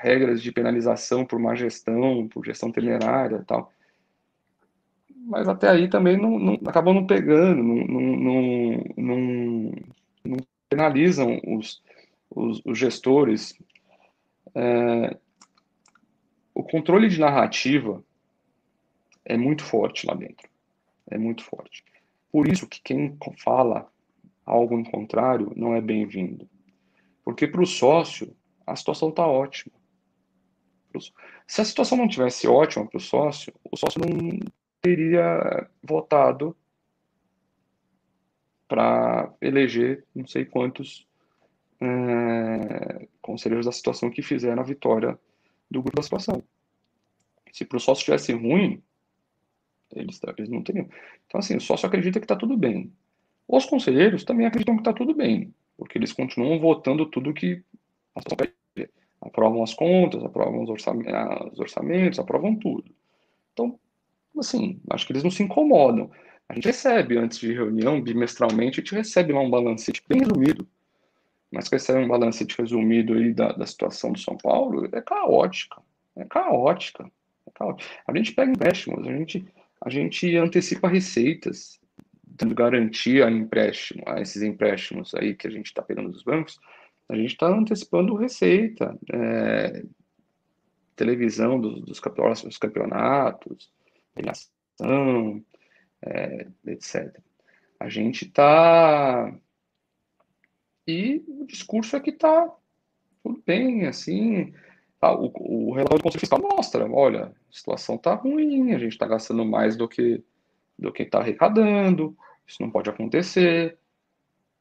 [0.00, 3.72] regras de penalização por má gestão, por gestão temerária tal
[5.30, 9.72] mas até aí também não, não acabam não pegando, não, não, não,
[10.24, 10.36] não
[10.68, 11.80] penalizam os,
[12.28, 13.54] os, os gestores.
[14.54, 15.16] É,
[16.52, 18.02] o controle de narrativa
[19.30, 20.48] é muito forte lá dentro,
[21.08, 21.84] é muito forte.
[22.32, 23.88] Por isso que quem fala
[24.44, 26.50] algo em contrário não é bem-vindo.
[27.24, 28.36] Porque para o sócio,
[28.66, 29.72] a situação está ótima.
[31.46, 34.40] Se a situação não tivesse ótima para o sócio, o sócio não,
[34.80, 36.56] teria votado
[38.66, 41.06] para eleger não sei quantos
[41.80, 45.16] é, conselheiros da situação que fizeram a vitória
[45.70, 46.42] do grupo da situação.
[47.52, 48.82] Se para o sócio estivesse ruim,
[49.94, 50.88] eles, eles não teriam.
[51.26, 52.92] Então, assim, o sócio acredita que está tudo bem.
[53.46, 57.62] Os conselheiros também acreditam que está tudo bem, porque eles continuam votando tudo que.
[59.20, 60.70] Aprovam as contas, aprovam os
[61.58, 62.90] orçamentos aprovam tudo.
[63.52, 63.78] Então,
[64.38, 66.10] assim, acho que eles não se incomodam.
[66.48, 70.66] A gente recebe, antes de reunião, bimestralmente, a gente recebe lá um balancete bem resumido.
[71.50, 75.82] Mas que recebe um balancete resumido aí da, da situação do São Paulo, é caótica.
[76.16, 77.10] É caótica.
[77.46, 77.90] É caótica.
[78.06, 79.44] A gente pega empréstimos, a gente,
[79.80, 81.80] a gente antecipa receitas,
[82.24, 86.58] dando garantia a empréstimo, a esses empréstimos aí que a gente está pegando dos bancos,
[87.08, 89.84] a gente está antecipando receita, é,
[90.94, 92.00] televisão dos, dos,
[92.42, 93.72] dos campeonatos,
[94.14, 95.44] premiação,
[96.02, 97.18] é, etc.
[97.78, 99.34] A gente está.
[100.86, 102.48] E o discurso é que está
[103.22, 104.52] tudo bem, assim.
[105.00, 108.92] Tá, o, o relatório do Conselho Fiscal mostra: olha, a situação está ruim, a gente
[108.92, 110.22] está gastando mais do que
[110.78, 112.16] do que está arrecadando,
[112.46, 113.76] isso não pode acontecer.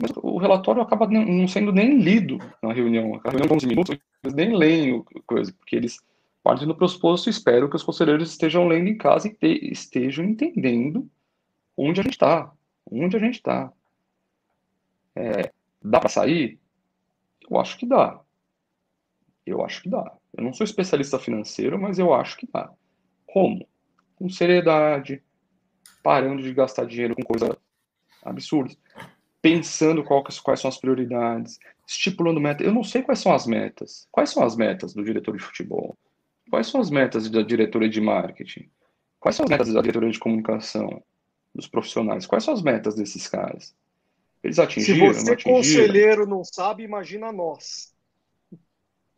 [0.02, 3.22] Mas o relatório acaba não sendo nem lido na reunião.
[3.24, 5.98] A reunião de 11 minutos, eles nem leem coisa, porque eles
[6.42, 11.10] Partindo do pressuposto, espero que os conselheiros estejam lendo em casa e te, estejam entendendo
[11.76, 12.52] onde a gente está.
[12.90, 13.72] Onde a gente está.
[15.16, 15.52] É,
[15.82, 16.58] dá para sair?
[17.50, 18.20] Eu acho que dá.
[19.46, 20.12] Eu acho que dá.
[20.36, 22.72] Eu não sou especialista financeiro, mas eu acho que dá.
[23.32, 23.68] Como?
[24.16, 25.24] Com seriedade,
[26.04, 27.58] parando de gastar dinheiro com coisa
[28.24, 28.76] absurda,
[29.42, 32.66] pensando qual, quais são as prioridades, estipulando metas.
[32.66, 34.08] Eu não sei quais são as metas.
[34.12, 35.98] Quais são as metas do diretor de futebol?
[36.50, 38.70] Quais são as metas da diretoria de marketing?
[39.20, 41.04] Quais são as metas da diretoria de comunicação?
[41.54, 42.26] Dos profissionais?
[42.26, 43.76] Quais são as metas desses caras?
[44.44, 45.14] Eles atingiram?
[45.14, 47.94] Se você, conselheiro, não sabe, imagina nós.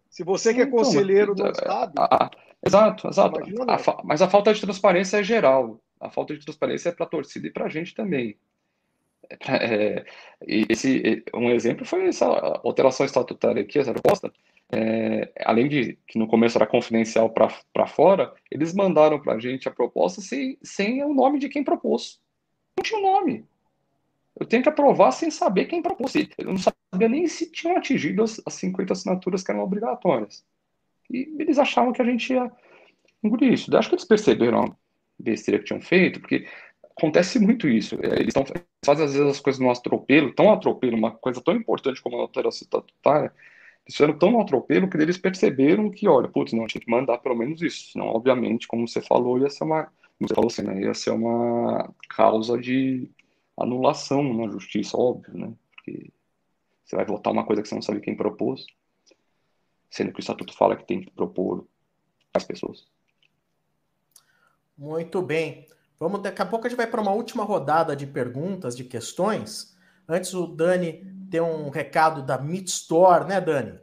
[0.10, 1.94] Se você que é então, conselheiro não é, sabe.
[1.98, 2.30] A,
[2.66, 3.40] exato, exato.
[3.68, 5.80] A, mas a falta de transparência é geral.
[6.00, 8.38] A falta de transparência é para a torcida e para a gente também.
[9.48, 10.06] É,
[10.46, 12.26] esse, um exemplo foi essa
[12.64, 14.32] alteração estatutária aqui, essa proposta.
[14.74, 19.68] É, além de que no começo era confidencial para fora, eles mandaram para a gente
[19.68, 22.20] a proposta sem, sem o nome de quem propôs.
[22.78, 23.46] Não tinha o nome.
[24.40, 26.16] Eu tenho que aprovar sem saber quem propôs.
[26.16, 30.46] Eu não sabia nem se tinham atingido as, as 50 assinaturas que eram obrigatórias.
[31.12, 32.52] E eles achavam que a gente ia
[33.24, 33.72] engolir isso.
[33.72, 34.76] Eu acho que eles perceberam a
[35.20, 36.48] besteira que tinham feito, porque
[36.98, 37.98] acontece muito isso.
[38.02, 38.46] É, eles tão,
[38.86, 42.22] fazem às vezes as coisas no atropelo, tão atropelo, uma coisa tão importante como a
[42.22, 43.34] alteração estatutária,
[43.86, 47.18] eles fizeram tão no atropelo que eles perceberam que, olha, putz, não, tinha que mandar
[47.18, 47.92] pelo menos isso.
[47.92, 51.94] Senão, obviamente, como você falou, ia ser uma, você falou assim, né, ia ser uma
[52.10, 53.10] causa de
[53.58, 55.54] anulação na justiça, óbvio, né?
[55.76, 56.12] Porque
[56.86, 58.66] você vai votar uma coisa que você não sabe quem propôs,
[59.92, 61.68] sendo que o estatuto fala que tem que propor
[62.34, 62.88] as pessoas.
[64.78, 65.68] Muito bem.
[66.00, 69.78] Vamos, daqui a pouco a gente vai para uma última rodada de perguntas, de questões.
[70.08, 73.80] Antes o Dani tem um recado da Meat Store, né, Dani?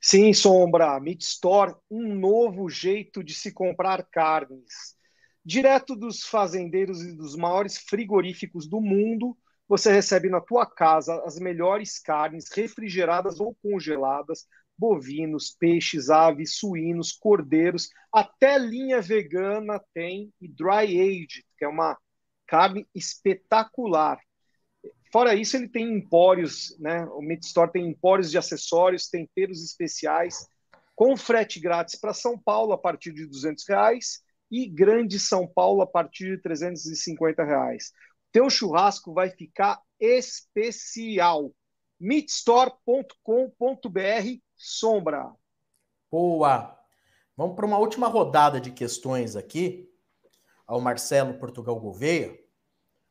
[0.00, 1.00] Sim, Sombra.
[1.00, 4.96] Meat Store, um novo jeito de se comprar carnes.
[5.44, 9.36] Direto dos fazendeiros e dos maiores frigoríficos do mundo,
[9.68, 14.46] você recebe na tua casa as melhores carnes refrigeradas ou congeladas
[14.78, 21.96] bovinos, peixes, aves, suínos, cordeiros, até linha vegana tem e dry aged, que é uma
[22.46, 24.18] carne espetacular.
[25.12, 27.04] Fora isso, ele tem empórios, né?
[27.06, 30.46] O Meat Store tem empórios de acessórios, temperos especiais,
[30.94, 35.82] com frete grátis para São Paulo a partir de 200 reais e Grande São Paulo
[35.82, 37.92] a partir de 350 reais.
[38.32, 41.52] Teu churrasco vai ficar especial.
[41.98, 45.32] meatstore.com.br Sombra.
[46.10, 46.76] Boa.
[47.36, 49.90] Vamos para uma última rodada de questões aqui
[50.66, 52.36] ao Marcelo Portugal Gouveia,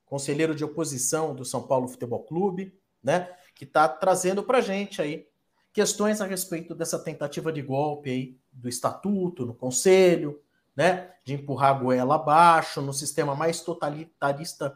[0.05, 5.01] conselheiro de oposição do São Paulo Futebol Clube, né, que está trazendo para a gente
[5.01, 5.27] aí
[5.71, 10.41] questões a respeito dessa tentativa de golpe aí do estatuto, no conselho,
[10.75, 14.75] né, de empurrar a goela abaixo, no sistema mais totalitarista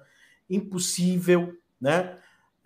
[0.49, 2.19] impossível, né,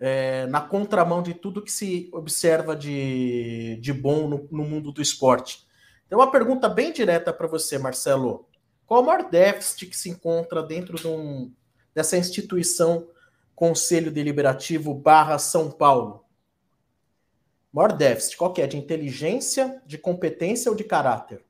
[0.06, 5.00] é, na contramão de tudo que se observa de, de bom no, no mundo do
[5.00, 5.66] esporte.
[6.06, 8.46] Tem uma pergunta bem direta para você, Marcelo.
[8.84, 11.50] Qual o maior déficit que se encontra dentro de um,
[11.94, 13.08] dessa instituição
[13.54, 16.26] Conselho Deliberativo barra São Paulo?
[17.72, 18.66] Maior déficit, qual que é?
[18.66, 21.42] De inteligência, de competência ou de caráter?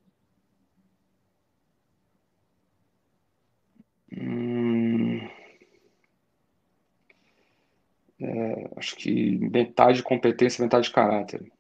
[8.20, 11.52] É, acho que metade de competência, metade de caráter.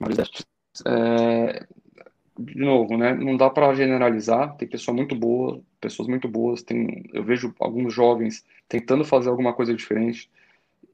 [0.00, 0.16] Mas,
[0.86, 1.66] é,
[2.38, 4.56] de novo, né, não dá para generalizar.
[4.56, 6.62] Tem pessoas muito boas, pessoas muito boas.
[6.62, 10.30] Tem, eu vejo alguns jovens tentando fazer alguma coisa diferente.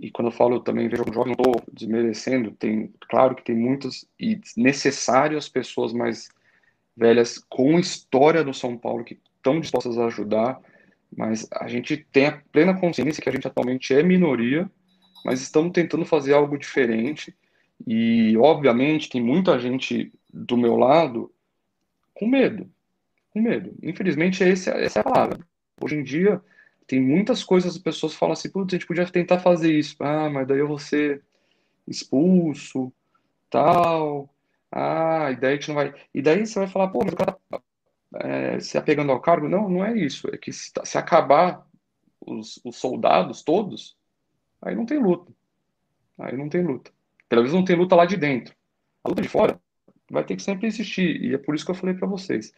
[0.01, 2.52] E quando eu falo também vejo um jovem, não estou desmerecendo.
[2.52, 6.28] Tem, claro que tem muitas e necessárias pessoas mais
[6.97, 10.60] velhas com história do São Paulo que estão dispostas a ajudar
[11.16, 14.70] mas a gente tem a plena consciência que a gente atualmente é minoria,
[15.24, 17.34] mas estamos tentando fazer algo diferente.
[17.86, 21.32] E, obviamente, tem muita gente do meu lado
[22.14, 22.70] com medo.
[23.30, 23.74] Com medo.
[23.82, 25.40] Infelizmente, essa, essa é a palavra.
[25.80, 26.40] Hoje em dia,
[26.86, 29.97] tem muitas coisas, as pessoas falam assim, putz, a gente podia tentar fazer isso.
[30.01, 31.22] Ah, mas daí eu vou ser
[31.86, 32.93] expulso,
[33.51, 34.32] tal.
[34.70, 35.94] Ah, e daí a gente não vai...
[36.14, 37.39] E daí você vai falar, pô, mas o cara
[38.16, 39.48] é, se apegando ao cargo.
[39.48, 40.28] Não, não é isso.
[40.32, 41.66] É que se, se acabar
[42.20, 43.97] os, os, soldados todos,
[44.60, 45.32] aí não tem luta.
[46.18, 46.90] Aí não tem luta.
[47.28, 48.55] Pelo menos não tem luta lá de dentro.
[49.02, 49.60] A luta de fora
[50.10, 51.22] vai ter que sempre existir.
[51.22, 52.52] E é por isso que eu falei para vocês.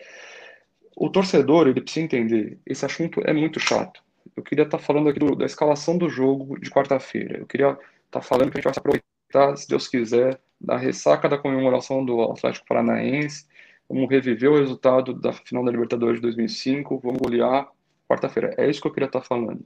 [0.97, 4.03] O torcedor, ele precisa entender, esse assunto é muito chato.
[4.37, 7.39] Eu queria estar tá falando aqui do, da escalação do jogo de quarta-feira.
[7.39, 10.77] Eu queria estar tá falando que a gente vai se aproveitar, se Deus quiser, da
[10.77, 13.47] ressaca da comemoração do Atlético Paranaense,
[13.89, 17.69] vamos reviver o resultado da final da Libertadores de 2005, vamos golear
[18.09, 18.55] quarta-feira.
[18.57, 19.65] É isso que eu queria estar falando.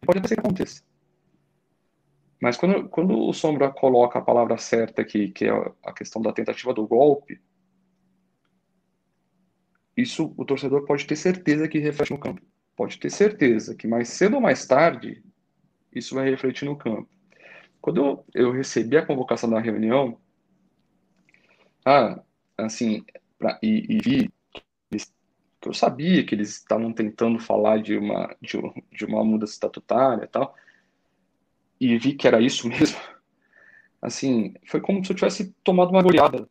[0.00, 0.82] Pode ser que aconteça.
[2.40, 5.50] Mas quando, quando o Sombra coloca a palavra certa aqui, que é
[5.84, 7.40] a questão da tentativa do golpe,
[9.96, 12.40] isso o torcedor pode ter certeza que reflete no campo.
[12.74, 15.22] Pode ter certeza que mais cedo ou mais tarde
[15.92, 17.08] isso vai refletir no campo.
[17.80, 20.18] Quando eu, eu recebi a convocação da reunião,
[21.84, 22.22] ah,
[22.56, 23.04] assim,
[23.40, 24.32] pra, e, e vi
[25.60, 28.58] que eu sabia que eles estavam tentando falar de uma, de,
[28.90, 30.54] de uma mudança estatutária e tal,
[31.78, 32.98] e vi que era isso mesmo,
[34.00, 36.48] assim, foi como se eu tivesse tomado uma goleada.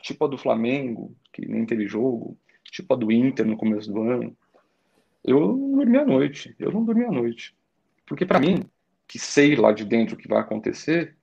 [0.00, 4.02] Tipo a do Flamengo, que nem teve jogo, tipo a do Inter no começo do
[4.02, 4.36] ano.
[5.22, 7.54] Eu não dormi à noite, eu não dormi à noite.
[8.04, 8.64] Porque para mim,
[9.06, 11.16] que sei lá de dentro o que vai acontecer,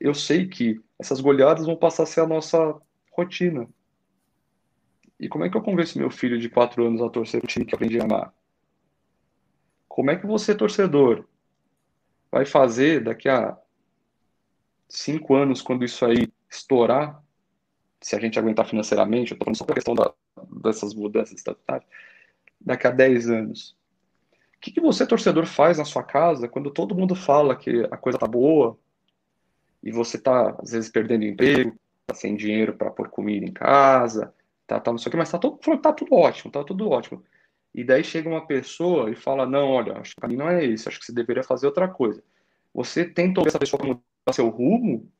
[0.00, 2.76] eu sei que essas goleadas vão passar a ser a nossa
[3.12, 3.68] rotina.
[5.18, 7.64] E como é que eu convenço meu filho de quatro anos a torcer o time
[7.64, 8.32] que aprendi a amar?
[9.88, 11.24] Como é que você, torcedor,
[12.30, 13.58] vai fazer daqui a
[14.88, 17.20] cinco anos, quando isso aí estourar,
[18.00, 20.12] se a gente aguentar financeiramente, eu estou falando só a questão da,
[20.62, 21.88] dessas mudanças estatutárias,
[22.60, 23.76] daqui a dez anos.
[24.56, 27.96] O que, que você, torcedor, faz na sua casa quando todo mundo fala que a
[27.96, 28.78] coisa tá boa
[29.88, 31.74] e você tá, às vezes, perdendo emprego,
[32.06, 34.34] tá sem dinheiro para pôr comida em casa,
[34.66, 37.24] tá, tá não sei o que, mas tá tudo, tá tudo ótimo, tá tudo ótimo.
[37.74, 40.62] E daí chega uma pessoa e fala: Não, olha, acho que para mim não é
[40.62, 42.22] isso, acho que você deveria fazer outra coisa.
[42.74, 44.02] Você tenta ouvir essa pessoa mudar
[44.32, 45.10] seu rumo?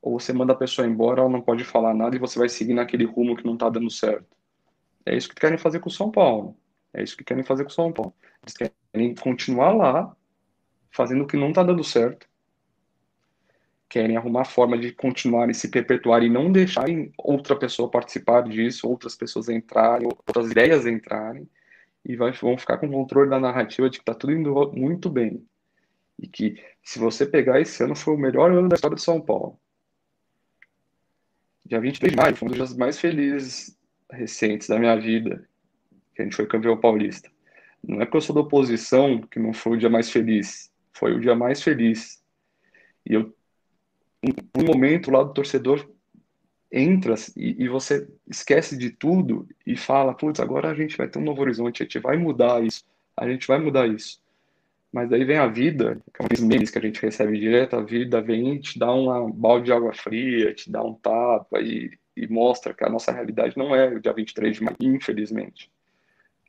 [0.00, 2.72] Ou você manda a pessoa embora, ela não pode falar nada e você vai seguir
[2.72, 4.36] naquele rumo que não está dando certo?
[5.04, 6.56] É isso que querem fazer com o São Paulo.
[6.94, 8.14] É isso que querem fazer com o São Paulo.
[8.42, 10.16] Eles querem continuar lá,
[10.92, 12.27] fazendo o que não está dando certo,
[13.88, 18.88] querem arrumar forma de continuar e se perpetuar e não deixarem outra pessoa participar disso,
[18.88, 21.48] outras pessoas entrarem, outras ideias entrarem,
[22.04, 25.08] e vai, vão ficar com o controle da narrativa de que está tudo indo muito
[25.08, 25.44] bem.
[26.18, 29.20] E que, se você pegar esse ano, foi o melhor ano da história de São
[29.20, 29.58] Paulo.
[31.64, 33.78] Dia 23 de maio foi um dos dias mais felizes
[34.10, 35.46] recentes da minha vida,
[36.14, 37.30] que a gente foi campeão paulista.
[37.86, 41.14] Não é porque eu sou da oposição que não foi o dia mais feliz, foi
[41.14, 42.22] o dia mais feliz.
[43.06, 43.34] E eu
[44.24, 45.88] um, momento lá do torcedor
[46.70, 51.18] entra e, e, você esquece de tudo e fala, putz, agora a gente vai ter
[51.18, 52.84] um novo horizonte, a gente vai mudar isso,
[53.16, 54.20] a gente vai mudar isso.
[54.92, 58.20] Mas daí vem a vida, que é um que a gente recebe direto, a vida
[58.20, 62.26] vem e te dá um balde de água fria, te dá um tapa e, e
[62.26, 65.70] mostra que a nossa realidade não é o dia 23 de maio, infelizmente.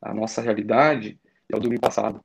[0.02, 1.20] A nossa realidade
[1.52, 2.24] é o domingo passado.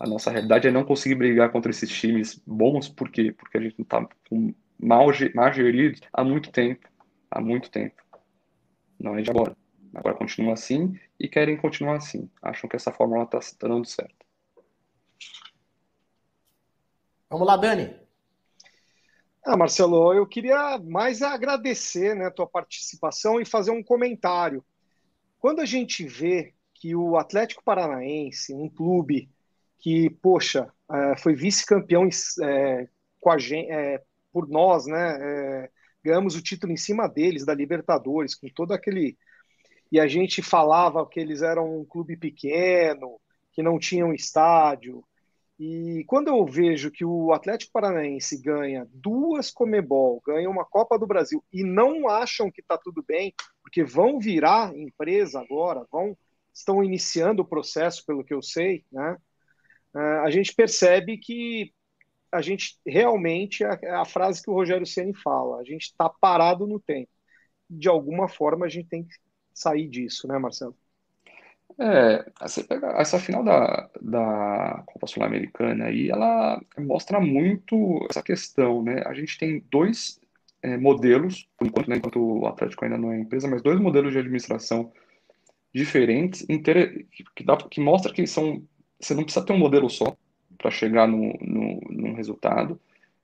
[0.00, 3.32] A nossa realidade é não conseguir brigar contra esses times bons, por quê?
[3.32, 4.06] Porque a gente não está
[4.78, 6.88] mal, mal gerido há muito tempo.
[7.30, 8.02] Há muito tempo.
[8.98, 9.56] Não é de agora.
[9.94, 12.28] Agora continua assim e querem continuar assim.
[12.42, 14.24] Acham que essa fórmula está tá dando certo.
[17.30, 17.94] Vamos lá, Dani.
[19.44, 24.64] Ah, Marcelo, eu queria mais agradecer né, a tua participação e fazer um comentário.
[25.38, 29.30] Quando a gente vê que o Atlético Paranaense, um clube
[29.84, 32.08] que, poxa, é, foi vice-campeão
[32.42, 32.88] é,
[33.68, 34.02] é,
[34.32, 35.18] por nós, né?
[35.20, 35.70] É,
[36.02, 39.18] ganhamos o título em cima deles, da Libertadores, com todo aquele.
[39.92, 43.20] E a gente falava que eles eram um clube pequeno,
[43.52, 45.04] que não tinham estádio.
[45.60, 51.06] E quando eu vejo que o Atlético Paranaense ganha duas Comebol, ganha uma Copa do
[51.06, 56.16] Brasil e não acham que está tudo bem, porque vão virar empresa agora, vão
[56.54, 59.18] estão iniciando o processo, pelo que eu sei, né?
[59.94, 61.72] Ah, a gente percebe que
[62.32, 66.66] a gente realmente é a frase que o Rogério Ceni fala, a gente está parado
[66.66, 67.10] no tempo.
[67.70, 69.14] De alguma forma a gente tem que
[69.52, 70.76] sair disso, né, Marcelo?
[71.78, 72.24] É,
[72.98, 79.02] essa final da, da Copa Sul-Americana aí, ela mostra muito essa questão, né?
[79.06, 80.20] A gente tem dois
[80.62, 84.18] é, modelos, enquanto, né, enquanto o Atlético ainda não é empresa, mas dois modelos de
[84.18, 84.92] administração
[85.74, 86.46] diferentes,
[87.34, 88.62] que, dá, que mostra que são
[89.00, 90.16] você não precisa ter um modelo só
[90.58, 92.80] para chegar no, no, no resultado.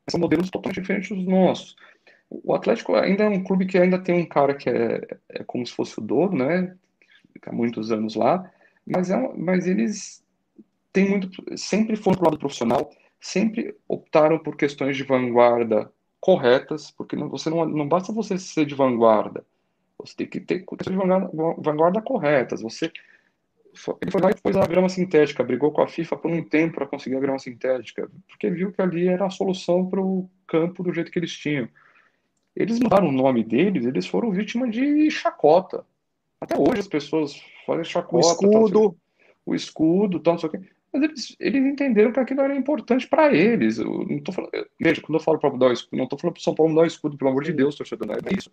[0.09, 1.77] São modelos totalmente diferentes dos nossos.
[2.29, 5.67] O Atlético ainda é um clube que ainda tem um cara que é, é como
[5.67, 6.77] se fosse o dono, né?
[7.33, 8.51] Fica muitos anos lá,
[8.87, 10.23] mas, é, mas eles
[10.93, 12.91] têm muito, sempre foram para o lado profissional,
[13.21, 15.91] sempre optaram por questões de vanguarda
[16.21, 19.45] corretas, porque não, você não, não basta você ser de vanguarda,
[19.99, 22.63] você tem que ter questões de vanguarda, vanguarda corretas.
[22.63, 22.91] Você
[24.01, 26.75] ele foi lá e pôs a grama sintética, brigou com a FIFA por um tempo
[26.77, 30.83] para conseguir a grama sintética, porque viu que ali era a solução para o campo
[30.83, 31.69] do jeito que eles tinham.
[32.55, 35.85] Eles mudaram o nome deles, eles foram vítima de chacota.
[36.41, 38.17] Até hoje as pessoas fazem chacota.
[38.17, 38.73] O escudo.
[38.73, 38.97] Tal,
[39.47, 40.61] o escudo, tal, não sei o quê.
[40.93, 43.79] Mas eles, eles entenderam que aquilo era importante para eles.
[43.79, 46.35] Eu não tô falando, veja, quando eu falo para mudar o escudo, não estou falando
[46.35, 48.51] para São Paulo mudar o escudo, pelo amor de Deus, torcedor, não é isso.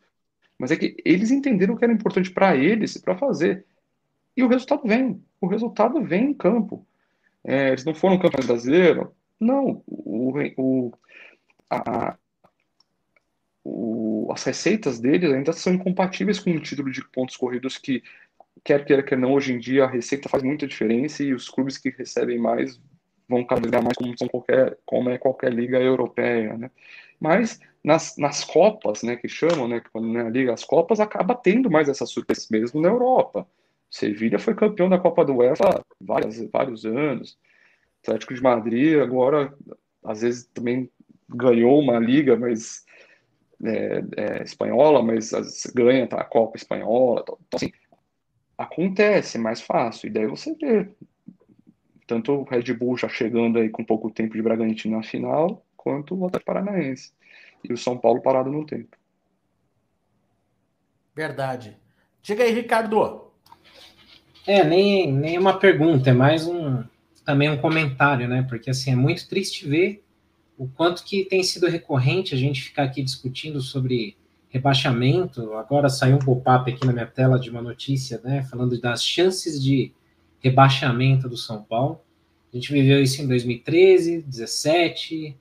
[0.59, 3.65] Mas é que eles entenderam que era importante para eles para fazer.
[4.37, 5.21] E o resultado vem.
[5.41, 6.87] O resultado vem em campo.
[7.43, 9.07] É, eles não foram campeões brasileiros?
[9.39, 9.83] Não.
[9.87, 10.93] O, o,
[11.69, 12.15] a,
[13.63, 18.03] o, as receitas deles ainda são incompatíveis com o título de pontos corridos que,
[18.63, 21.77] quer queira, quer não, hoje em dia a receita faz muita diferença e os clubes
[21.77, 22.79] que recebem mais
[23.27, 26.71] vão vez mais como, são qualquer, como é qualquer liga europeia, né?
[27.19, 31.35] Mas nas, nas Copas, né, que chamam, né, quando não é liga, as Copas, acaba
[31.35, 33.47] tendo mais essas surpresas mesmo na Europa.
[33.89, 37.37] Sevilha foi campeão da Copa do UEFA há vários, anos.
[38.01, 39.53] Atlético de Madrid agora,
[40.03, 40.89] às vezes também
[41.29, 42.85] ganhou uma liga, mas
[43.63, 45.31] é, é, espanhola, mas
[45.73, 47.21] ganha tá, a Copa espanhola.
[47.21, 47.71] Então, assim,
[48.57, 50.07] acontece mais fácil.
[50.07, 50.89] E daí você vê
[52.07, 56.15] tanto o Red Bull já chegando aí com pouco tempo de Bragantino na final, quanto
[56.15, 57.11] o Atlético Paranaense.
[57.63, 58.95] E o São Paulo parado no tempo.
[61.13, 61.77] Verdade.
[62.21, 63.26] Diga aí, Ricardo.
[64.47, 66.81] É, nem, nem uma pergunta, é mais um
[67.25, 68.45] também um comentário, né?
[68.47, 70.01] Porque assim, é muito triste ver
[70.57, 74.15] o quanto que tem sido recorrente a gente ficar aqui discutindo sobre
[74.47, 75.53] rebaixamento.
[75.55, 78.41] Agora saiu um pop-up aqui na minha tela de uma notícia, né?
[78.43, 79.91] Falando das chances de
[80.39, 81.99] rebaixamento do São Paulo.
[82.53, 85.35] A gente viveu isso em 2013, 17,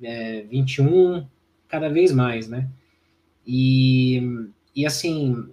[0.00, 1.26] é, 21,
[1.66, 2.68] cada vez mais, né?
[3.44, 4.22] E,
[4.76, 5.48] e assim,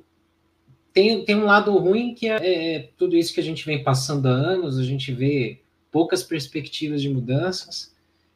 [0.93, 4.27] tem, tem um lado ruim que é, é, tudo isso que a gente vem passando
[4.27, 5.59] há anos, a gente vê
[5.91, 7.93] poucas perspectivas de mudanças.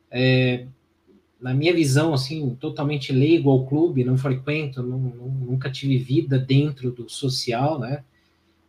[0.09, 0.65] É,
[1.39, 6.39] na minha visão, assim, totalmente leigo ao clube, não frequento, não, não, nunca tive vida
[6.39, 8.03] dentro do social, né?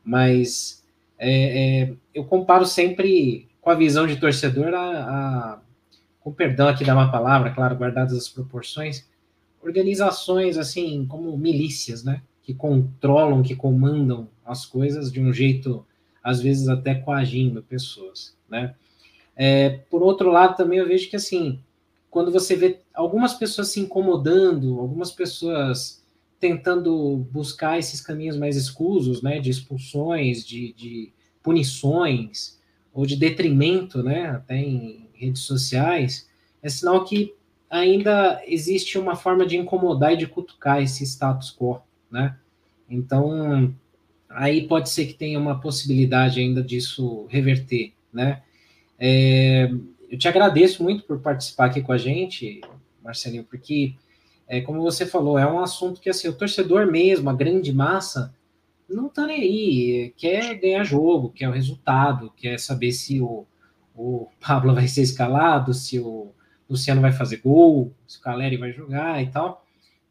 [0.04, 0.84] Mas
[1.18, 5.58] é, é, eu comparo sempre com a visão de torcedor a, a,
[6.20, 9.08] com perdão aqui dar uma palavra, claro, guardadas as proporções,
[9.62, 12.22] organizações assim como milícias, né?
[12.46, 15.84] Que controlam, que comandam as coisas de um jeito,
[16.22, 18.76] às vezes até coagindo pessoas, né?
[19.34, 21.58] É, por outro lado, também eu vejo que, assim,
[22.08, 26.04] quando você vê algumas pessoas se incomodando, algumas pessoas
[26.38, 31.12] tentando buscar esses caminhos mais escusos, né, de expulsões, de, de
[31.42, 32.60] punições,
[32.94, 36.28] ou de detrimento, né, até em redes sociais,
[36.62, 37.34] é sinal que
[37.68, 42.36] ainda existe uma forma de incomodar e de cutucar esse status quo, né?
[42.88, 43.74] Então,
[44.28, 48.42] aí pode ser que tenha uma possibilidade ainda disso reverter, né?
[48.98, 49.70] É,
[50.08, 52.60] eu te agradeço muito por participar aqui com a gente,
[53.02, 53.94] Marcelinho, porque,
[54.46, 58.34] é, como você falou, é um assunto que, assim, o torcedor mesmo, a grande massa,
[58.88, 63.44] não tá nem aí, quer ganhar jogo, quer o resultado, quer saber se o,
[63.94, 66.30] o Pablo vai ser escalado, se o
[66.68, 69.65] Luciano vai fazer gol, se o Caleri vai jogar e tal.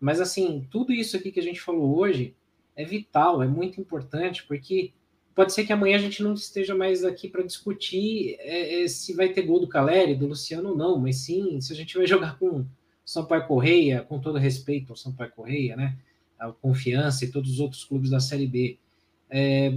[0.05, 2.35] Mas, assim, tudo isso aqui que a gente falou hoje
[2.75, 4.91] é vital, é muito importante, porque
[5.33, 9.15] pode ser que amanhã a gente não esteja mais aqui para discutir é, é, se
[9.15, 12.05] vai ter gol do Caleri, do Luciano ou não, mas sim se a gente vai
[12.07, 12.63] jogar com
[13.03, 15.97] Sampaio Correia, com todo respeito ao Sampaio Correia, né?
[16.37, 18.77] A Confiança e todos os outros clubes da Série B.
[19.27, 19.75] É,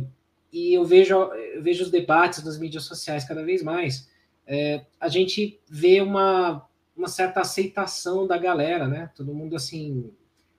[0.52, 4.10] e eu vejo, eu vejo os debates nas mídias sociais cada vez mais.
[4.46, 9.10] É, a gente vê uma, uma certa aceitação da galera, né?
[9.16, 10.10] Todo mundo assim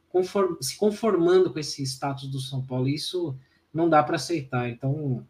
[0.10, 2.88] conform, se conformando com esse status do São Paulo.
[2.88, 3.36] Isso
[3.73, 4.69] não dá para aceitar.
[4.69, 5.26] Então,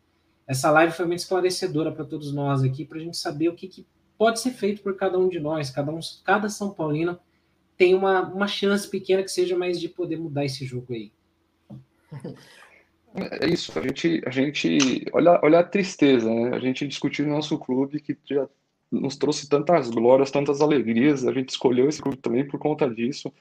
[0.47, 3.67] essa live foi muito esclarecedora para todos nós aqui, para a gente saber o que,
[3.67, 3.85] que,
[4.17, 5.69] pode ser feito por cada um de nós.
[5.69, 7.17] Cada, um, cada São Paulino
[7.77, 11.11] tem uma, uma chance pequena que seja, mais de poder mudar esse jogo aí.
[13.41, 16.55] É isso, a gente, a gente olha, olha a tristeza, né?
[16.55, 18.47] A gente discutiu no nosso clube que já
[18.91, 21.25] nos trouxe tantas glórias, tantas alegrias.
[21.25, 23.33] A gente escolheu esse clube também por conta disso.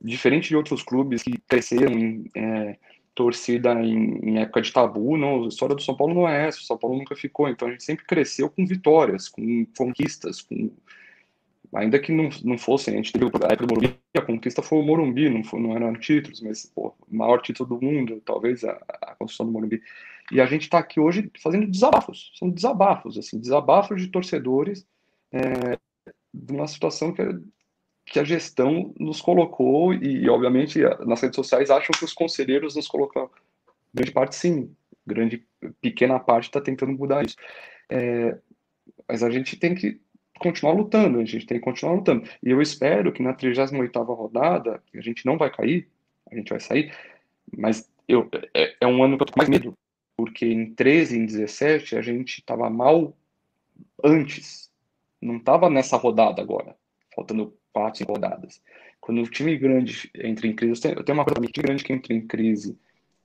[0.00, 2.76] Diferente de outros clubes que cresceram em é,
[3.14, 6.58] torcida em, em, época de tabu, não, a história do São Paulo não é essa.
[6.58, 7.48] O São Paulo nunca ficou.
[7.48, 10.70] Então a gente sempre cresceu com vitórias, com conquistas, com
[11.74, 14.78] ainda que não, não fossem, a gente teve a época do Morumbi, a conquista foi
[14.78, 18.72] o Morumbi, não, foi, não eram títulos, mas o maior título do mundo, talvez a,
[19.02, 19.82] a construção do Morumbi.
[20.30, 24.86] E a gente está aqui hoje fazendo desabafos, são desabafos, assim, desabafos de torcedores
[25.32, 25.78] é,
[26.32, 27.22] de uma situação que,
[28.10, 32.88] que a gestão nos colocou e, obviamente, nas redes sociais acham que os conselheiros nos
[32.88, 33.30] colocam,
[33.92, 34.74] grande parte sim,
[35.06, 35.44] grande,
[35.80, 37.36] pequena parte está tentando mudar isso.
[37.88, 38.36] É,
[39.08, 40.00] mas a gente tem que
[40.38, 42.28] continuar lutando, a gente tem que continuar lutando.
[42.42, 45.88] E eu espero que na 38ª rodada, a gente não vai cair,
[46.30, 46.94] a gente vai sair,
[47.56, 49.74] mas eu, é, é um ano que eu tô com mais medo,
[50.16, 53.16] porque em 13 e em 17 a gente estava mal
[54.04, 54.70] antes,
[55.20, 56.76] não estava nessa rodada agora,
[57.14, 57.57] faltando
[57.94, 58.62] cinco rodadas.
[59.00, 61.92] Quando o time grande entra em crise, eu tenho uma coisa também, time grande que
[61.92, 62.78] entra em crise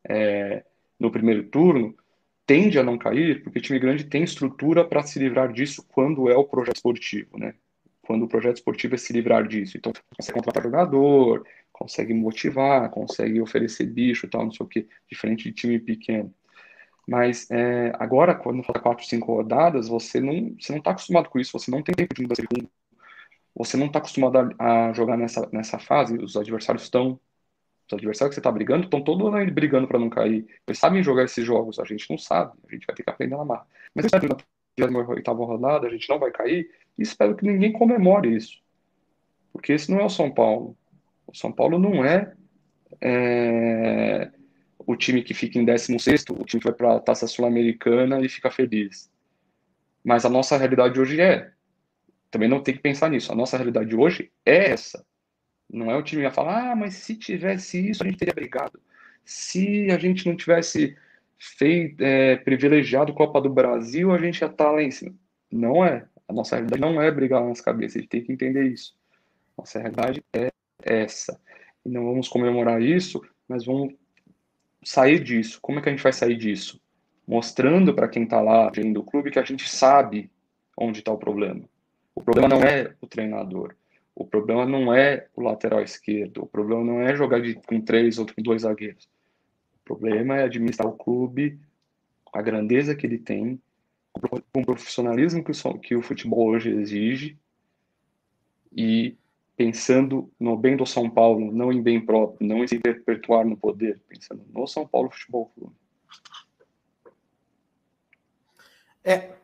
[0.07, 0.64] é,
[0.99, 1.95] no primeiro turno,
[2.45, 6.30] tende a não cair, porque o time grande tem estrutura para se livrar disso quando
[6.30, 7.56] é o projeto esportivo, né?
[8.02, 9.78] Quando o projeto esportivo é se livrar disso.
[9.78, 14.88] Então, consegue contratar jogador, consegue motivar, consegue oferecer bicho e tal, não sei o que,
[15.10, 16.34] diferente de time pequeno.
[17.07, 21.70] Mas é, agora, quando falta quatro, cinco rodadas, você não está acostumado com isso, você
[21.72, 22.36] não tem tempo de mudar
[23.55, 27.19] você não está acostumado a, a, jogar nessa, nessa fase, os adversários estão
[27.85, 30.47] os adversários que você está brigando estão todos aí brigando para não cair.
[30.65, 33.35] Eles sabem jogar esses jogos, a gente não sabe, a gente vai ter que aprender
[33.35, 33.67] na marra.
[33.93, 34.05] Mas
[34.80, 38.61] na oitava rodada, a gente não vai cair, e espero que ninguém comemore isso.
[39.51, 40.75] Porque esse não é o São Paulo.
[41.27, 42.34] O São Paulo não é,
[43.01, 44.31] é
[44.80, 48.30] o time que fica em 16, o time que vai para a taça sul-americana e
[48.30, 49.11] fica feliz.
[50.03, 51.51] Mas a nossa realidade hoje é.
[52.34, 53.31] Também não tem que pensar nisso.
[53.31, 55.05] A nossa realidade hoje é essa.
[55.72, 58.81] Não é o time a falar, ah, mas se tivesse isso, a gente teria brigado.
[59.23, 60.97] Se a gente não tivesse
[61.38, 65.14] feito, é, privilegiado Copa do Brasil, a gente já tá lá em cima.
[65.51, 66.07] Não é.
[66.27, 68.97] A nossa realidade não é brigar nas cabeças, a gente tem que entender isso.
[69.55, 70.49] Nossa realidade é
[70.81, 71.39] essa.
[71.85, 73.93] E não vamos comemorar isso, mas vamos
[74.84, 75.60] sair disso.
[75.61, 76.81] Como é que a gente vai sair disso?
[77.27, 80.31] Mostrando para quem está lá dentro do clube que a gente sabe
[80.76, 81.72] onde está o problema.
[82.15, 83.76] O problema não é o treinador.
[84.15, 88.19] O problema não é o lateral esquerdo, o problema não é jogar de, com três
[88.19, 89.10] ou com dois zagueiros.
[89.81, 91.60] O problema é administrar o clube,
[92.31, 93.60] a grandeza que ele tem,
[94.14, 97.38] com o profissionalismo que o, que o futebol hoje exige
[98.72, 99.18] e
[99.57, 103.57] pensando no bem do São Paulo, não em bem próprio, não em se perpetuar no
[103.57, 105.76] poder, pensando no São Paulo Futebol Clube.
[109.03, 109.43] É.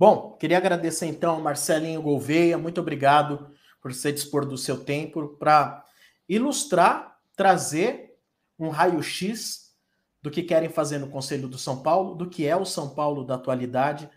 [0.00, 3.50] Bom, queria agradecer então ao Marcelinho Gouveia, muito obrigado
[3.82, 5.84] por você dispor do seu tempo para
[6.26, 8.16] ilustrar, trazer
[8.58, 9.76] um raio-x
[10.22, 13.26] do que querem fazer no Conselho do São Paulo, do que é o São Paulo
[13.26, 14.08] da atualidade.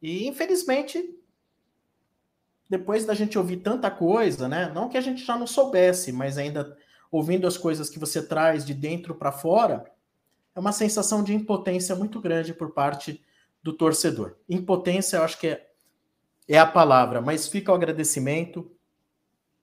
[0.00, 1.14] E, infelizmente,
[2.66, 4.72] depois da gente ouvir tanta coisa, né?
[4.74, 6.74] Não que a gente já não soubesse, mas ainda
[7.10, 9.92] ouvindo as coisas que você traz de dentro para fora,
[10.56, 13.22] é uma sensação de impotência muito grande por parte
[13.62, 14.36] do torcedor.
[14.48, 15.68] Impotência, eu acho que é,
[16.46, 18.70] é a palavra, mas fica o agradecimento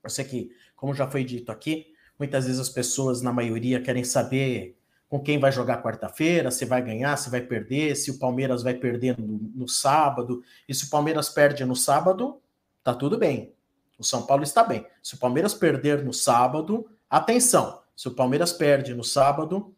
[0.05, 4.03] eu sei que, como já foi dito aqui, muitas vezes as pessoas, na maioria, querem
[4.03, 4.77] saber
[5.09, 8.75] com quem vai jogar quarta-feira, se vai ganhar, se vai perder, se o Palmeiras vai
[8.75, 10.43] perder no, no, sábado.
[10.69, 12.39] E se o Palmeiras perde no sábado,
[12.83, 13.53] tá tudo bem.
[13.97, 14.85] O São Paulo está bem.
[15.01, 17.81] Se o Palmeiras perder no sábado, atenção.
[17.95, 19.73] Se o Palmeiras perde no sábado,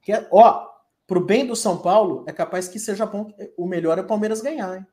[0.00, 0.68] que é, ó,
[1.06, 3.32] pro bem do São Paulo, é capaz que seja bom.
[3.56, 4.78] O melhor é o Palmeiras ganhar.
[4.78, 4.86] Hein?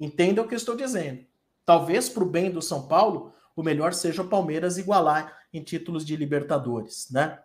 [0.00, 1.24] Entenda o que eu estou dizendo.
[1.64, 6.04] Talvez para o bem do São Paulo, o melhor seja o Palmeiras igualar em títulos
[6.04, 7.40] de Libertadores, né?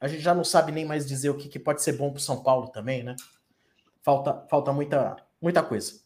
[0.00, 2.18] A gente já não sabe nem mais dizer o que, que pode ser bom para
[2.18, 3.14] o São Paulo também, né?
[4.02, 6.00] Falta, falta muita, muita coisa.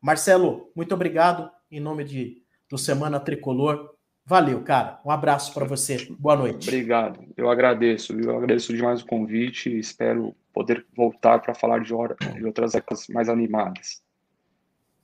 [0.00, 3.94] Marcelo, muito obrigado em nome de, do Semana Tricolor.
[4.24, 5.00] Valeu, cara.
[5.04, 6.06] Um abraço para você.
[6.18, 6.68] Boa noite.
[6.68, 7.20] Obrigado.
[7.36, 8.12] Eu agradeço.
[8.18, 12.74] Eu agradeço demais o convite e espero poder voltar para falar de, hora, de outras
[12.74, 14.02] épocas mais animadas.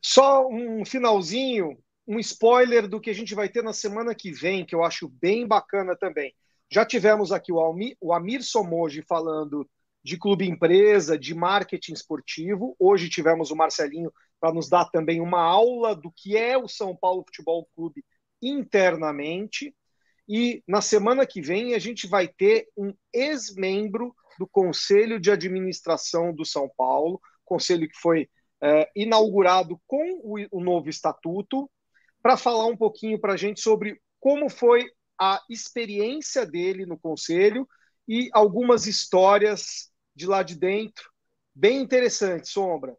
[0.01, 1.77] Só um finalzinho,
[2.07, 5.07] um spoiler do que a gente vai ter na semana que vem, que eu acho
[5.07, 6.33] bem bacana também.
[6.71, 9.69] Já tivemos aqui o, Almir, o Amir Somoji falando
[10.03, 12.75] de clube empresa, de marketing esportivo.
[12.77, 16.95] Hoje tivemos o Marcelinho para nos dar também uma aula do que é o São
[16.95, 18.03] Paulo Futebol Clube
[18.41, 19.73] internamente.
[20.27, 26.33] E na semana que vem a gente vai ter um ex-membro do Conselho de Administração
[26.33, 28.27] do São Paulo, conselho que foi
[28.61, 31.69] é, inaugurado com o, o novo estatuto,
[32.23, 34.85] para falar um pouquinho para a gente sobre como foi
[35.19, 37.67] a experiência dele no conselho
[38.07, 41.13] e algumas histórias de lá de dentro
[41.53, 42.95] bem interessantes, Sombra.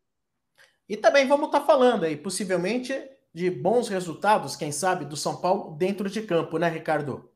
[0.89, 2.95] E também vamos estar tá falando aí, possivelmente,
[3.33, 7.31] de bons resultados, quem sabe, do São Paulo dentro de campo, né, Ricardo?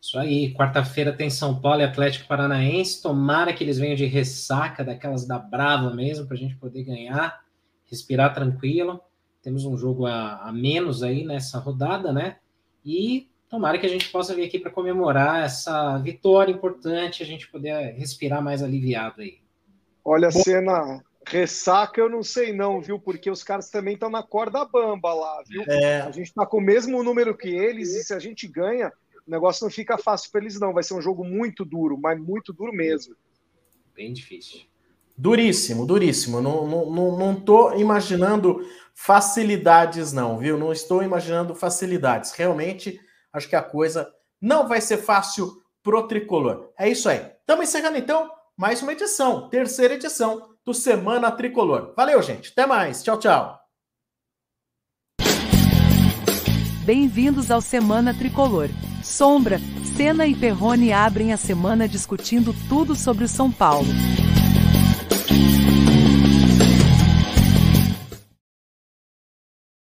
[0.00, 3.02] Isso aí, quarta-feira tem São Paulo e Atlético Paranaense.
[3.02, 7.44] Tomara que eles venham de ressaca, daquelas da brava mesmo, para a gente poder ganhar,
[7.84, 9.00] respirar tranquilo.
[9.48, 12.36] Temos um jogo a, a menos aí nessa rodada, né?
[12.84, 17.50] E tomara que a gente possa vir aqui para comemorar essa vitória importante, a gente
[17.50, 19.38] poder respirar mais aliviado aí.
[20.04, 22.98] Olha, cena ressaca eu não sei não, viu?
[22.98, 25.62] Porque os caras também estão na corda bamba lá, viu?
[25.66, 26.02] É...
[26.02, 28.92] A gente está com o mesmo número que eles e se a gente ganha,
[29.26, 30.74] o negócio não fica fácil para eles não.
[30.74, 33.16] Vai ser um jogo muito duro, mas muito duro mesmo.
[33.94, 34.60] Bem difícil.
[35.18, 36.40] Duríssimo, duríssimo.
[36.40, 38.64] Não, não, não, tô imaginando
[38.94, 40.56] facilidades, não, viu?
[40.56, 42.30] Não estou imaginando facilidades.
[42.30, 43.00] Realmente
[43.32, 44.08] Acho que a coisa
[44.40, 46.70] não vai ser fácil pro tricolor.
[46.78, 47.30] É isso aí.
[47.40, 51.94] Estamos encerrando então mais uma edição, terceira edição do Semana Tricolor.
[51.96, 52.50] Valeu, gente.
[52.50, 53.02] Até mais.
[53.02, 53.58] Tchau, tchau.
[56.84, 58.68] Bem-vindos ao Semana Tricolor.
[59.04, 59.58] Sombra,
[59.96, 63.88] Senna e Perrone abrem a semana discutindo tudo sobre o São Paulo.
[65.38, 65.67] Thank you.